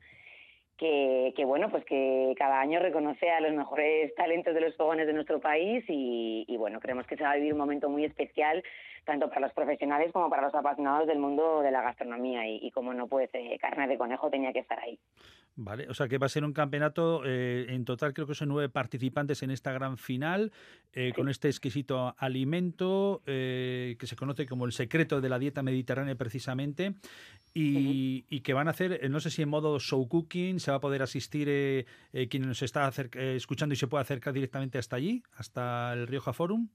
que, 0.78 1.34
que, 1.36 1.44
bueno, 1.44 1.70
pues 1.70 1.84
que 1.84 2.34
cada 2.38 2.60
año 2.60 2.80
reconoce 2.80 3.28
a 3.30 3.40
los 3.40 3.52
mejores 3.52 4.14
talentos 4.14 4.54
de 4.54 4.60
los 4.60 4.76
fogones 4.76 5.06
de 5.06 5.12
nuestro 5.12 5.40
país 5.40 5.84
y, 5.88 6.44
y, 6.46 6.56
bueno, 6.56 6.80
creemos 6.80 7.06
que 7.06 7.16
se 7.16 7.24
va 7.24 7.32
a 7.32 7.36
vivir 7.36 7.52
un 7.52 7.58
momento 7.58 7.90
muy 7.90 8.04
especial 8.04 8.62
tanto 9.08 9.28
para 9.28 9.40
los 9.40 9.52
profesionales 9.54 10.12
como 10.12 10.28
para 10.28 10.42
los 10.42 10.54
apasionados 10.54 11.08
del 11.08 11.18
mundo 11.18 11.62
de 11.62 11.70
la 11.70 11.80
gastronomía 11.80 12.46
y, 12.46 12.58
y 12.62 12.70
como 12.70 12.92
no, 12.92 13.08
pues 13.08 13.30
eh, 13.32 13.58
carne 13.58 13.88
de 13.88 13.96
conejo 13.96 14.28
tenía 14.28 14.52
que 14.52 14.60
estar 14.60 14.78
ahí. 14.78 15.00
Vale, 15.60 15.88
o 15.88 15.94
sea 15.94 16.06
que 16.06 16.18
va 16.18 16.26
a 16.26 16.28
ser 16.28 16.44
un 16.44 16.52
campeonato, 16.52 17.22
eh, 17.24 17.66
en 17.70 17.84
total 17.84 18.14
creo 18.14 18.28
que 18.28 18.34
son 18.36 18.48
nueve 18.48 18.68
participantes 18.68 19.42
en 19.42 19.50
esta 19.50 19.72
gran 19.72 19.98
final, 19.98 20.52
eh, 20.92 21.08
sí. 21.08 21.12
con 21.12 21.28
este 21.28 21.48
exquisito 21.48 22.14
alimento 22.16 23.22
eh, 23.26 23.96
que 23.98 24.06
se 24.06 24.14
conoce 24.14 24.46
como 24.46 24.66
el 24.66 24.72
secreto 24.72 25.20
de 25.20 25.28
la 25.28 25.36
dieta 25.40 25.64
mediterránea 25.64 26.14
precisamente, 26.14 26.94
y, 27.54 28.24
y, 28.30 28.42
que 28.42 28.52
van 28.52 28.68
a 28.68 28.70
hacer, 28.70 29.10
no 29.10 29.18
sé 29.18 29.30
si 29.30 29.42
en 29.42 29.48
modo 29.48 29.80
show 29.80 30.06
cooking, 30.06 30.60
se 30.60 30.70
va 30.70 30.76
a 30.76 30.80
poder 30.80 31.02
asistir 31.02 31.86
quien 32.30 32.46
nos 32.46 32.62
está 32.62 32.92
escuchando 33.34 33.72
y 33.72 33.76
se 33.76 33.88
puede 33.88 34.02
acercar 34.02 34.32
directamente 34.32 34.78
hasta 34.78 34.94
allí, 34.94 35.24
hasta 35.32 35.92
el 35.92 36.06
Rioja 36.06 36.32
Forum. 36.32 36.68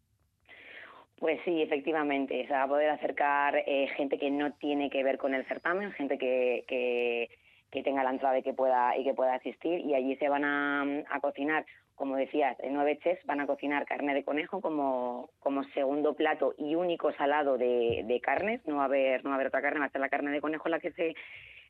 Pues 1.24 1.40
sí, 1.46 1.62
efectivamente, 1.62 2.46
se 2.46 2.52
va 2.52 2.64
a 2.64 2.68
poder 2.68 2.90
acercar 2.90 3.56
eh, 3.56 3.88
gente 3.96 4.20
que 4.20 4.30
no 4.30 4.52
tiene 4.56 4.90
que 4.90 5.06
ver 5.06 5.18
con 5.18 5.34
el 5.34 5.46
certamen, 5.46 5.94
gente 5.94 6.18
que, 6.18 6.66
que, 6.68 7.30
que, 7.72 7.82
tenga 7.82 8.04
la 8.04 8.10
entrada 8.10 8.38
y 8.40 8.44
que 8.44 8.52
pueda 8.52 8.98
y 8.98 9.06
que 9.06 9.14
pueda 9.14 9.36
asistir 9.36 9.80
y 9.80 9.96
allí 9.96 10.18
se 10.18 10.28
van 10.28 10.44
a, 10.44 10.82
a 11.10 11.22
cocinar, 11.22 11.66
como 11.96 12.18
decías, 12.18 12.58
nueve 12.70 13.00
chefs 13.02 13.26
van 13.26 13.40
a 13.40 13.48
cocinar 13.48 13.86
carne 13.86 14.14
de 14.14 14.26
conejo 14.26 14.60
como, 14.60 15.30
como 15.40 15.64
segundo 15.70 16.14
plato 16.14 16.56
y 16.58 16.76
único 16.76 17.14
salado 17.14 17.58
de, 17.58 18.04
de 18.06 18.20
carnes, 18.20 18.60
no 18.68 18.76
va 18.76 18.82
a 18.82 18.88
haber 18.88 19.24
no 19.24 19.30
va 19.30 19.36
a 19.36 19.38
haber 19.38 19.48
otra 19.48 19.62
carne, 19.62 19.80
va 19.80 19.86
a 19.86 19.92
ser 19.92 20.02
la 20.02 20.10
carne 20.10 20.32
de 20.32 20.42
conejo 20.42 20.68
la 20.68 20.82
que 20.82 20.92
se 20.92 21.16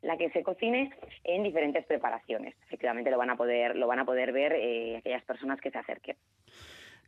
la 0.02 0.18
que 0.18 0.32
se 0.32 0.42
cocine 0.42 0.90
en 1.26 1.44
diferentes 1.44 1.86
preparaciones. 1.86 2.56
Efectivamente 2.66 3.12
lo 3.12 3.20
van 3.20 3.30
a 3.30 3.38
poder 3.38 3.76
lo 3.76 3.86
van 3.86 4.00
a 4.00 4.06
poder 4.06 4.32
ver 4.32 4.54
eh, 4.54 4.98
aquellas 4.98 5.24
personas 5.26 5.62
que 5.62 5.70
se 5.70 5.78
acerquen. 5.78 6.18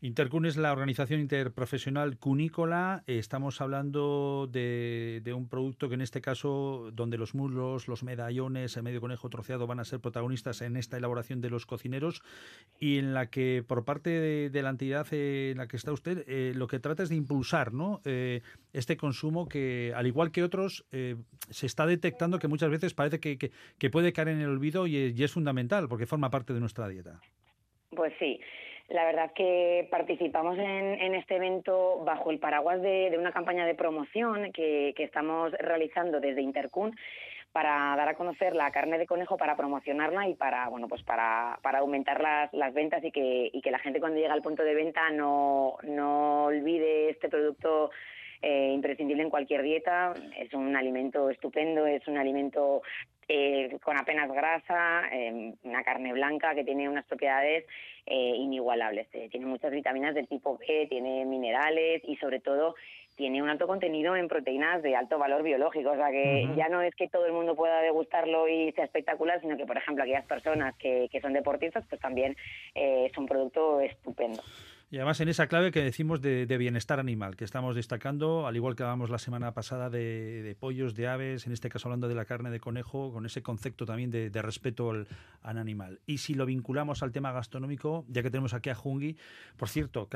Intercun 0.02 0.46
es 0.46 0.58
la 0.58 0.74
organización 0.74 1.22
interprofesional 1.22 2.18
cunícola. 2.18 3.04
Estamos 3.08 3.62
hablando 3.62 4.48
de, 4.52 5.22
un 5.34 5.48
producto 5.48 5.88
que 5.88 5.96
en 5.96 6.02
este 6.02 6.20
caso, 6.20 6.92
donde 6.94 7.18
los 7.18 7.34
muslos, 7.34 7.88
los 7.88 8.04
medallones, 8.04 8.76
el 8.76 8.84
medio 8.84 9.00
conejo 9.00 9.30
troceado 9.30 9.68
van 9.68 9.80
a 9.80 9.86
ser 9.86 10.02
protagonistas 10.02 10.62
en 10.62 10.76
esta 10.76 10.98
elaboración 10.98 11.40
de 11.40 11.50
los 11.50 11.66
cocineros 11.66 12.22
y 12.78 12.98
en 12.98 13.14
la 13.14 13.30
que 13.30 13.64
por 13.66 13.86
parte 13.86 14.10
de, 14.50 14.62
la 14.62 14.70
entidad 14.70 15.08
en 15.14 15.58
la 15.58 15.68
que 15.68 15.78
está 15.78 15.94
usted, 15.94 16.26
eh, 16.28 16.52
lo 16.56 16.68
que 16.68 16.80
trata 16.80 17.04
es 17.04 17.10
de 17.10 17.16
impulsar 17.16 17.74
¿no? 17.74 18.02
eh, 18.04 18.42
este 18.74 18.98
consumo 18.98 19.48
que, 19.48 19.94
al 19.96 20.08
igual 20.08 20.32
que 20.32 20.44
otros, 20.44 20.86
eh, 20.92 21.16
se 21.50 21.66
está 21.66 21.86
detectando 21.86 22.38
que 22.38 22.50
muchas 22.50 22.70
veces 22.70 22.94
parece 22.94 23.22
que, 23.22 23.38
que, 23.38 23.52
que 23.78 23.90
puede 23.90 24.12
caer 24.12 24.28
en 24.28 24.42
el 24.42 24.50
olvido 24.50 24.88
y, 24.88 24.98
y 25.16 25.24
es 25.24 25.32
fundamental 25.32 25.88
porque 25.88 26.06
forma 26.06 26.30
parte 26.30 26.54
de 26.54 26.60
nuestra 26.60 26.90
dieta. 26.90 27.22
Pues 27.92 28.14
sí. 28.20 28.40
La 28.88 29.04
verdad 29.06 29.32
que 29.34 29.88
participamos 29.90 30.58
en, 30.60 31.02
en 31.02 31.16
este 31.16 31.38
evento 31.38 32.04
bajo 32.06 32.30
el 32.30 32.40
paraguas 32.40 32.82
de, 32.82 33.16
una 33.18 33.32
campaña 33.32 33.66
de 33.66 33.74
promoción 33.74 34.52
que, 34.52 34.94
que, 34.96 35.04
estamos 35.04 35.52
realizando 35.54 36.20
desde 36.20 36.42
Intercun 36.42 36.96
para 37.52 37.96
dar 37.96 38.10
a 38.10 38.16
conocer 38.16 38.54
la 38.54 38.70
carne 38.72 38.98
de 38.98 39.08
conejo, 39.08 39.38
para 39.38 39.56
promocionarla 39.56 40.28
y 40.28 40.36
para 40.36 40.68
bueno 40.68 40.88
pues 40.88 41.02
para, 41.04 41.58
aumentar 41.64 42.22
las, 42.22 42.54
las 42.54 42.74
ventas 42.74 43.04
y 43.04 43.12
que, 43.12 43.50
y 43.52 43.62
que 43.62 43.72
la 43.72 43.80
gente 43.80 44.00
cuando 44.00 44.20
llega 44.20 44.34
al 44.34 44.42
punto 44.42 44.62
de 44.62 44.76
venta 44.76 45.10
no, 45.10 45.78
no 45.84 46.46
olvide 46.46 47.10
este 47.10 47.30
producto 47.30 47.90
eh, 48.42 48.72
imprescindible 48.74 49.24
en 49.24 49.30
cualquier 49.30 49.64
dieta. 49.64 50.14
Es 50.38 50.54
un 50.54 50.76
alimento 50.76 51.30
estupendo, 51.30 51.88
es 51.88 52.08
un 52.08 52.18
alimento 52.18 52.84
eh, 53.28 53.78
con 53.84 53.98
apenas 53.98 54.32
grasa, 54.32 55.10
eh, 55.12 55.54
una 55.64 55.84
carne 55.84 56.14
blanca 56.14 56.54
que 56.56 56.64
tiene 56.64 56.90
unas 56.90 57.06
propiedades 57.06 57.66
eh, 58.06 58.34
inigualables. 58.36 59.08
Eh, 59.14 59.30
tiene 59.32 59.46
muchas 59.46 59.72
vitaminas 59.72 60.14
del 60.14 60.28
tipo 60.28 60.58
B, 60.58 60.88
tiene 60.90 61.26
minerales 61.26 62.02
y 62.06 62.16
sobre 62.18 62.40
todo 62.40 62.76
tiene 63.16 63.42
un 63.42 63.50
alto 63.50 63.66
contenido 63.66 64.16
en 64.16 64.28
proteínas 64.28 64.84
de 64.84 64.96
alto 64.96 65.18
valor 65.18 65.42
biológico, 65.42 65.92
o 65.92 65.96
sea 65.96 66.12
que 66.12 66.44
uh 66.46 66.50
-huh. 66.50 66.56
ya 66.56 66.68
no 66.68 66.82
es 66.82 66.94
que 66.96 67.08
todo 67.08 67.26
el 67.26 67.32
mundo 67.32 67.56
pueda 67.56 67.82
degustarlo 67.82 68.48
y 68.50 68.72
sea 68.74 68.84
espectacular, 68.84 69.40
sino 69.40 69.56
que, 69.56 69.66
por 69.66 69.78
ejemplo, 69.78 70.04
aquellas 70.04 70.26
personas 70.26 70.76
que, 70.76 71.08
que 71.10 71.22
son 71.22 71.34
deportistas, 71.34 71.86
pues 71.90 72.02
también 72.02 72.36
eh, 72.76 73.08
es 73.10 73.18
un 73.18 73.26
producto 73.26 73.80
estupendo. 73.80 74.44
Y 74.96 74.98
además 74.98 75.20
en 75.20 75.28
esa 75.28 75.48
clave 75.48 75.72
que 75.72 75.84
decimos 75.84 76.22
de, 76.22 76.46
de, 76.46 76.58
bienestar 76.58 77.02
animal, 77.02 77.36
que 77.36 77.44
estamos 77.44 77.76
destacando, 77.76 78.48
al 78.48 78.56
igual 78.56 78.78
que 78.78 78.84
hablábamos 78.84 79.10
la 79.10 79.18
semana 79.18 79.54
pasada 79.54 79.90
de, 79.90 80.42
de, 80.42 80.56
pollos, 80.56 80.96
de 80.96 81.10
aves, 81.10 81.46
en 81.46 81.52
este 81.52 81.68
caso 81.68 81.90
hablando 81.90 82.08
de 82.08 82.16
la 82.16 82.24
carne 82.24 82.50
de 82.50 82.62
conejo, 82.62 83.12
con 83.12 83.26
ese 83.26 83.44
concepto 83.44 83.86
también 83.86 84.10
de, 84.10 84.30
de 84.30 84.42
respeto 84.42 84.92
al, 84.92 85.06
al, 85.42 85.58
animal. 85.58 86.00
Y 86.06 86.20
si 86.20 86.34
lo 86.34 86.46
vinculamos 86.46 87.04
al 87.04 87.12
tema 87.12 87.34
gastronómico, 87.34 88.06
ya 88.08 88.24
que 88.24 88.32
tenemos 88.32 88.54
aquí 88.54 88.70
a 88.70 88.76
Jungi, 88.76 89.18
por 89.58 89.68
cierto, 89.68 90.08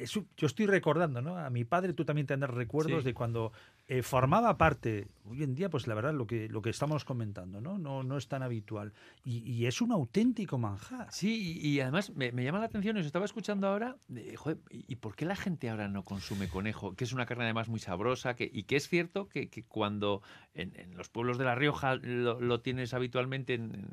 es, 0.00 0.10
yo 0.12 0.46
estoy 0.48 0.66
recordando 0.66 1.22
¿no? 1.22 1.38
a 1.38 1.48
mi 1.48 1.62
padre, 1.62 1.92
tú 1.92 2.04
también 2.04 2.26
tendrás 2.26 2.52
recuerdos 2.52 3.04
sí. 3.04 3.10
de 3.10 3.14
cuando 3.14 3.52
eh, 3.86 4.02
formaba 4.02 4.56
parte, 4.56 5.08
hoy 5.24 5.42
en 5.42 5.54
día, 5.54 5.68
pues 5.68 5.86
la 5.86 5.94
verdad, 5.94 6.14
lo 6.14 6.26
que, 6.26 6.48
lo 6.48 6.62
que 6.62 6.70
estamos 6.70 7.04
comentando, 7.04 7.60
¿no? 7.60 7.78
No, 7.78 8.02
no 8.02 8.16
es 8.16 8.28
tan 8.28 8.42
habitual. 8.42 8.94
Y, 9.24 9.38
y 9.40 9.66
es 9.66 9.82
un 9.82 9.92
auténtico 9.92 10.56
manjar. 10.56 11.08
Sí, 11.10 11.58
y, 11.60 11.68
y 11.68 11.80
además 11.80 12.10
me, 12.10 12.32
me, 12.32 12.44
llama 12.44 12.60
la 12.60 12.66
atención, 12.66 12.96
os 12.96 13.04
estaba 13.04 13.26
escuchando 13.26 13.66
ahora, 13.68 13.96
de, 14.08 14.36
joder, 14.36 14.58
¿y 14.70 14.96
por 14.96 15.16
qué 15.16 15.26
la 15.26 15.36
gente 15.36 15.68
ahora 15.68 15.88
no 15.88 16.02
consume 16.02 16.48
conejo? 16.48 16.94
Que 16.94 17.04
es 17.04 17.12
una 17.12 17.26
carne 17.26 17.44
además 17.44 17.68
muy 17.68 17.78
sabrosa, 17.78 18.34
que, 18.36 18.50
y 18.50 18.62
que 18.62 18.76
es 18.76 18.88
cierto 18.88 19.28
que, 19.28 19.48
que 19.48 19.64
cuando 19.64 20.22
en, 20.54 20.72
en, 20.76 20.96
los 20.96 21.10
pueblos 21.10 21.36
de 21.36 21.44
La 21.44 21.54
Rioja 21.54 21.96
lo, 21.96 22.40
lo 22.40 22.60
tienes 22.60 22.94
habitualmente, 22.94 23.54
en, 23.54 23.86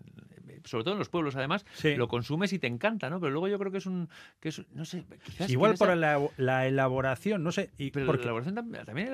sobre 0.66 0.84
todo 0.84 0.94
en 0.94 1.00
los 1.00 1.10
pueblos 1.10 1.36
además, 1.36 1.66
sí. 1.74 1.96
lo 1.96 2.08
consumes 2.08 2.54
y 2.54 2.60
te 2.60 2.68
encanta, 2.68 3.10
¿no? 3.10 3.20
Pero 3.20 3.32
luego 3.32 3.48
yo 3.48 3.60
creo 3.60 3.72
que 3.72 3.80
es 3.80 3.86
un, 3.86 4.10
que 4.40 4.50
es, 4.50 4.62
no 4.74 4.86
sé, 4.86 5.06
quizás... 5.24 5.50
Igual 5.50 5.76
por 5.76 5.96
la, 5.96 6.20
la, 6.38 6.68
elaboración, 6.68 7.44
no 7.44 7.52
sé. 7.52 7.72
Y 7.78 7.92
Pero 7.92 8.06
porque... 8.06 8.20
la 8.20 8.26
elaboración 8.26 8.56
también, 8.56 8.86
también 8.86 9.08
hay 9.08 9.12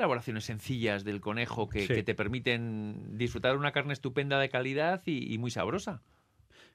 del 0.68 1.22
conejo 1.22 1.70
que, 1.70 1.88
sí. 1.88 1.94
que, 1.94 2.04
te 2.04 2.16
permiten 2.16 3.18
disfrutar 3.18 3.58
una 3.58 3.72
carne 3.72 3.94
estupenda 3.94 4.40
de 4.40 4.50
calidad 4.50 5.02
y, 5.06 5.34
y 5.34 5.38
muy 5.38 5.52
sabrosa. 5.52 6.02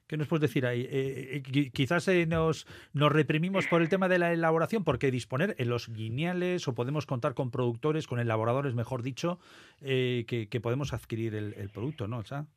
¿Qué 0.07 0.17
nos 0.17 0.27
puedes 0.27 0.41
decir 0.41 0.65
ahí? 0.65 0.81
Eh, 0.81 1.41
eh, 1.45 1.71
quizás 1.71 2.07
eh, 2.07 2.25
nos, 2.25 2.67
nos 2.91 3.11
reprimimos 3.11 3.67
por 3.67 3.81
el 3.81 3.89
tema 3.89 4.09
de 4.09 4.19
la 4.19 4.33
elaboración, 4.33 4.83
porque 4.83 5.11
disponer 5.11 5.55
en 5.57 5.69
los 5.69 5.87
guineales 5.89 6.67
o 6.67 6.75
podemos 6.75 7.05
contar 7.05 7.33
con 7.33 7.51
productores, 7.51 8.05
con 8.05 8.19
elaboradores, 8.19 8.75
mejor 8.75 9.01
dicho, 9.01 9.39
que, 9.79 10.47
que, 10.49 10.59
podemos 10.59 10.93
adquirir 10.93 11.35
el, 11.35 11.53
el 11.53 11.69
producto, 11.69 12.07
¿no? 12.07 12.23
¿Sabes? 12.23 12.47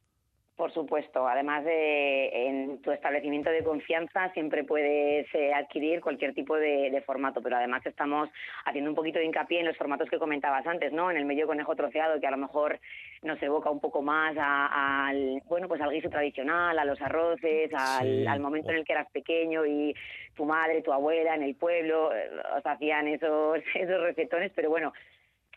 Por 0.56 0.72
supuesto, 0.72 1.28
además 1.28 1.64
de 1.64 2.48
en 2.48 2.80
tu 2.80 2.90
establecimiento 2.90 3.50
de 3.50 3.62
confianza 3.62 4.32
siempre 4.32 4.64
puedes 4.64 5.26
eh, 5.34 5.52
adquirir 5.52 6.00
cualquier 6.00 6.32
tipo 6.32 6.56
de, 6.56 6.90
de, 6.90 7.02
formato, 7.02 7.42
pero 7.42 7.56
además 7.56 7.84
estamos 7.84 8.30
haciendo 8.64 8.88
un 8.88 8.96
poquito 8.96 9.18
de 9.18 9.26
hincapié 9.26 9.60
en 9.60 9.66
los 9.66 9.76
formatos 9.76 10.08
que 10.08 10.18
comentabas 10.18 10.66
antes, 10.66 10.94
¿no? 10.94 11.10
En 11.10 11.18
el 11.18 11.26
medio 11.26 11.46
conejo 11.46 11.76
troceado 11.76 12.18
que 12.18 12.26
a 12.26 12.30
lo 12.30 12.38
mejor 12.38 12.80
nos 13.20 13.42
evoca 13.42 13.68
un 13.68 13.80
poco 13.80 14.00
más 14.00 14.34
a, 14.38 15.08
al 15.08 15.42
bueno 15.46 15.68
pues 15.68 15.82
al 15.82 15.90
guiso 15.90 16.08
tradicional, 16.08 16.78
a 16.78 16.86
los 16.86 17.02
arroces, 17.02 17.70
al, 17.74 18.06
sí. 18.06 18.26
al 18.26 18.40
momento 18.40 18.70
en 18.70 18.76
el 18.76 18.84
que 18.86 18.94
eras 18.94 19.10
pequeño 19.10 19.66
y 19.66 19.94
tu 20.34 20.46
madre, 20.46 20.80
tu 20.80 20.90
abuela 20.90 21.34
en 21.34 21.42
el 21.42 21.54
pueblo 21.54 22.14
eh, 22.14 22.30
os 22.56 22.64
hacían 22.64 23.08
esos 23.08 23.58
esos 23.74 24.00
recetones, 24.00 24.52
pero 24.54 24.70
bueno 24.70 24.94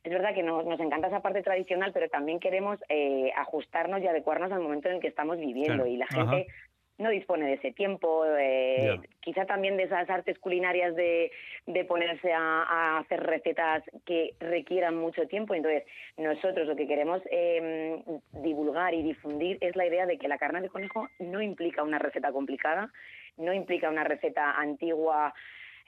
es 0.04 0.12
verdad 0.12 0.34
que 0.34 0.44
nos, 0.44 0.66
nos, 0.66 0.80
encanta 0.80 1.08
esa 1.08 1.22
parte 1.22 1.44
tradicional, 1.44 1.92
pero 1.94 2.10
también 2.10 2.40
queremos 2.40 2.80
eh, 2.90 3.32
ajustarnos 3.36 4.02
y 4.02 4.08
adecuarnos 4.08 4.52
al 4.52 4.62
momento 4.62 4.88
en 4.88 4.96
el 4.96 5.02
que 5.02 5.08
estamos 5.08 5.38
viviendo. 5.38 5.84
Claro. 5.84 5.88
Y 5.88 5.98
la 5.98 6.08
gente 6.08 6.48
Ajá. 6.50 6.74
no 6.98 7.10
dispone 7.10 7.48
de 7.48 7.54
ese 7.54 7.74
tiempo, 7.74 8.26
eh, 8.26 8.78
yeah. 8.82 9.02
quizá 9.20 9.46
también 9.46 9.76
de 9.76 9.84
esas 9.84 10.10
artes 10.10 10.40
culinarias 10.40 10.96
de, 10.96 11.32
de 11.66 11.86
ponerse 11.86 12.32
a, 12.32 12.64
a, 12.64 13.00
hacer 13.00 13.22
recetas 13.22 13.84
que 14.06 14.36
requieran 14.40 14.96
mucho 14.96 15.28
tiempo. 15.28 15.54
Entonces, 15.54 15.84
nosotros 16.18 16.66
lo 16.68 16.76
que 16.76 16.88
queremos 16.88 17.22
eh, 17.30 18.02
divulgar 18.32 18.94
y 18.94 19.04
difundir 19.04 19.58
es 19.60 19.76
la 19.76 19.86
idea 19.86 20.06
de 20.06 20.18
que 20.18 20.30
la 20.30 20.38
carne 20.38 20.62
de 20.62 20.70
conejo 20.70 21.10
no 21.20 21.42
implica 21.42 21.84
una 21.84 22.00
receta 22.00 22.32
complicada, 22.32 22.92
no 23.38 23.54
implica 23.54 23.90
una 23.90 24.04
receta 24.04 24.52
antigua 24.52 25.34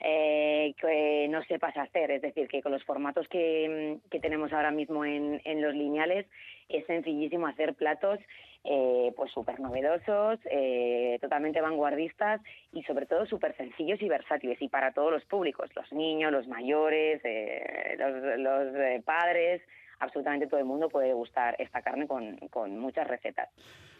eh, 0.04 0.74
que 0.80 1.28
no 1.30 1.42
sepas 1.44 1.76
hacer. 1.76 2.10
Es 2.10 2.22
decir, 2.22 2.48
que 2.48 2.62
con 2.62 2.72
los 2.72 2.84
formatos 2.84 3.28
que, 3.28 3.98
que 4.10 4.20
tenemos 4.20 4.52
ahora 4.52 4.70
mismo 4.70 5.04
en, 5.04 5.40
los 5.62 5.74
lineales 5.74 6.26
es 6.68 6.84
sencillísimo 6.86 7.46
hacer 7.46 7.74
platos 7.74 8.18
eh, 8.64 9.12
pues 9.16 9.30
súper 9.32 9.60
novedosos, 9.60 10.38
eh, 10.44 11.18
totalmente 11.20 11.60
vanguardistas 11.60 12.40
y 12.72 12.82
sobre 12.84 13.06
todo 13.06 13.26
súper 13.26 13.56
sencillos 13.56 14.00
y 14.00 14.08
versátiles 14.08 14.60
y 14.62 14.68
para 14.68 14.92
todos 14.92 15.12
los 15.12 15.24
públicos, 15.24 15.70
los 15.74 15.92
niños, 15.92 16.32
los 16.32 16.46
mayores, 16.46 17.20
eh, 17.24 17.96
los, 17.98 18.38
los 18.38 18.74
eh, 18.76 19.02
padres, 19.04 19.62
absolutamente 19.98 20.46
todo 20.46 20.60
el 20.60 20.66
mundo 20.66 20.88
puede 20.88 21.12
gustar 21.12 21.56
esta 21.58 21.82
carne 21.82 22.06
con 22.06 22.78
muchas 22.78 23.06
recetas. 23.06 23.50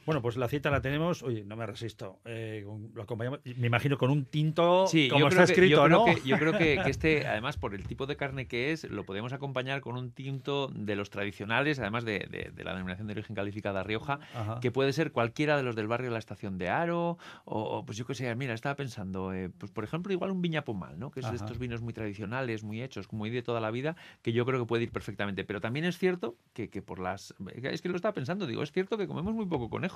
Bueno, 0.05 0.21
pues 0.23 0.37
la 0.37 0.49
cita 0.49 0.71
la 0.71 0.81
tenemos. 0.81 1.23
Oye, 1.23 1.45
no 1.45 1.57
me 1.57 1.67
resisto. 1.67 2.21
Eh, 2.25 2.65
lo 2.95 3.03
acompañamos, 3.03 3.41
me 3.57 3.67
imagino, 3.67 3.97
con 3.99 4.11
un 4.11 4.25
tinto, 4.25 4.87
Sí, 4.87 5.09
como 5.09 5.29
está 5.29 5.45
creo 5.45 5.47
que- 5.47 5.53
escrito, 5.53 5.77
yo 5.77 5.85
creo 5.85 5.99
¿no? 5.99 6.05
que- 6.07 6.29
yo 6.29 6.39
creo 6.39 6.53
que, 6.53 6.81
que 6.83 6.91
este, 6.91 7.27
además, 7.27 7.57
por 7.57 7.75
el 7.75 7.87
tipo 7.87 8.07
de 8.07 8.17
carne 8.17 8.47
que 8.47 8.73
es, 8.73 8.85
lo 8.85 9.05
podemos 9.05 9.33
acompañar 9.33 9.81
con 9.81 9.97
un 9.97 10.11
tinto 10.11 10.69
de 10.75 10.97
los 10.97 11.11
tradicionales, 11.11 11.79
además 11.79 12.05
de, 12.05 12.27
de- 12.31 12.51
de 12.55 12.65
la 12.65 12.73
denominación 12.73 13.07
de 13.07 13.13
origen 13.13 13.37
calificada 13.37 13.83
Rioja, 13.83 14.19
Ajá. 14.35 14.61
que 14.61 14.71
puede 14.71 14.93
ser 14.93 15.13
cualquiera 15.13 15.57
de 15.57 15.63
los 15.63 15.77
del 15.77 15.87
barrio 15.87 16.09
de 16.09 16.13
la 16.15 16.19
estación 16.19 16.59
de 16.59 16.69
Aro, 16.69 17.19
o, 17.45 17.85
pues 17.85 17.97
yo 17.99 18.07
qué 18.07 18.15
sé, 18.15 18.35
mira, 18.35 18.55
estaba 18.55 18.75
pensando, 18.77 19.33
eh, 19.33 19.51
pues 19.57 19.71
por 19.71 19.85
ejemplo, 19.85 20.13
igual 20.13 20.31
un 20.31 20.43
viña 20.43 20.65
pomal, 20.65 20.99
¿no? 20.99 21.11
Que 21.11 21.21
es 21.21 21.25
de 21.27 21.29
Ajá. 21.37 21.37
estos 21.45 21.59
vinos 21.59 21.81
muy 21.81 21.93
tradicionales, 21.93 22.63
muy 22.65 22.83
hechos, 22.83 23.13
muy 23.13 23.31
de 23.31 23.43
toda 23.43 23.61
la 23.61 23.71
vida, 23.71 23.97
que 24.23 24.33
yo 24.33 24.45
creo 24.47 24.59
que 24.61 24.67
puede 24.67 24.85
ir 24.85 24.91
perfectamente. 24.91 25.45
Pero 25.45 25.61
también 25.61 25.85
es 25.85 25.99
cierto 25.99 26.37
que, 26.53 26.71
que 26.71 26.83
por 26.83 26.99
las... 26.99 27.35
Es 27.55 27.83
que 27.83 27.89
lo 27.89 27.97
estaba 27.97 28.15
pensando, 28.15 28.47
digo, 28.47 28.63
es 28.63 28.73
cierto 28.73 28.97
que 28.99 29.07
comemos 29.07 29.35
muy 29.35 29.47
poco 29.47 29.69
conejo, 29.71 29.92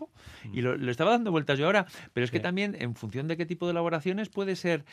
y 0.52 0.60
lo, 0.62 0.76
lo 0.76 0.90
estaba 0.90 1.10
dando 1.12 1.30
vueltas 1.30 1.58
yo 1.58 1.66
ahora, 1.66 1.86
pero 2.12 2.24
es 2.24 2.30
que 2.30 2.38
Sí. 2.38 2.42
también, 2.42 2.76
en 2.78 2.94
función 2.94 3.28
de 3.28 3.36
qué 3.36 3.46
tipo 3.46 3.66
de 3.66 3.70
elaboraciones, 3.72 4.28
puede 4.28 4.56
ser 4.56 4.84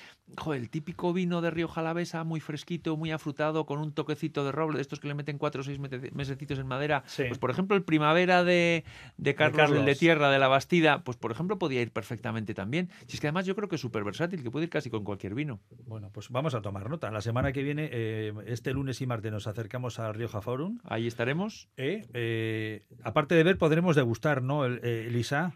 el 0.54 0.70
típico 0.70 1.14
vino 1.14 1.41
de 1.41 1.51
Río 1.51 1.68
Jalavesa, 1.68 2.24
muy 2.24 2.39
fresquito, 2.39 2.95
muy 2.97 3.12
afrutado, 3.12 3.66
con 3.66 3.80
un 3.80 3.91
toquecito 3.93 4.43
de 4.45 4.51
roble, 4.51 4.78
de 4.78 4.82
estos 4.82 4.99
que 4.99 5.08
le 5.08 5.14
meten 5.14 5.38
cuatro 5.38 5.62
o 5.62 5.64
seis 5.64 5.80
mesecitos 5.80 6.60
en 6.60 6.68
madera. 6.68 7.04
Sí. 7.06 7.24
Pues, 7.28 7.39
por 7.39 7.51
ejemplo, 7.51 7.76
el 7.76 7.84
Primavera 7.84 8.43
de, 8.43 8.84
de 9.18 9.36
Carlos, 9.36 9.72
el 9.72 9.86
de. 9.86 9.95
Tierra, 9.95 10.30
de 10.32 10.39
la 10.39 10.47
Bastida, 10.47 11.04
pues, 11.04 11.18
por 11.18 11.32
ejemplo, 11.32 11.58
podía 11.60 11.82
ir 11.82 11.91
perfectamente 11.91 12.54
también. 12.54 12.89
Si 13.08 13.16
es 13.16 13.22
que 13.22 13.28
además 13.28 13.45
yo 13.45 13.56
creo 13.56 13.70
que 13.70 13.76
es 13.76 13.82
súper 13.82 14.04
versátil, 14.04 14.41
que 14.43 14.51
puede 14.51 14.66
ir 14.66 14.70
casi 14.70 14.89
con 14.89 15.04
cualquier 15.04 15.34
vino. 15.36 15.60
Bueno, 15.86 16.10
pues 16.12 16.30
vamos 16.30 16.56
a 16.56 16.62
tomar 16.62 16.89
nota. 16.89 17.12
La 17.12 17.22
semana 17.22 17.51
que 17.51 17.64
viene, 17.64 17.89
eh, 17.91 18.34
este 18.47 18.74
lunes 18.74 19.01
y 19.01 19.06
martes, 19.08 19.32
nos 19.32 19.47
acercamos 19.47 19.99
al 19.99 20.14
Rioja 20.14 20.41
Forum. 20.41 20.80
Ahí 20.84 21.08
estaremos. 21.08 21.68
Eh, 21.78 22.06
eh, 22.14 22.84
aparte 23.04 23.36
de 23.36 23.43
ver, 23.43 23.58
podremos 23.58 23.95
degustar, 23.95 24.41
¿no, 24.41 24.66
El- 24.66 24.80
eh, 24.94 25.08
Elisa? 25.08 25.54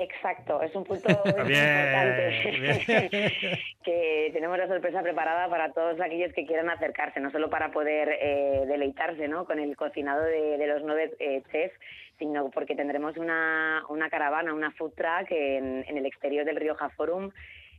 Exacto, 0.00 0.62
es 0.62 0.74
un 0.74 0.84
punto 0.84 1.08
Bien, 1.46 1.86
importante 1.86 3.60
que 3.84 4.30
tenemos 4.32 4.56
la 4.56 4.66
sorpresa 4.66 5.02
preparada 5.02 5.48
para 5.50 5.72
todos 5.72 6.00
aquellos 6.00 6.32
que 6.32 6.46
quieran 6.46 6.70
acercarse, 6.70 7.20
no 7.20 7.30
solo 7.30 7.50
para 7.50 7.70
poder 7.70 8.08
eh, 8.20 8.64
deleitarse 8.66 9.28
¿no? 9.28 9.44
con 9.44 9.58
el 9.58 9.76
cocinado 9.76 10.22
de, 10.22 10.56
de 10.56 10.66
los 10.66 10.82
nueve 10.82 11.12
eh, 11.18 11.42
chefs, 11.52 11.78
sino 12.18 12.50
porque 12.50 12.74
tendremos 12.74 13.18
una, 13.18 13.82
una 13.90 14.08
caravana, 14.08 14.54
una 14.54 14.70
food 14.72 14.92
truck 14.92 15.30
en, 15.30 15.84
en 15.86 15.98
el 15.98 16.06
exterior 16.06 16.46
del 16.46 16.56
Rioja 16.56 16.88
Forum 16.90 17.30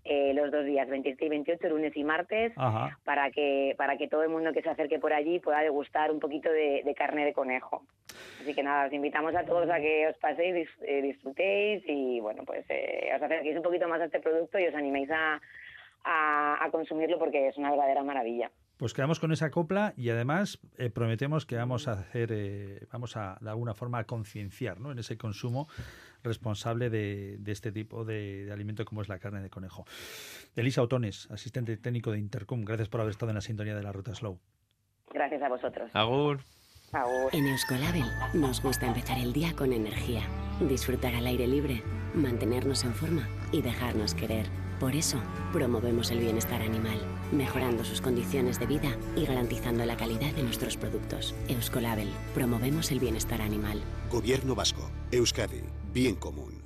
eh, 0.04 0.34
los 0.34 0.52
dos 0.52 0.66
días, 0.66 0.90
27 0.90 1.26
y 1.26 1.30
28, 1.30 1.70
lunes 1.70 1.96
y 1.96 2.04
martes, 2.04 2.54
Ajá. 2.56 2.98
para 3.04 3.30
que 3.32 3.76
para 3.78 3.98
que 3.98 4.08
todo 4.08 4.24
el 4.24 4.30
mundo 4.30 4.52
que 4.54 4.62
se 4.62 4.70
acerque 4.70 5.00
por 5.00 5.14
allí 5.14 5.40
pueda 5.40 5.60
degustar 5.62 6.12
un 6.12 6.20
poquito 6.20 6.50
de, 6.52 6.82
de 6.84 6.96
carne 6.96 7.26
de 7.26 7.34
conejo. 7.34 7.84
Así 8.42 8.54
que 8.56 8.64
nada, 8.64 8.88
os 8.88 8.94
invitamos 8.94 9.36
a 9.36 9.44
todos 9.46 9.70
a 9.70 9.78
que 9.80 10.08
os 10.08 10.18
paséis, 10.18 10.56
dis- 10.56 10.86
eh, 10.88 11.02
disfrutéis 11.02 11.84
y 11.88 12.20
bueno, 12.20 12.44
pues 12.46 12.66
eh, 12.70 13.12
os 13.16 13.22
acerquéis 13.22 13.56
un 13.58 13.64
poquito 13.64 13.88
más 13.88 14.02
a 14.02 14.06
este 14.06 14.20
producto 14.20 14.58
y 14.60 14.66
os 14.68 14.74
animéis 14.76 15.10
a, 15.12 15.40
a, 16.04 16.66
a 16.66 16.72
consumirlo 16.72 17.20
porque 17.20 17.48
es 17.48 17.58
una 17.58 17.70
verdadera 17.70 18.04
maravilla. 18.04 18.52
Pues 18.78 18.96
quedamos 18.96 19.20
con 19.20 19.32
esa 19.32 19.52
copla 19.52 19.94
y 19.96 20.10
además 20.10 20.60
eh, 20.80 20.90
prometemos 20.90 21.46
que 21.46 21.56
vamos 21.56 21.88
a 21.88 21.92
hacer, 21.92 22.30
eh, 22.32 22.80
vamos 22.92 23.16
a 23.16 23.38
de 23.40 23.50
alguna 23.52 23.76
forma 23.76 24.00
a 24.00 24.06
concienciar 24.06 24.80
¿no? 24.80 24.92
en 24.92 24.98
ese 24.98 25.20
consumo 25.20 25.68
responsable 26.24 26.90
de, 26.90 27.38
de 27.40 27.52
este 27.52 27.72
tipo 27.72 28.06
de, 28.06 28.46
de 28.46 28.52
alimento 28.52 28.86
como 28.86 29.02
es 29.02 29.10
la 29.10 29.20
carne 29.20 29.42
de 29.42 29.50
conejo. 29.50 29.86
Elisa 30.56 30.82
Otones, 30.82 31.30
asistente 31.32 31.78
técnico 31.78 32.12
de 32.12 32.20
Intercom, 32.20 32.64
gracias 32.64 32.90
por 32.90 33.02
haber 33.02 33.12
estado 33.12 33.32
en 33.32 33.36
la 33.36 33.42
sintonía 33.42 33.76
de 33.76 33.84
la 33.84 33.92
Ruta 33.92 34.14
Slow. 34.14 34.40
Gracias 35.14 35.42
a 35.42 35.50
vosotros. 35.50 35.92
Agur. 35.94 36.40
Agur. 36.94 37.34
En 37.34 37.46
Euskolabel 37.48 38.06
nos 38.34 38.62
gusta 38.62 38.88
empezar 38.88 39.18
el 39.18 39.34
día 39.34 39.54
con 39.56 39.74
energía, 39.74 40.24
disfrutar 40.68 41.16
al 41.16 41.26
aire 41.28 41.48
libre, 41.48 41.84
mantenernos 42.14 42.84
en 42.84 42.94
forma 42.94 43.28
y 43.52 43.62
dejarnos 43.62 44.14
querer. 44.14 44.46
Por 44.82 44.96
eso, 44.96 45.20
promovemos 45.54 46.10
el 46.10 46.18
bienestar 46.18 46.60
animal, 46.64 47.00
mejorando 47.32 47.86
sus 47.86 48.02
condiciones 48.02 48.60
de 48.60 48.66
vida 48.66 48.98
y 49.16 49.28
garantizando 49.28 49.86
la 49.86 49.96
calidad 49.96 50.34
de 50.34 50.42
nuestros 50.42 50.76
productos. 50.76 51.36
Euskolabel, 51.48 52.10
promovemos 52.34 52.92
el 52.92 53.00
bienestar 53.00 53.44
animal. 53.44 53.80
Gobierno 54.12 54.56
Vasco. 54.56 54.90
Euskadi. 55.12 55.62
Bien 55.94 56.16
común. 56.16 56.60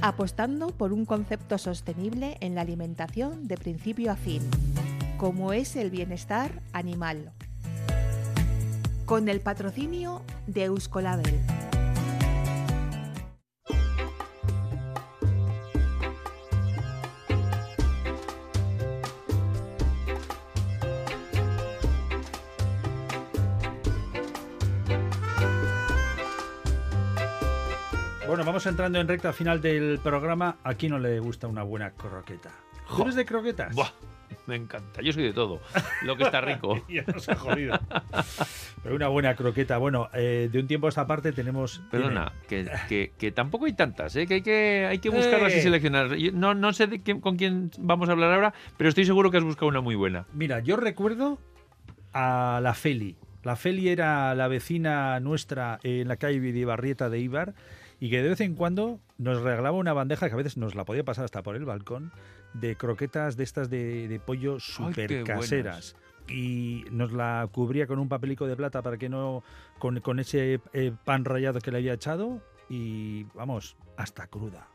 apostando 0.00 0.68
por 0.68 0.92
un 0.92 1.04
concepto 1.04 1.58
sostenible 1.58 2.36
en 2.40 2.56
la 2.56 2.62
alimentación 2.62 3.46
de 3.46 3.56
principio 3.56 4.10
a 4.10 4.16
fin, 4.16 4.42
como 5.16 5.52
es 5.52 5.76
el 5.76 5.90
bienestar 5.90 6.60
animal. 6.72 7.32
Con 9.06 9.28
el 9.28 9.40
patrocinio 9.40 10.22
de 10.48 10.64
Euskolabel. 10.64 11.38
Bueno, 28.62 28.76
vamos 28.76 28.80
entrando 28.92 29.00
en 29.00 29.08
recta 29.08 29.32
final 29.32 29.60
del 29.60 29.98
programa. 29.98 30.56
¿A 30.62 30.74
quién 30.74 30.92
no 30.92 30.98
le 31.00 31.18
gusta 31.18 31.48
una 31.48 31.64
buena 31.64 31.90
croqueta? 31.94 32.50
¿Tú 32.96 33.02
eres 33.02 33.16
de 33.16 33.24
croquetas? 33.24 33.74
Buah, 33.74 33.88
me 34.46 34.54
encanta. 34.54 35.02
Yo 35.02 35.12
soy 35.12 35.24
de 35.24 35.32
todo. 35.32 35.60
Lo 36.04 36.16
que 36.16 36.22
está 36.22 36.40
rico. 36.40 36.80
ya 36.88 37.02
nos 37.12 37.28
ha 37.28 37.34
jodido. 37.34 37.76
Pero 38.84 38.94
una 38.94 39.08
buena 39.08 39.34
croqueta. 39.34 39.78
Bueno, 39.78 40.08
eh, 40.14 40.48
de 40.52 40.60
un 40.60 40.68
tiempo 40.68 40.86
a 40.86 40.90
esta 40.90 41.08
parte 41.08 41.32
tenemos... 41.32 41.82
Perdona, 41.90 42.30
que, 42.48 42.70
que- 42.88 43.12
que 43.18 43.32
tampoco 43.32 43.64
hay 43.64 43.72
tantas, 43.72 44.14
¿eh? 44.14 44.28
que 44.28 44.34
hay 44.34 44.42
que, 44.42 44.86
hay 44.88 44.98
que 45.00 45.08
buscarlas 45.10 45.52
y 45.54 45.58
Eh. 45.58 45.62
seleccionar. 45.62 46.14
Yo 46.14 46.30
No, 46.30 46.54
no 46.54 46.72
sé 46.72 46.86
de 46.86 47.00
quién- 47.02 47.20
con 47.20 47.36
quién 47.36 47.72
vamos 47.78 48.08
a 48.08 48.12
hablar 48.12 48.32
ahora, 48.32 48.54
pero 48.76 48.88
estoy 48.88 49.04
seguro 49.06 49.32
que 49.32 49.38
has 49.38 49.44
buscado 49.44 49.66
una 49.66 49.80
muy 49.80 49.96
buena. 49.96 50.26
Mira, 50.34 50.60
yo 50.60 50.76
recuerdo 50.76 51.40
a 52.12 52.60
la 52.62 52.74
Feli. 52.74 53.16
La 53.42 53.56
Feli 53.56 53.88
era 53.88 54.36
la 54.36 54.46
vecina 54.46 55.18
nuestra 55.18 55.80
en 55.82 56.06
la 56.06 56.14
calle 56.16 56.38
Vidibarrieta 56.38 57.10
de 57.10 57.18
Ibar 57.18 57.54
y 58.02 58.10
que 58.10 58.20
de 58.20 58.30
vez 58.30 58.40
en 58.40 58.56
cuando 58.56 58.98
nos 59.16 59.42
regalaba 59.42 59.76
una 59.76 59.92
bandeja 59.92 60.26
que 60.26 60.34
a 60.34 60.36
veces 60.36 60.56
nos 60.56 60.74
la 60.74 60.84
podía 60.84 61.04
pasar 61.04 61.24
hasta 61.24 61.44
por 61.44 61.54
el 61.54 61.64
balcón 61.64 62.10
de 62.52 62.74
croquetas 62.74 63.36
de 63.36 63.44
estas 63.44 63.70
de, 63.70 64.08
de 64.08 64.18
pollo 64.18 64.58
súper 64.58 65.06
qué 65.06 65.22
caseras. 65.22 65.94
Y 66.28 66.84
nos 66.90 67.12
la 67.12 67.48
cubría 67.52 67.86
con 67.86 68.00
un 68.00 68.08
papelico 68.08 68.48
de 68.48 68.56
plata 68.56 68.82
para 68.82 68.98
que 68.98 69.08
no. 69.08 69.44
con, 69.78 70.00
con 70.00 70.18
ese 70.18 70.60
eh, 70.72 70.92
pan 71.04 71.24
rallado 71.24 71.60
que 71.60 71.70
le 71.70 71.78
había 71.78 71.92
echado 71.92 72.42
y 72.68 73.22
vamos, 73.34 73.76
hasta 73.96 74.26
cruda. 74.26 74.66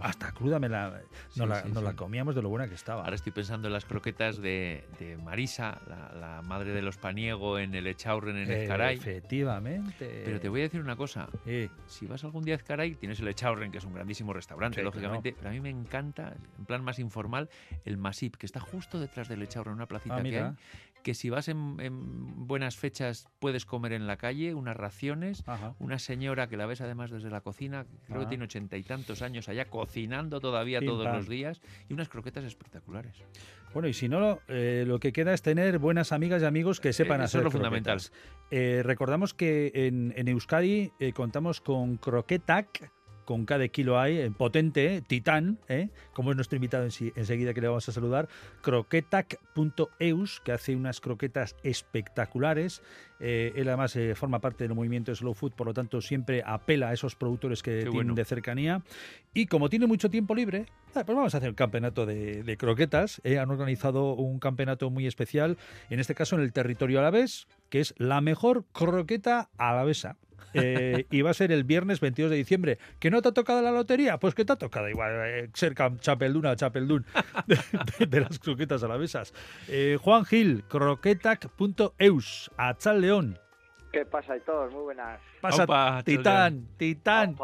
Hasta 0.00 0.32
cruda 0.32 0.58
me 0.58 0.68
la, 0.68 1.00
Sí, 1.30 1.40
nos, 1.40 1.48
la, 1.48 1.62
sí, 1.62 1.70
nos 1.72 1.82
la 1.82 1.90
sí. 1.90 1.96
comíamos 1.96 2.34
de 2.34 2.42
lo 2.42 2.48
buena 2.48 2.68
que 2.68 2.74
estaba. 2.74 3.02
Ahora 3.04 3.14
estoy 3.16 3.32
pensando 3.32 3.68
en 3.68 3.72
las 3.72 3.84
croquetas 3.84 4.40
de, 4.40 4.84
de 4.98 5.16
Marisa, 5.16 5.80
la, 5.88 6.12
la 6.18 6.42
madre 6.42 6.72
de 6.72 6.82
los 6.82 6.96
paniego 6.96 7.58
en 7.58 7.74
el 7.74 7.86
Echaurren 7.86 8.36
en 8.36 8.50
Ezcaray. 8.50 8.96
Efectivamente. 8.96 10.22
Pero 10.24 10.40
te 10.40 10.48
voy 10.48 10.60
a 10.60 10.62
decir 10.64 10.80
una 10.80 10.96
cosa. 10.96 11.28
Eh, 11.46 11.68
Si 11.86 12.06
vas 12.06 12.24
algún 12.24 12.44
día 12.44 12.54
a 12.54 12.56
Ezcaray, 12.58 12.94
tienes 12.94 13.20
el 13.20 13.28
Echaurren, 13.28 13.70
que 13.70 13.78
es 13.78 13.84
un 13.84 13.94
grandísimo 13.94 14.32
restaurante, 14.32 14.82
lógicamente. 14.82 15.34
Pero 15.36 15.50
a 15.50 15.52
mí 15.52 15.60
me 15.60 15.70
encanta, 15.70 16.34
en 16.58 16.64
plan 16.64 16.82
más 16.82 16.98
informal, 16.98 17.48
el 17.84 17.96
Masip, 17.96 18.36
que 18.36 18.46
está 18.46 18.60
justo 18.60 18.98
detrás 19.00 19.28
del 19.28 19.42
Echaurren, 19.42 19.74
una 19.74 19.86
placita 19.86 20.16
ah, 20.16 20.22
que 20.22 20.38
hay. 20.38 20.52
Que 21.06 21.14
si 21.14 21.30
vas 21.30 21.46
en, 21.46 21.76
en 21.78 22.48
buenas 22.48 22.74
fechas 22.74 23.28
puedes 23.38 23.64
comer 23.64 23.92
en 23.92 24.08
la 24.08 24.16
calle, 24.16 24.54
unas 24.54 24.76
raciones. 24.76 25.44
Ajá. 25.46 25.76
Una 25.78 26.00
señora 26.00 26.48
que 26.48 26.56
la 26.56 26.66
ves 26.66 26.80
además 26.80 27.12
desde 27.12 27.30
la 27.30 27.42
cocina, 27.42 27.86
creo 28.08 28.18
Ah. 28.18 28.24
que 28.24 28.26
tiene 28.26 28.42
ochenta 28.42 28.76
y 28.76 28.82
tantos 28.82 29.22
años 29.22 29.48
allá, 29.48 29.66
cocinando 29.66 30.40
todavía 30.40 30.80
todos 30.80 31.06
los 31.06 31.28
días, 31.28 31.60
y 31.88 31.94
unas 31.94 32.08
croquetas 32.08 32.42
espectaculares. 32.42 33.14
Bueno, 33.72 33.86
y 33.86 33.92
si 33.94 34.08
no, 34.08 34.40
eh, 34.48 34.82
lo 34.84 34.98
que 34.98 35.12
queda 35.12 35.32
es 35.32 35.42
tener 35.42 35.78
buenas 35.78 36.10
amigas 36.10 36.42
y 36.42 36.44
amigos 36.44 36.80
que 36.80 36.92
sepan 36.92 37.20
Eh, 37.20 37.24
eso 37.26 37.38
hacer 37.38 37.40
es 37.42 37.44
lo 37.44 37.50
fundamental. 37.52 38.00
Eh, 38.50 38.82
recordamos 38.84 39.32
que 39.32 39.70
en, 39.74 40.12
en 40.16 40.26
Euskadi 40.26 40.90
eh, 40.98 41.12
contamos 41.12 41.60
con 41.60 41.98
Croquetac, 41.98 42.90
con 43.26 43.44
cada 43.44 43.68
kilo 43.68 44.00
hay, 44.00 44.18
eh, 44.18 44.30
potente, 44.30 45.02
titán, 45.06 45.58
¿eh? 45.68 45.90
como 46.14 46.30
es 46.30 46.36
nuestro 46.36 46.56
invitado 46.56 46.84
enseguida 46.84 47.52
que 47.52 47.60
le 47.60 47.68
vamos 47.68 47.86
a 47.88 47.92
saludar, 47.92 48.28
croquetac.eus, 48.62 50.40
que 50.40 50.52
hace 50.52 50.74
unas 50.74 51.00
croquetas 51.00 51.56
espectaculares. 51.62 52.82
Él 53.18 53.68
además 53.68 53.96
forma 54.14 54.40
parte 54.40 54.64
del 54.64 54.74
movimiento 54.74 55.14
Slow 55.14 55.34
Food, 55.34 55.52
por 55.52 55.66
lo 55.66 55.74
tanto 55.74 56.00
siempre 56.00 56.42
apela 56.44 56.90
a 56.90 56.92
esos 56.92 57.14
productores 57.14 57.62
que 57.62 57.86
tienen 57.90 58.14
de 58.14 58.24
cercanía. 58.24 58.82
Y 59.34 59.46
como 59.46 59.68
tiene 59.68 59.86
mucho 59.86 60.10
tiempo 60.10 60.34
libre, 60.34 60.66
ah, 60.94 61.04
pues 61.04 61.16
vamos 61.16 61.34
a 61.34 61.38
hacer 61.38 61.50
un 61.50 61.54
campeonato 61.54 62.06
de, 62.06 62.42
de 62.42 62.56
croquetas. 62.56 63.20
han 63.24 63.50
organizado 63.50 64.14
un 64.14 64.38
campeonato 64.38 64.90
muy 64.90 65.06
especial, 65.06 65.56
en 65.90 66.00
este 66.00 66.14
caso 66.14 66.36
en 66.36 66.42
el 66.42 66.52
territorio 66.52 66.98
alavés, 66.98 67.46
que 67.70 67.80
es 67.80 67.94
la 67.98 68.20
mejor 68.20 68.64
croqueta 68.72 69.50
alavesa. 69.58 70.16
Eh, 70.54 71.06
y 71.10 71.22
va 71.22 71.30
a 71.30 71.34
ser 71.34 71.52
el 71.52 71.64
viernes 71.64 72.00
22 72.00 72.30
de 72.30 72.36
diciembre. 72.36 72.78
¿Que 72.98 73.10
no 73.10 73.20
te 73.22 73.28
ha 73.28 73.32
tocado 73.32 73.62
la 73.62 73.72
lotería? 73.72 74.18
Pues 74.18 74.34
que 74.34 74.44
te 74.44 74.52
ha 74.52 74.56
tocado 74.56 74.88
igual 74.88 75.12
eh, 75.26 75.50
ser 75.54 75.74
Chapeldún 76.00 76.46
a 76.46 76.56
Chapeldún 76.56 77.04
de, 77.46 78.20
las 78.20 78.38
croquetas 78.38 78.82
alavesas. 78.82 79.32
Eh, 79.68 79.98
Juan 80.00 80.24
Gil, 80.24 80.64
croquetac.eus, 80.68 82.50
a 82.56 82.76
Chal 82.76 83.00
León. 83.06 83.38
¿Qué 83.92 84.04
pasa, 84.04 84.36
y 84.36 84.40
todos? 84.40 84.72
Muy 84.72 84.82
buenas. 84.82 85.20
Pasa, 85.40 86.02
Titán, 86.04 86.66
Titán. 86.76 87.36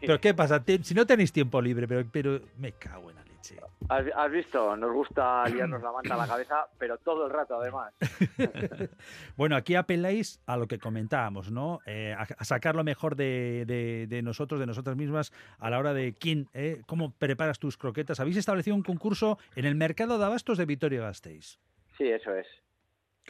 Pero 0.00 0.20
¿qué 0.20 0.34
pasa? 0.34 0.62
Si 0.82 0.94
no 0.94 1.04
tenéis 1.04 1.32
tiempo 1.32 1.60
libre, 1.60 1.88
pero, 1.88 2.08
pero 2.12 2.40
me 2.58 2.70
cago 2.72 3.10
en 3.10 3.16
la 3.16 3.24
leche. 3.24 3.56
¿Has, 3.88 4.30
visto? 4.30 4.76
Nos 4.76 4.92
gusta 4.92 5.48
liarnos 5.48 5.82
la 5.82 5.90
manta 5.90 6.14
a 6.14 6.16
la 6.16 6.28
cabeza, 6.28 6.68
pero 6.78 6.96
todo 6.98 7.26
el 7.26 7.32
rato 7.32 7.60
además. 7.60 7.92
bueno, 9.36 9.56
aquí 9.56 9.74
apeláis 9.74 10.40
a 10.46 10.56
lo 10.56 10.68
que 10.68 10.78
comentábamos, 10.78 11.50
¿no? 11.50 11.80
Eh, 11.86 12.14
a, 12.16 12.44
sacar 12.44 12.76
lo 12.76 12.84
mejor 12.84 13.16
de, 13.16 14.20
nosotros, 14.22 14.60
de 14.60 14.66
nosotras 14.66 14.94
mismas, 14.94 15.32
a 15.58 15.70
la 15.70 15.80
hora 15.80 15.92
de 15.92 16.14
quién, 16.14 16.46
eh, 16.54 16.82
cómo 16.86 17.10
preparas 17.10 17.58
tus 17.58 17.76
croquetas. 17.76 18.20
Habéis 18.20 18.36
establecido 18.36 18.76
un 18.76 18.84
concurso 18.84 19.38
en 19.56 19.64
el 19.64 19.74
mercado 19.74 20.18
de 20.18 20.24
abastos 20.24 20.56
de 20.56 20.66
Vitoria-Gasteiz. 20.66 21.58
Sí, 21.98 22.08
eso 22.08 22.32
es. 22.32 22.46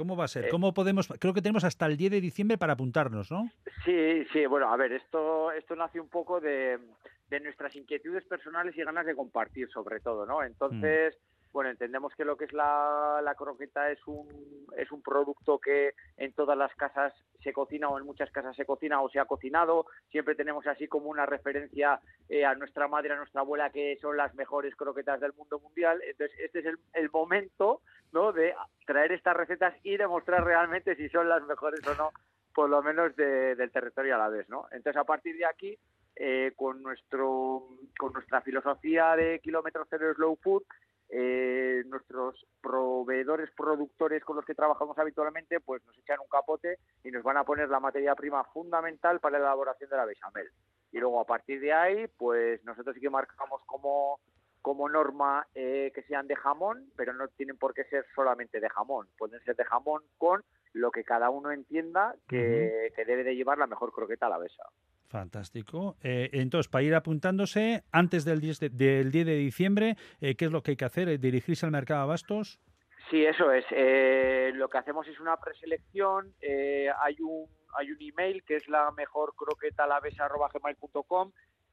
¿Cómo 0.01 0.17
va 0.17 0.25
a 0.25 0.29
ser? 0.29 0.47
Eh, 0.47 0.49
¿Cómo 0.49 0.73
podemos? 0.73 1.09
Creo 1.19 1.35
que 1.35 1.43
tenemos 1.43 1.63
hasta 1.65 1.85
el 1.85 1.99
10 1.99 2.13
de 2.13 2.21
diciembre 2.23 2.57
para 2.57 2.73
apuntarnos, 2.73 3.31
¿no? 3.31 3.51
Sí, 3.85 4.25
sí. 4.33 4.47
Bueno, 4.47 4.73
a 4.73 4.77
ver, 4.77 4.93
esto 4.93 5.53
esto 5.53 5.77
nace 5.77 6.01
un 6.01 6.09
poco 6.09 6.41
de, 6.41 6.79
de 7.29 7.41
nuestras 7.41 7.77
inquietudes 7.77 8.25
personales 8.25 8.77
y 8.77 8.83
ganas 8.83 9.05
de 9.05 9.15
compartir, 9.15 9.69
sobre 9.71 10.01
todo, 10.01 10.25
¿no? 10.25 10.43
Entonces, 10.43 11.15
mm. 11.15 11.30
Bueno, 11.53 11.71
entendemos 11.71 12.15
que 12.15 12.25
lo 12.25 12.37
que 12.37 12.45
es 12.45 12.53
la, 12.53 13.21
la, 13.23 13.35
croqueta 13.35 13.91
es 13.91 13.99
un 14.07 14.29
es 14.77 14.91
un 14.93 15.03
producto 15.03 15.59
que 15.59 15.95
en 16.17 16.33
todas 16.33 16.57
las 16.57 16.75
casas 16.75 17.13
se 17.43 17.53
cocina 17.53 17.89
o 17.89 17.99
en 17.99 18.07
muchas 18.07 18.31
casas 18.31 18.55
se 18.55 18.65
cocina 18.65 19.01
o 19.01 19.09
se 19.11 19.19
ha 19.19 19.25
cocinado. 19.25 19.87
Siempre 20.11 20.35
tenemos 20.35 20.67
así 20.67 20.87
como 20.87 21.11
una 21.11 21.27
referencia 21.27 22.01
eh, 22.29 22.45
a 22.45 22.55
nuestra 22.55 22.87
madre, 22.87 23.13
a 23.13 23.17
nuestra 23.17 23.41
abuela, 23.41 23.71
que 23.71 23.97
son 24.01 24.17
las 24.17 24.35
mejores 24.35 24.77
croquetas 24.77 25.21
del 25.21 25.33
mundo 25.33 25.59
mundial. 25.59 26.01
Entonces, 26.07 26.39
este 26.39 26.61
es 26.61 26.67
el, 26.67 26.79
el 26.93 27.11
momento 27.11 27.81
¿no? 28.13 28.33
de 28.33 28.55
traer 28.87 29.13
estas 29.13 29.37
recetas 29.37 29.75
y 29.83 29.97
demostrar 29.97 30.45
realmente 30.45 30.95
si 30.97 31.09
son 31.09 31.29
las 31.29 31.43
mejores 31.47 31.81
o 31.87 31.95
no, 31.95 32.11
por 32.55 32.69
lo 32.69 32.83
menos 32.83 33.15
del 33.17 33.71
territorio 33.73 34.15
a 34.15 34.19
la 34.19 34.29
vez. 34.29 34.49
¿no? 34.49 34.67
Entonces, 34.73 34.97
a 34.97 35.05
partir 35.05 35.37
de 35.37 35.47
aquí, 35.47 35.79
eh, 36.17 36.53
con, 36.57 36.83
nuestro, 36.83 37.69
con 37.99 38.13
nuestra 38.13 38.43
filosofía 38.43 39.17
de 39.17 39.41
kilómetro 39.41 39.87
cero 39.89 40.13
slow 40.15 40.37
food, 40.43 40.65
eh, 41.13 41.83
nuestros 41.87 42.47
proveedores, 42.61 43.51
productores 43.57 44.25
con 44.25 44.37
los 44.37 44.45
que 44.45 44.55
trabajamos 44.55 44.97
habitualmente, 44.99 45.61
pues 45.61 45.85
nos 45.85 45.99
echan 45.99 46.21
un 46.21 46.29
capote 46.29 46.79
y 47.03 47.11
nos 47.11 47.23
van 47.23 47.37
a 47.37 47.45
poner 47.45 47.69
la 47.69 47.81
materia 47.81 48.15
prima 48.15 48.45
fundamental 48.45 49.21
para 49.21 49.39
la 49.39 49.47
elaboración 49.47 49.91
de 49.91 49.97
la 49.97 50.05
bechamel. 50.05 50.49
Y 50.93 50.99
luego 50.99 51.21
a 51.21 51.27
partir 51.27 51.61
de 51.61 51.73
ahí, 51.73 52.07
pues 52.17 52.65
nosotros 52.65 52.95
sí 52.95 53.01
que 53.01 53.11
marcamos 53.11 53.61
como 53.67 54.21
como 54.63 54.89
norma 54.89 55.47
eh, 55.55 55.91
que 55.95 56.03
sean 56.03 56.27
de 56.27 56.37
jamón, 56.37 56.93
pero 56.95 57.15
no 57.15 57.29
tienen 57.29 57.57
por 57.57 57.73
qué 57.73 57.85
ser 57.85 58.05
solamente 58.15 58.61
de 58.61 58.69
jamón. 58.69 59.09
Pueden 59.17 59.43
ser 59.43 59.57
de 59.57 59.65
jamón 59.65 60.03
con 60.19 60.45
lo 60.73 60.91
que 60.91 61.05
cada 61.05 61.31
uno 61.31 61.51
entienda 61.51 62.15
que, 62.29 62.93
debe 63.07 63.25
de 63.25 63.35
llevar 63.35 63.59
la 63.59 63.67
mejor 63.67 63.93
croqueta 63.93 64.27
a 64.27 64.31
la 64.31 64.39
besa. 64.39 64.65
Fantástico. 65.09 65.97
Eh, 66.03 66.31
entonces, 66.33 66.71
para 66.71 66.85
ir 66.85 66.95
apuntándose, 66.95 67.83
antes 67.91 68.25
del 68.25 68.41
10 68.41 68.61
de, 68.61 68.69
del 68.69 69.11
10 69.11 69.27
de 69.27 69.37
diciembre, 69.37 69.97
eh, 70.21 70.37
¿qué 70.37 70.45
es 70.45 70.53
lo 70.53 70.63
que 70.63 70.73
hay 70.73 70.77
que 70.77 70.85
hacer? 70.85 71.19
¿Dirigirse 71.19 71.67
al 71.67 71.73
mercado 71.73 72.01
de 72.01 72.05
abastos? 72.05 72.61
Sí, 73.11 73.25
eso 73.25 73.51
es. 73.51 73.65
lo 74.55 74.69
que 74.69 74.79
hacemos 74.79 75.09
es 75.09 75.19
una 75.19 75.37
preselección. 75.37 76.33
hay 76.41 77.17
un 77.21 77.49
hay 77.79 77.91
un 77.91 77.99
email 78.01 78.43
que 78.45 78.57
es 78.57 78.69
la 78.69 78.91
mejor 78.93 79.35
croqueta 79.37 79.87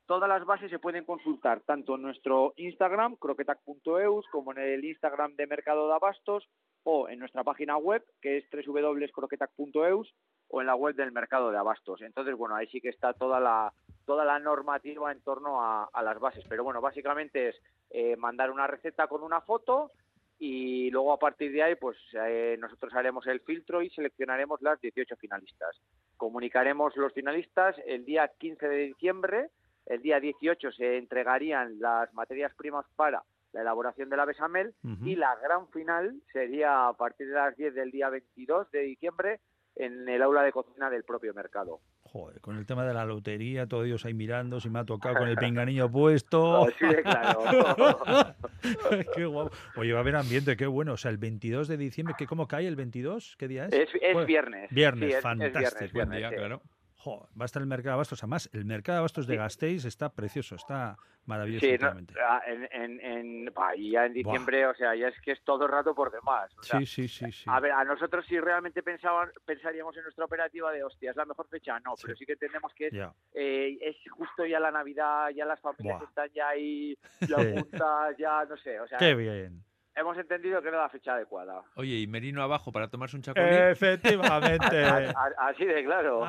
Todas 0.06 0.30
las 0.30 0.46
bases 0.46 0.72
se 0.72 0.80
pueden 0.80 1.04
consultar 1.04 1.60
tanto 1.62 1.96
en 1.96 2.04
nuestro 2.04 2.54
Instagram, 2.56 3.18
croquetac.eus, 3.18 4.26
como 4.32 4.54
en 4.54 4.60
el 4.60 4.86
Instagram 4.86 5.36
de 5.36 5.48
Mercado 5.48 5.88
de 5.88 5.96
Abastos 5.96 6.48
o 6.90 7.10
en 7.10 7.20
nuestra 7.20 7.44
página 7.44 7.76
web, 7.76 8.02
que 8.22 8.38
es 8.38 8.46
www.croquetac.eus, 8.50 10.16
o 10.48 10.62
en 10.62 10.68
la 10.68 10.76
web 10.76 10.96
del 10.96 11.12
Mercado 11.12 11.52
de 11.52 11.58
Abastos. 11.58 12.02
Entonces, 12.02 12.34
bueno, 12.34 12.56
ahí 12.56 12.66
sí 12.68 12.80
que 12.80 12.88
está 12.88 13.12
toda 13.12 13.42
la, 13.42 13.74
toda 14.06 14.24
la 14.24 14.40
normativa 14.40 15.12
en 15.12 15.20
torno 15.20 15.62
a, 15.62 15.90
las 16.02 16.18
bases. 16.18 16.46
Pero 16.48 16.64
bueno, 16.64 16.80
básicamente 16.80 17.50
es 17.50 17.56
eh, 17.90 18.16
mandar 18.16 18.52
una 18.52 18.68
receta 18.68 19.08
con 19.08 19.22
una 19.22 19.42
foto 19.42 19.92
y 20.40 20.90
luego 20.92 21.12
a 21.12 21.20
partir 21.20 21.52
de 21.52 21.64
ahí, 21.64 21.76
pues 21.76 21.98
eh, 22.14 22.56
nosotros 22.58 22.94
haremos 22.94 23.28
el 23.28 23.42
filtro 23.42 23.82
y 23.82 23.90
seleccionaremos 23.90 24.62
las 24.62 24.80
18 24.80 25.18
finalistas. 25.18 25.76
Comunicaremos 26.16 26.96
los 26.96 27.12
finalistas 27.12 27.76
el 27.86 28.06
día 28.06 28.32
15 28.40 28.66
de 28.66 28.78
diciembre 28.78 29.50
el 29.88 30.02
día 30.02 30.20
18 30.20 30.72
se 30.74 30.98
entregarían 30.98 31.80
las 31.80 32.14
materias 32.14 32.54
primas 32.56 32.86
para 32.98 33.24
la 33.54 33.62
elaboración 33.62 34.10
de 34.10 34.18
la 34.18 34.26
besamel 34.26 34.74
y 35.04 35.16
la 35.16 35.36
gran 35.36 35.70
final 35.70 36.22
sería 36.32 36.88
a 36.88 36.94
partir 36.94 37.28
de 37.28 37.34
las 37.34 37.56
10 37.56 37.74
del 37.74 37.92
día 37.92 38.10
22 38.10 38.70
de 38.72 38.82
diciembre 38.82 39.40
en 39.76 40.10
el 40.10 40.22
aula 40.22 40.42
de 40.44 40.52
cocina 40.52 40.90
del 40.90 41.04
propio 41.04 41.34
mercado. 41.34 41.82
Joder, 42.02 42.42
con 42.42 42.58
el 42.58 42.66
tema 42.66 42.86
de 42.86 42.94
la 42.94 43.06
lotería, 43.06 43.68
todos 43.68 43.86
ellos 43.86 44.06
ahí 44.06 44.14
mirando, 44.14 44.60
si 44.60 44.70
me 44.70 44.80
ha 44.80 44.86
tocado 44.86 45.16
con 45.18 45.28
el 45.28 45.36
pinganillo 45.38 45.92
puesto. 45.92 46.68
sí, 46.80 46.86
claro. 47.04 47.44
qué 49.16 49.26
guapo. 49.26 49.52
Oye, 49.76 49.94
va 49.94 50.00
a 50.00 50.02
haber 50.02 50.16
ambiente, 50.16 50.58
qué 50.58 50.66
bueno. 50.66 50.94
O 50.94 50.98
sea, 50.98 51.12
el 51.12 51.18
22 51.18 51.68
de 51.68 51.78
diciembre, 51.78 52.16
¿qué, 52.18 52.26
¿cómo 52.26 52.48
cae 52.48 52.68
el 52.68 52.76
22? 52.76 53.36
¿Qué 53.38 53.48
día 53.48 53.66
es? 53.66 53.90
Es, 54.02 54.26
viernes. 54.26 54.72
Viernes, 54.72 55.22
fantástico. 55.22 56.06
día, 56.06 56.30
claro 56.30 56.62
va 57.10 57.44
a 57.44 57.46
estar 57.46 57.62
el 57.62 57.68
mercado 57.68 57.92
de 57.92 57.94
abastos. 57.96 58.24
Además, 58.24 58.50
el 58.54 58.66
mercado 58.66 58.98
de 58.98 59.00
abastos 59.00 59.28
de 59.28 59.36
Gasteiz 59.38 59.86
está 59.86 60.10
precioso, 60.10 60.56
está 60.56 60.98
maravilloso. 61.26 61.66
Sí, 61.66 61.78
ah, 62.26 62.42
en, 62.48 63.00
en, 63.02 63.54
ya 63.92 64.06
en 64.06 64.14
diciembre, 64.14 64.66
o 64.68 64.74
sea, 64.76 64.96
ya 64.96 65.10
es 65.10 65.20
que 65.22 65.32
es 65.32 65.44
todo 65.44 65.66
el 65.66 65.72
rato 65.72 65.94
por 65.94 66.12
demás. 66.12 66.52
sí, 66.62 66.86
sí, 66.86 67.08
sí, 67.08 67.32
sí, 67.32 67.46
A 67.48 67.60
ver, 67.60 67.72
a 67.72 67.84
nosotros 67.84 68.26
si 68.28 68.40
realmente 68.40 68.82
pensaban, 68.84 69.30
pensaríamos 69.46 69.96
en 69.98 70.04
nuestra 70.04 70.26
operativa 70.26 70.72
de, 70.72 70.84
hostia, 70.84 71.12
es 71.12 71.18
la 71.18 71.26
mejor 71.26 71.48
fecha, 71.48 71.80
no, 71.80 71.94
pero 72.02 72.16
sí 72.16 72.26
que 72.26 72.34
entendemos 72.34 72.74
que 72.74 72.88
es, 72.88 72.94
eh, 73.34 73.78
es 73.82 73.96
justo 74.12 74.46
ya 74.46 74.60
la 74.60 74.72
Navidad, 74.72 75.30
ya 75.36 75.46
las 75.46 75.60
familias 75.60 76.02
están 76.04 76.30
ya 76.34 76.50
ahí, 76.50 76.98
ya 77.28 77.38
juntas, 77.38 78.18
ya, 78.18 78.46
no 78.46 78.58
sé, 78.58 78.80
o 78.80 78.88
sea... 78.88 78.98
Qué 78.98 79.16
bien 79.16 79.64
hemos 79.98 80.18
entendido 80.18 80.62
que 80.62 80.68
era 80.70 80.82
la 80.82 80.90
fecha 80.90 81.14
adecuada. 81.14 81.64
Oye, 81.76 82.00
y 82.00 82.08
Merino 82.08 82.42
abajo 82.42 82.72
para 82.72 82.88
tomarse 82.88 83.16
un 83.16 83.24
chacolín. 83.24 83.48
Efectivamente. 83.52 84.86
Así 85.38 85.66
de 85.66 85.84
claro. 85.84 86.24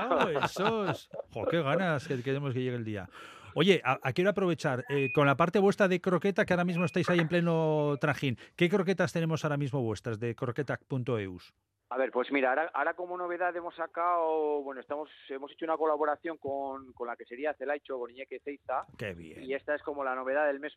qué 1.51 1.63
ganas 1.63 2.09
que 2.09 2.23
queremos 2.23 2.55
que 2.55 2.63
llegue 2.63 2.77
el 2.77 2.85
día. 2.85 3.09
Oye, 3.55 3.81
a, 3.85 4.13
quiero 4.13 4.31
aprovechar, 4.31 4.85
eh, 4.89 5.11
con 5.13 5.27
la 5.27 5.37
parte 5.37 5.59
vuestra 5.59 5.89
de 5.89 6.01
croqueta, 6.01 6.45
que 6.45 6.53
ahora 6.53 6.65
mismo 6.65 6.85
estáis 6.85 7.09
ahí 7.11 7.19
en 7.19 7.29
pleno 7.29 7.97
trajín, 8.01 8.39
¿qué 8.57 8.69
croquetas 8.69 9.13
tenemos 9.13 9.45
ahora 9.45 9.57
mismo 9.57 9.83
vuestras 9.83 10.21
de 10.21 10.35
croqueta.eus? 10.35 11.55
A 11.91 11.97
ver, 11.97 12.11
pues 12.11 12.31
mira, 12.31 12.71
ahora, 12.75 12.95
como 12.95 13.17
novedad 13.17 13.57
hemos 13.57 13.75
sacado, 13.75 14.63
bueno, 14.63 14.81
estamos 14.81 15.09
hemos 15.31 15.51
hecho 15.53 15.65
una 15.65 15.79
colaboración 15.79 16.37
con, 16.37 16.93
con 16.93 17.07
la 17.07 17.17
que 17.17 17.25
sería 17.25 17.55
Celaicho 17.55 17.99
con 17.99 18.11
Iñeque 18.11 18.41
Ceiza. 18.41 18.85
Qué 18.99 19.15
bien. 19.15 19.43
Y 19.43 19.55
esta 19.55 19.75
es 19.75 19.83
como 19.83 20.05
la 20.05 20.15
novedad 20.15 20.47
del 20.47 20.61
mes 20.61 20.75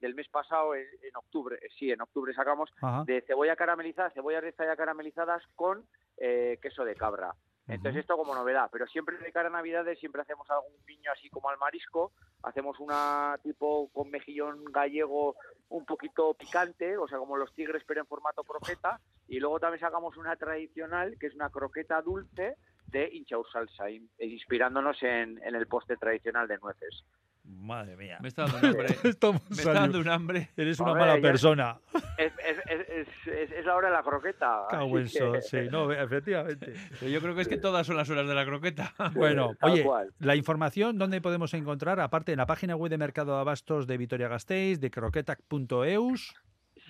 del 0.00 0.14
mes 0.14 0.28
pasado, 0.28 0.74
en, 0.74 0.86
octubre. 1.16 1.56
Eh, 1.56 1.68
sí, 1.78 1.90
en 1.90 2.00
octubre 2.00 2.32
sacamos 2.32 2.70
de 3.04 3.22
cebolla 3.26 3.56
caramelizada, 3.56 4.10
cebolla 4.10 4.40
ya 4.40 4.76
caramelizadas 4.76 5.42
con 5.54 5.84
eh, 6.16 6.58
queso 6.62 6.84
de 6.84 6.94
cabra. 6.94 7.34
Entonces 7.68 8.00
esto 8.00 8.16
como 8.16 8.34
novedad, 8.34 8.70
pero 8.72 8.86
siempre 8.86 9.18
de 9.18 9.30
cara 9.30 9.48
a 9.48 9.52
Navidades 9.52 9.98
siempre 9.98 10.22
hacemos 10.22 10.48
algún 10.50 10.72
piño 10.86 11.12
así 11.12 11.28
como 11.28 11.50
al 11.50 11.58
marisco, 11.58 12.12
hacemos 12.42 12.80
una 12.80 13.38
tipo 13.42 13.90
con 13.92 14.10
mejillón 14.10 14.64
gallego 14.72 15.36
un 15.68 15.84
poquito 15.84 16.32
picante, 16.32 16.96
o 16.96 17.06
sea 17.06 17.18
como 17.18 17.36
los 17.36 17.54
tigres 17.54 17.82
pero 17.86 18.00
en 18.00 18.06
formato 18.06 18.42
croqueta, 18.42 19.00
y 19.28 19.38
luego 19.38 19.60
también 19.60 19.80
sacamos 19.80 20.16
una 20.16 20.34
tradicional 20.36 21.18
que 21.20 21.26
es 21.26 21.34
una 21.34 21.50
croqueta 21.50 22.00
dulce 22.00 22.56
de 22.86 23.10
hinchaur 23.12 23.46
salsa, 23.52 23.90
inspirándonos 24.18 25.02
en, 25.02 25.38
en 25.44 25.54
el 25.54 25.66
postre 25.66 25.98
tradicional 25.98 26.48
de 26.48 26.56
nueces. 26.56 27.04
Madre 27.50 27.96
mía. 27.96 28.18
Me 28.20 28.28
está 28.28 28.42
dando 28.46 28.58
un 28.58 28.64
hambre. 28.66 28.86
Estamos 29.04 29.42
Me 29.50 29.56
está 29.56 29.72
dando 29.72 29.98
un 30.00 30.08
hambre. 30.08 30.50
Eres 30.56 30.78
una 30.80 30.90
Hombre, 30.92 31.06
mala 31.06 31.16
ya- 31.16 31.22
persona. 31.22 31.78
Es, 32.18 32.32
es, 32.46 32.58
es, 32.66 32.88
es, 32.88 33.08
es- 33.26 33.52
es 33.52 33.64
la 33.66 33.74
hora 33.74 33.88
de 33.88 33.94
la 33.94 34.02
croqueta. 34.02 34.62
Cago 34.68 34.98
en 34.98 35.04
así 35.06 35.12
que- 35.14 35.18
sol, 35.18 35.42
sí, 35.42 35.58
no, 35.70 35.90
efectivamente. 35.92 36.74
Pero 37.00 37.10
yo 37.10 37.20
creo 37.20 37.34
que 37.34 37.40
es 37.42 37.48
que 37.48 37.56
todas 37.58 37.86
son 37.86 37.96
las 37.96 38.08
horas 38.10 38.28
de 38.28 38.34
la 38.34 38.44
croqueta. 38.44 38.92
Bueno, 39.14 39.52
Tal 39.58 39.70
oye, 39.72 39.82
cual. 39.82 40.12
la 40.18 40.36
información, 40.36 40.98
¿dónde 40.98 41.20
podemos 41.20 41.52
encontrar? 41.54 42.00
Aparte, 42.00 42.32
en 42.32 42.38
la 42.38 42.46
página 42.46 42.76
web 42.76 42.90
de 42.90 42.98
Mercado 42.98 43.34
de 43.34 43.40
Abastos 43.40 43.86
de 43.86 43.96
Vitoria-Gasteiz, 43.96 44.78
de 44.80 44.90
croquetac.eus. 44.90 46.34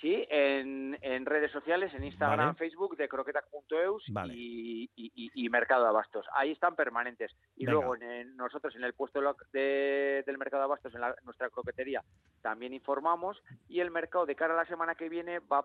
Sí, 0.01 0.27
en, 0.31 0.97
en 1.03 1.27
redes 1.27 1.51
sociales, 1.51 1.93
en 1.95 2.05
Instagram, 2.05 2.49
Vale. 2.55 2.59
Facebook, 2.59 2.97
de 2.97 3.09
croquetac.eus 3.09 4.05
Vale. 4.11 4.35
y, 4.37 4.85
y- 4.97 5.31
y- 5.35 5.49
Mercado 5.49 5.83
de 5.83 5.89
Abastos. 5.89 6.27
Ahí 6.35 6.53
están 6.53 6.77
permanentes. 6.77 7.33
Y 7.57 7.67
Venga. 7.67 7.73
luego 7.73 7.97
en, 7.97 8.03
en- 8.03 8.37
nosotros 8.37 8.75
en 8.77 8.85
el 8.85 8.95
puesto 8.95 9.21
de- 9.53 10.23
del 10.27 10.39
Mercado 10.39 10.63
de 10.63 10.65
Abastos, 10.67 10.95
en 10.95 11.01
la- 11.01 11.17
nuestra 11.25 11.51
croquetería, 11.51 12.03
también 12.43 12.73
informamos. 12.73 13.43
Y 13.69 13.81
el 13.81 13.91
mercado 13.91 14.27
de 14.27 14.37
cara 14.37 14.55
a 14.55 14.59
la 14.59 14.67
semana 14.67 14.95
que 14.95 15.09
viene 15.09 15.41
va, 15.41 15.63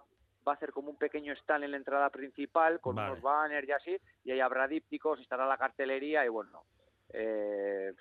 va 0.47 0.51
a 0.53 0.55
hacer 0.55 0.71
como 0.71 0.89
un 0.89 0.97
pequeño 0.97 1.33
stand 1.33 1.63
en 1.65 1.71
la 1.71 1.77
entrada 1.77 2.09
principal 2.09 2.79
con 2.79 2.95
Vale. 2.95 3.11
unos 3.11 3.21
banners 3.23 3.67
y 3.67 3.71
así. 3.71 3.97
Y 4.23 4.31
ahí 4.31 4.39
habrá 4.39 4.67
dípticos, 4.67 5.19
estará 5.19 5.45
la 5.47 5.57
cartelería 5.57 6.25
y 6.25 6.29
bueno. 6.29 6.63
Eh, 7.09 7.93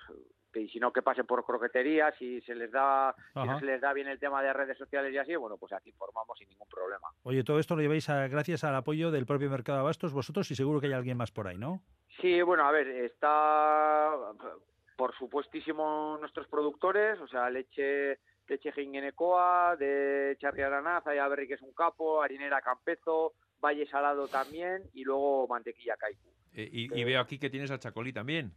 y 0.60 0.68
si 0.68 0.78
no 0.80 0.92
que 0.92 1.02
pasen 1.02 1.26
por 1.26 1.44
croquetería, 1.44 2.12
si 2.18 2.40
se 2.42 2.54
les 2.54 2.70
da 2.70 3.14
si 3.32 3.38
Ajá. 3.40 3.52
no 3.52 3.58
se 3.60 3.66
les 3.66 3.80
da 3.80 3.92
bien 3.92 4.08
el 4.08 4.18
tema 4.18 4.42
de 4.42 4.52
redes 4.52 4.76
sociales 4.78 5.12
y 5.12 5.18
así, 5.18 5.34
bueno, 5.36 5.56
pues 5.56 5.72
aquí 5.72 5.90
informamos 5.90 6.38
sin 6.38 6.48
ningún 6.48 6.68
problema. 6.68 7.08
Oye, 7.22 7.44
todo 7.44 7.58
esto 7.58 7.74
lo 7.76 7.82
lleváis 7.82 8.08
a- 8.10 8.28
gracias 8.28 8.64
al 8.64 8.74
apoyo 8.74 9.10
del 9.10 9.26
propio 9.26 9.48
Mercado 9.50 9.78
de 9.78 9.82
Abastos 9.82 10.12
vosotros 10.12 10.50
y 10.50 10.54
seguro 10.54 10.80
que 10.80 10.86
hay 10.88 10.92
alguien 10.92 11.16
más 11.16 11.30
por 11.30 11.46
ahí, 11.48 11.56
¿no? 11.58 11.82
Sí, 12.20 12.42
bueno, 12.42 12.64
a 12.64 12.70
ver, 12.72 12.86
está 12.88 14.10
por 14.96 15.14
supuestísimo 15.16 16.16
nuestros 16.20 16.46
productores, 16.48 17.18
o 17.20 17.26
sea, 17.28 17.48
leche 17.50 18.18
leche 18.48 18.72
Gingenecoa, 18.72 19.76
de 19.78 20.36
Charri 20.38 20.62
Aranaz, 20.62 21.06
Ayaberri 21.06 21.48
que 21.48 21.54
es 21.54 21.62
un 21.62 21.72
capo, 21.72 22.22
Harinera 22.22 22.60
Campezo, 22.60 23.32
Valle 23.64 23.86
Salado 23.86 24.28
también 24.28 24.82
y 24.92 25.04
luego 25.04 25.46
Mantequilla 25.48 25.96
Kaiku. 25.96 26.28
Eh, 26.52 26.68
y, 26.70 27.00
y 27.00 27.04
veo 27.04 27.20
aquí 27.20 27.38
que 27.38 27.48
tienes 27.48 27.70
a 27.70 27.78
Chacolí 27.78 28.12
también. 28.12 28.52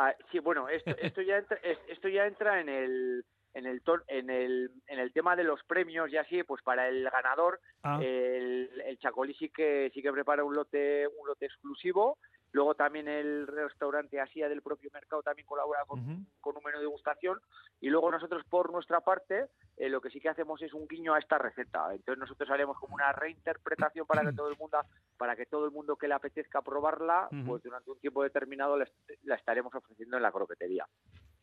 Ah, 0.00 0.14
sí, 0.30 0.38
bueno, 0.38 0.68
esto, 0.68 0.90
esto 1.02 1.22
ya 1.22 1.38
entra, 1.38 1.56
es- 1.62 1.78
esto 1.88 2.08
ya 2.08 2.26
entra 2.26 2.60
en 2.60 2.68
el 2.68 3.24
en 3.54 3.66
el 3.66 3.82
en 4.06 4.30
el 4.30 4.70
en 4.86 4.98
el 5.00 5.12
tema 5.12 5.34
de 5.34 5.42
los 5.42 5.64
premios 5.64 6.12
y 6.12 6.16
así, 6.16 6.42
pues 6.44 6.62
para 6.62 6.88
el 6.88 7.02
ganador 7.10 7.58
Ah, 7.82 7.98
el, 8.00 8.70
el 8.84 8.98
Chacolí 8.98 9.34
sí 9.34 9.48
que 9.50 9.90
sí 9.92 10.00
que 10.02 10.12
prepara 10.12 10.44
un 10.44 10.54
lote 10.54 11.06
un 11.08 11.26
lote 11.26 11.46
exclusivo. 11.46 12.18
Luego 12.52 12.74
también 12.74 13.08
el 13.08 13.46
restaurante 13.46 14.20
Asia 14.20 14.48
del 14.48 14.62
propio 14.62 14.90
mercado 14.92 15.22
también 15.22 15.46
colabora 15.46 15.84
con, 15.86 16.00
ujú. 16.00 16.24
con 16.40 16.56
un 16.56 16.62
menú 16.64 16.78
de 16.78 16.84
degustación. 16.84 17.38
Y 17.80 17.90
luego 17.90 18.10
nosotros 18.10 18.42
por 18.48 18.72
nuestra 18.72 19.00
parte 19.00 19.46
eh, 19.76 19.88
lo 19.88 20.00
que 20.00 20.10
sí 20.10 20.18
que 20.20 20.28
hacemos 20.30 20.60
es 20.62 20.72
un 20.72 20.88
guiño 20.88 21.14
a 21.14 21.18
esta 21.18 21.36
receta. 21.38 21.94
Entonces 21.94 22.18
nosotros 22.18 22.48
haremos 22.50 22.78
como 22.78 22.94
una 22.94 23.12
reinterpretación 23.12 24.06
para 24.06 24.22
que 24.22 24.32
todo 24.32 24.48
el 24.48 24.56
mundo 24.56 24.78
para 25.18 25.36
que 25.36 25.46
todo 25.46 25.64
el 25.66 25.72
mundo 25.72 25.96
que 25.96 26.08
le 26.08 26.14
apetezca 26.14 26.62
probarla, 26.62 27.28
Ujú. 27.32 27.44
pues 27.44 27.62
durante 27.62 27.90
un 27.90 27.98
tiempo 28.00 28.22
determinado 28.22 28.76
la, 28.76 28.84
est- 28.84 29.10
la 29.24 29.34
estaremos 29.34 29.74
ofreciendo 29.74 30.16
en 30.16 30.22
la 30.22 30.32
croquetería. 30.32 30.86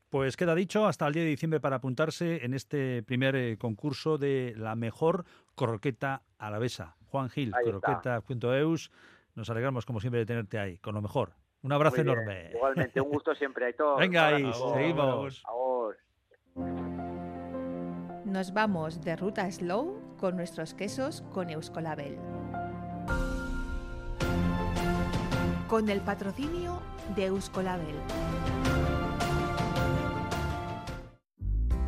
Pues 0.10 0.38
queda 0.38 0.56
dicho, 0.56 0.86
hasta 0.86 1.06
el 1.08 1.14
10 1.14 1.26
de 1.26 1.30
diciembre 1.32 1.60
para 1.60 1.78
apuntarse 1.78 2.46
en 2.46 2.54
este 2.54 3.04
primer 3.04 3.36
eh, 3.36 3.58
concurso 3.58 4.18
de 4.18 4.54
la 4.56 4.76
mejor 4.76 5.26
croqueta 5.56 6.22
alavesa. 6.38 6.96
Juan 7.08 7.30
Gil, 7.30 7.54
croqueta.eus. 7.64 8.92
Nos 9.36 9.50
alegramos, 9.50 9.86
como 9.86 10.00
siempre, 10.00 10.20
de 10.20 10.26
tenerte 10.26 10.58
ahí, 10.58 10.78
con 10.78 10.96
lo 10.96 11.02
mejor. 11.02 11.34
Un 11.62 11.74
abrazo 11.74 11.98
Muy 11.98 12.04
bien. 12.06 12.16
enorme. 12.16 12.52
Igualmente, 12.54 13.02
un 13.02 13.10
gusto 13.10 13.36
siempre. 13.36 13.66
Aitor. 13.68 14.00
Venga 14.00 14.30
seguimos. 14.30 15.44
Nos 18.26 18.54
vamos 18.54 19.02
de 19.02 19.16
ruta 19.16 19.50
slow 19.52 20.16
con 20.18 20.36
nuestros 20.36 20.74
quesos 20.74 21.22
con 21.34 21.50
Euskolabel. 21.50 22.18
Con 25.68 25.90
el 25.90 26.02
patrocinio 26.02 26.82
de 27.16 27.26
Euskolabel. 27.26 27.96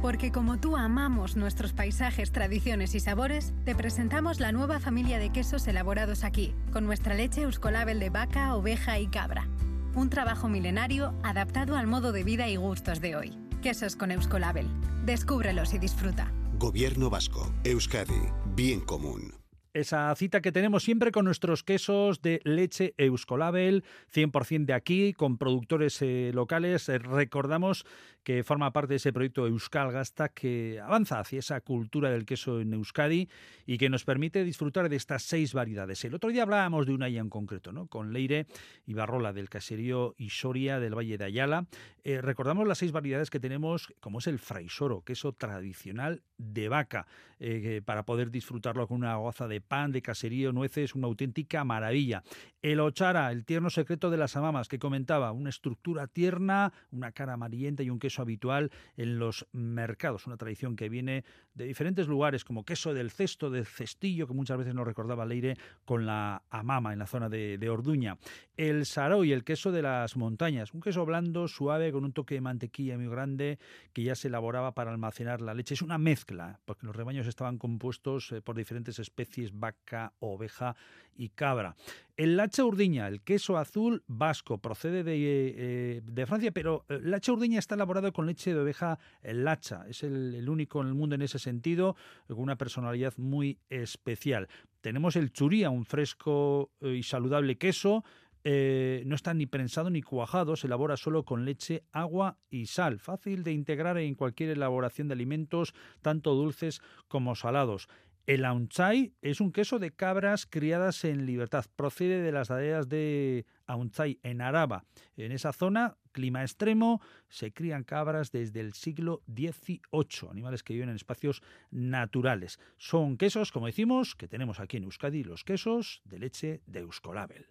Porque 0.02 0.32
como 0.32 0.60
tú 0.60 0.78
amamos 0.78 1.36
nuestros 1.36 1.74
paisajes, 1.74 2.32
tradiciones 2.32 2.94
y 2.94 3.00
sabores, 3.00 3.54
te 3.66 3.74
presentamos 3.74 4.40
la 4.40 4.52
nueva 4.52 4.80
familia 4.80 5.18
de 5.18 5.32
quesos 5.32 5.68
elaborados 5.68 6.24
aquí, 6.24 6.54
con 6.72 6.86
nuestra 6.86 7.16
leche 7.16 7.42
Euskolabel 7.42 8.00
de 8.00 8.12
vaca, 8.12 8.56
oveja 8.56 9.00
y 9.00 9.08
cabra. 9.08 9.48
Un 9.96 10.10
trabajo 10.10 10.50
milenario 10.50 11.16
adaptado 11.24 11.76
al 11.76 11.88
modo 11.88 12.12
de 12.12 12.24
vida 12.24 12.48
y 12.48 12.58
gustos 12.58 13.02
de 13.02 13.16
hoy. 13.16 13.34
Quesos 13.64 13.96
con 13.96 14.12
Euskolabel. 14.12 14.68
Descúbrelos 15.04 15.74
y 15.74 15.80
disfruta. 15.80 16.32
Gobierno 16.60 17.10
vasco. 17.10 17.52
Euskadi. 17.64 18.22
Bien 18.56 18.82
común. 18.82 19.34
Esa 19.78 20.16
cita 20.16 20.42
que 20.42 20.52
tenemos 20.52 20.84
siempre 20.84 21.12
con 21.12 21.26
nuestros 21.26 21.64
quesos 21.64 22.24
de 22.24 22.42
leche 22.44 22.96
Euskolabel, 22.98 23.84
100% 24.12 24.66
de 24.66 24.74
aquí, 24.74 25.14
con 25.14 25.38
productores 25.38 26.02
eh, 26.02 26.32
locales. 26.34 26.90
Eh, 26.90 26.98
recordamos 26.98 27.86
que 28.28 28.44
forma 28.44 28.74
parte 28.74 28.90
de 28.90 28.98
ese 28.98 29.14
proyecto 29.14 29.48
Euskal 29.48 29.90
Gasta 29.90 30.28
que 30.28 30.82
avanza 30.82 31.18
hacia 31.18 31.40
esa 31.40 31.62
cultura 31.62 32.10
del 32.10 32.26
queso 32.26 32.60
en 32.60 32.74
Euskadi 32.74 33.30
y 33.66 33.78
que 33.78 33.90
nos 33.90 34.04
permite 34.04 34.44
disfrutar 34.44 34.90
de 34.90 34.98
estas 34.98 35.24
seis 35.24 35.54
variedades. 35.54 36.04
El 36.04 36.14
otro 36.14 36.30
día 36.30 36.44
hablábamos 36.44 36.86
de 36.86 36.94
una 36.94 37.08
ya 37.08 37.22
en 37.22 37.30
concreto, 37.30 37.72
¿no? 37.72 37.88
con 37.88 38.12
Leire 38.12 38.46
y 38.86 38.96
Barrola 38.96 39.32
del 39.32 39.48
caserío 39.48 40.14
Isoria 40.18 40.82
del 40.82 40.94
Valle 40.94 41.18
de 41.18 41.24
Ayala. 41.24 41.68
Eh, 42.04 42.20
recordamos 42.20 42.68
las 42.68 42.80
seis 42.80 42.92
variedades 42.92 43.30
que 43.30 43.40
tenemos, 43.40 43.94
como 44.02 44.20
es 44.20 44.28
el 44.28 44.40
fraisoro, 44.40 45.04
queso 45.06 45.32
tradicional 45.32 46.22
de 46.38 46.68
vaca, 46.68 47.08
eh, 47.40 47.82
para 47.86 48.04
poder 48.04 48.30
disfrutarlo 48.30 48.88
con 48.88 48.98
una 48.98 49.16
goza 49.16 49.48
de 49.48 49.62
pan, 49.62 49.94
de 49.94 50.02
caserío, 50.02 50.52
nueces, 50.52 50.96
una 50.96 51.08
auténtica 51.08 51.64
maravilla. 51.64 52.24
El 52.62 52.82
ochara, 52.82 53.32
el 53.32 53.46
tierno 53.46 53.70
secreto 53.70 54.10
de 54.10 54.18
las 54.18 54.36
amamas, 54.36 54.68
que 54.68 54.80
comentaba, 54.80 55.32
una 55.32 55.50
estructura 55.50 56.08
tierna, 56.08 56.74
una 56.92 57.14
cara 57.14 57.34
amarillenta 57.34 57.84
y 57.84 57.90
un 57.90 58.00
queso 58.00 58.17
habitual 58.20 58.72
en 58.96 59.20
los 59.20 59.48
mercados, 59.52 60.28
una 60.28 60.38
tradición 60.38 60.76
que 60.76 60.90
viene 60.90 61.24
de 61.54 61.66
diferentes 61.66 62.08
lugares, 62.08 62.44
como 62.44 62.64
queso 62.64 62.94
del 62.94 63.12
cesto, 63.12 63.50
del 63.50 63.66
cestillo, 63.66 64.28
que 64.28 64.34
muchas 64.34 64.58
veces 64.58 64.76
nos 64.76 64.86
recordaba 64.86 65.26
Leire, 65.26 65.56
con 65.86 66.06
la 66.06 66.44
amama 66.50 66.94
en 66.94 67.00
la 67.00 67.08
zona 67.08 67.30
de, 67.30 67.58
de 67.58 67.70
Orduña. 67.70 68.18
El 68.56 68.86
saroy, 68.86 69.32
el 69.32 69.44
queso 69.44 69.72
de 69.72 69.82
las 69.82 70.16
montañas, 70.18 70.74
un 70.74 70.82
queso 70.82 71.06
blando, 71.06 71.48
suave, 71.48 71.92
con 71.92 72.06
un 72.06 72.14
toque 72.14 72.36
de 72.36 72.42
mantequilla 72.42 72.98
muy 72.98 73.08
grande, 73.08 73.60
que 73.94 74.04
ya 74.04 74.16
se 74.16 74.28
elaboraba 74.28 74.74
para 74.74 74.92
almacenar 74.92 75.42
la 75.42 75.54
leche. 75.54 75.74
Es 75.74 75.82
una 75.82 75.98
mezcla, 75.98 76.60
porque 76.66 76.86
los 76.86 76.96
rebaños 76.96 77.28
estaban 77.28 77.58
compuestos 77.58 78.32
eh, 78.32 78.42
por 78.42 78.56
diferentes 78.56 79.00
especies, 79.00 79.58
vaca, 79.58 80.14
oveja 80.20 80.76
y 81.16 81.30
cabra. 81.30 81.76
El 82.18 82.36
lacha 82.36 82.66
urdiña, 82.66 83.08
el 83.08 83.22
queso 83.22 83.60
azul 83.60 84.04
vasco, 84.08 84.58
procede 84.58 85.04
de, 85.04 85.14
eh, 85.56 86.02
de 86.04 86.26
Francia, 86.26 86.52
pero 86.52 86.84
eh, 86.90 87.00
lacha 87.00 87.32
urdiña 87.32 87.60
está 87.60 87.76
elaborado 87.76 88.12
con 88.12 88.26
leche 88.26 88.56
de 88.56 88.60
oveja 88.60 88.98
eh, 89.22 89.36
lacha. 89.36 89.86
Es 89.88 90.02
el, 90.02 90.34
el 90.34 90.50
único 90.50 90.82
en 90.82 90.88
el 90.88 90.96
mundo 90.96 91.14
en 91.14 91.22
ese 91.22 91.38
sentido, 91.38 91.96
con 92.28 92.40
una 92.40 92.56
personalidad 92.56 93.14
muy 93.18 93.60
especial. 93.70 94.48
Tenemos 94.82 95.16
el 95.16 95.32
churía, 95.32 95.70
un 95.70 95.86
fresco 95.86 96.72
y 96.82 97.04
saludable 97.04 97.60
queso, 97.60 98.04
no 98.44 99.16
está 99.16 99.34
ni 99.34 99.46
prensado 99.46 99.90
ni 99.90 100.02
cuajado, 100.02 100.56
se 100.56 100.68
elabora 100.68 100.96
solo 100.96 101.26
con 101.26 101.44
leche, 101.44 101.84
agua 101.92 102.38
y 102.50 102.68
sal. 102.68 103.00
Fácil 103.00 103.44
de 103.44 103.52
integrar 103.52 103.98
en 103.98 104.16
cualquier 104.16 104.52
elaboración 104.52 105.10
de 105.10 105.16
alimentos, 105.16 105.74
tanto 106.02 106.34
dulces 106.34 106.82
como 107.10 107.36
salados. 107.36 107.90
El 108.28 108.44
aunchay 108.44 109.14
es 109.22 109.40
un 109.40 109.54
queso 109.54 109.80
de 109.80 109.92
cabras 109.92 110.46
criadas 110.46 111.06
en 111.06 111.26
libertad. 111.26 111.64
Procede 111.78 112.22
de 112.22 112.34
las 112.34 112.50
laderas 112.50 112.90
de 112.90 113.46
Aunchay, 113.68 114.20
en 114.22 114.42
Araba. 114.42 114.84
En 115.16 115.32
esa 115.32 115.54
zona, 115.54 115.96
clima 116.12 116.42
extremo, 116.42 117.02
se 117.30 117.54
crían 117.54 117.86
cabras 117.86 118.34
desde 118.34 118.60
el 118.60 118.74
siglo 118.74 119.24
XVIII, 119.34 120.30
animales 120.30 120.62
que 120.62 120.74
viven 120.74 120.90
en 120.90 120.98
espacios 120.98 121.42
naturales. 121.72 122.60
Son 122.76 123.16
quesos, 123.16 123.54
como 123.54 123.68
decimos, 123.68 124.14
que 124.14 124.28
tenemos 124.28 124.60
aquí 124.60 124.76
en 124.76 124.84
Euskadi, 124.84 125.24
los 125.24 125.46
quesos 125.46 126.02
de 126.04 126.20
leche 126.20 126.62
de 126.66 126.82
Euskolabel. 126.82 127.48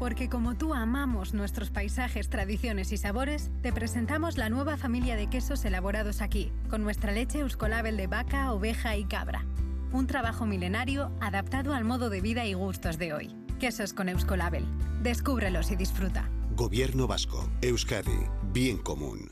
Porque 0.00 0.28
como 0.28 0.58
tú 0.58 0.74
amamos 0.74 1.32
nuestros 1.32 1.70
paisajes, 1.70 2.28
tradiciones 2.28 2.90
y 2.90 2.96
sabores, 2.96 3.52
te 3.62 3.72
presentamos 3.72 4.36
la 4.36 4.48
nueva 4.48 4.76
familia 4.76 5.14
de 5.14 5.30
quesos 5.30 5.64
elaborados 5.64 6.22
aquí, 6.22 6.50
con 6.68 6.82
nuestra 6.82 7.12
leche 7.12 7.38
Euskolabel 7.38 7.96
de 7.96 8.08
vaca, 8.08 8.52
oveja 8.52 8.96
y 8.96 9.04
cabra. 9.04 9.46
Un 9.92 10.06
trabajo 10.06 10.46
milenario 10.46 11.12
adaptado 11.20 11.74
al 11.74 11.84
modo 11.84 12.08
de 12.08 12.22
vida 12.22 12.46
y 12.46 12.54
gustos 12.54 12.96
de 12.96 13.12
hoy. 13.12 13.36
Quesos 13.60 13.92
con 13.92 14.08
Euskolabel. 14.08 14.64
Descúbrelos 15.02 15.70
y 15.70 15.76
disfruta. 15.76 16.30
Gobierno 16.56 17.06
vasco. 17.06 17.50
Euskadi. 17.60 18.26
Bien 18.54 18.78
común. 18.78 19.30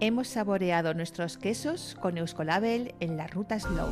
Hemos 0.00 0.28
saboreado 0.28 0.92
nuestros 0.92 1.38
quesos 1.38 1.96
con 2.00 2.18
Euskolabel 2.18 2.94
en 3.00 3.16
la 3.16 3.26
ruta 3.26 3.58
Slow. 3.58 3.88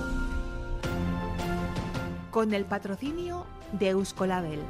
Con 2.30 2.52
el 2.52 2.66
patrocinio 2.66 3.46
de 3.72 3.88
Euskolabel. 3.88 4.60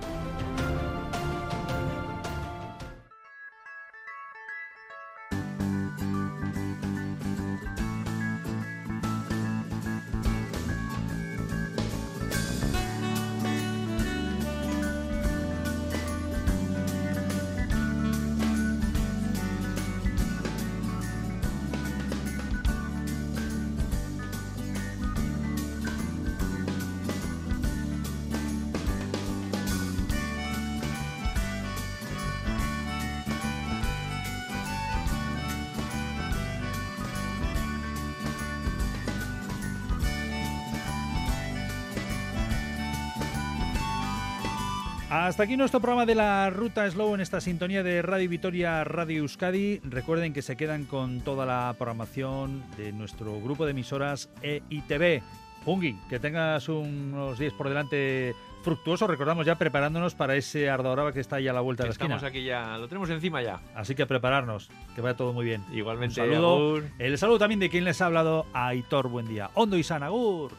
Hasta 45.08 45.44
aquí 45.44 45.56
nuestro 45.56 45.80
programa 45.80 46.04
de 46.04 46.16
la 46.16 46.50
Ruta 46.50 46.90
Slow 46.90 47.14
en 47.14 47.20
esta 47.20 47.40
sintonía 47.40 47.84
de 47.84 48.02
Radio 48.02 48.28
Vitoria, 48.28 48.82
Radio 48.82 49.18
Euskadi. 49.18 49.78
Recuerden 49.84 50.32
que 50.32 50.42
se 50.42 50.56
quedan 50.56 50.84
con 50.84 51.20
toda 51.20 51.46
la 51.46 51.72
programación 51.78 52.64
de 52.76 52.92
nuestro 52.92 53.40
grupo 53.40 53.64
de 53.64 53.70
emisoras 53.70 54.28
EITV. 54.42 55.22
Pungi, 55.64 55.96
que 56.08 56.18
tengas 56.18 56.68
unos 56.68 57.38
días 57.38 57.52
por 57.52 57.68
delante 57.68 58.34
fructuosos. 58.62 59.08
Recordamos 59.08 59.46
ya 59.46 59.54
preparándonos 59.54 60.16
para 60.16 60.34
ese 60.34 60.68
Ardoraba 60.68 61.12
que 61.12 61.20
está 61.20 61.36
ahí 61.36 61.46
a 61.46 61.52
la 61.52 61.60
vuelta 61.60 61.84
de 61.84 61.90
la 61.90 61.92
esquina. 61.92 62.16
Estamos 62.16 62.28
aquí 62.28 62.42
ya, 62.42 62.76
lo 62.76 62.88
tenemos 62.88 63.08
encima 63.08 63.40
ya. 63.42 63.60
Así 63.76 63.94
que 63.94 64.06
prepararnos, 64.06 64.70
que 64.96 65.02
vaya 65.02 65.16
todo 65.16 65.32
muy 65.32 65.44
bien. 65.44 65.62
Igualmente. 65.72 66.20
Un 66.20 66.32
saludo. 66.32 66.82
El 66.98 67.16
saludo 67.16 67.38
también 67.38 67.60
de 67.60 67.70
quien 67.70 67.84
les 67.84 68.02
ha 68.02 68.06
hablado, 68.06 68.46
Aitor 68.52 69.08
Buen 69.08 69.28
día. 69.28 69.50
Hondo 69.54 69.76
y 69.76 69.84
Sanagur. 69.84 70.50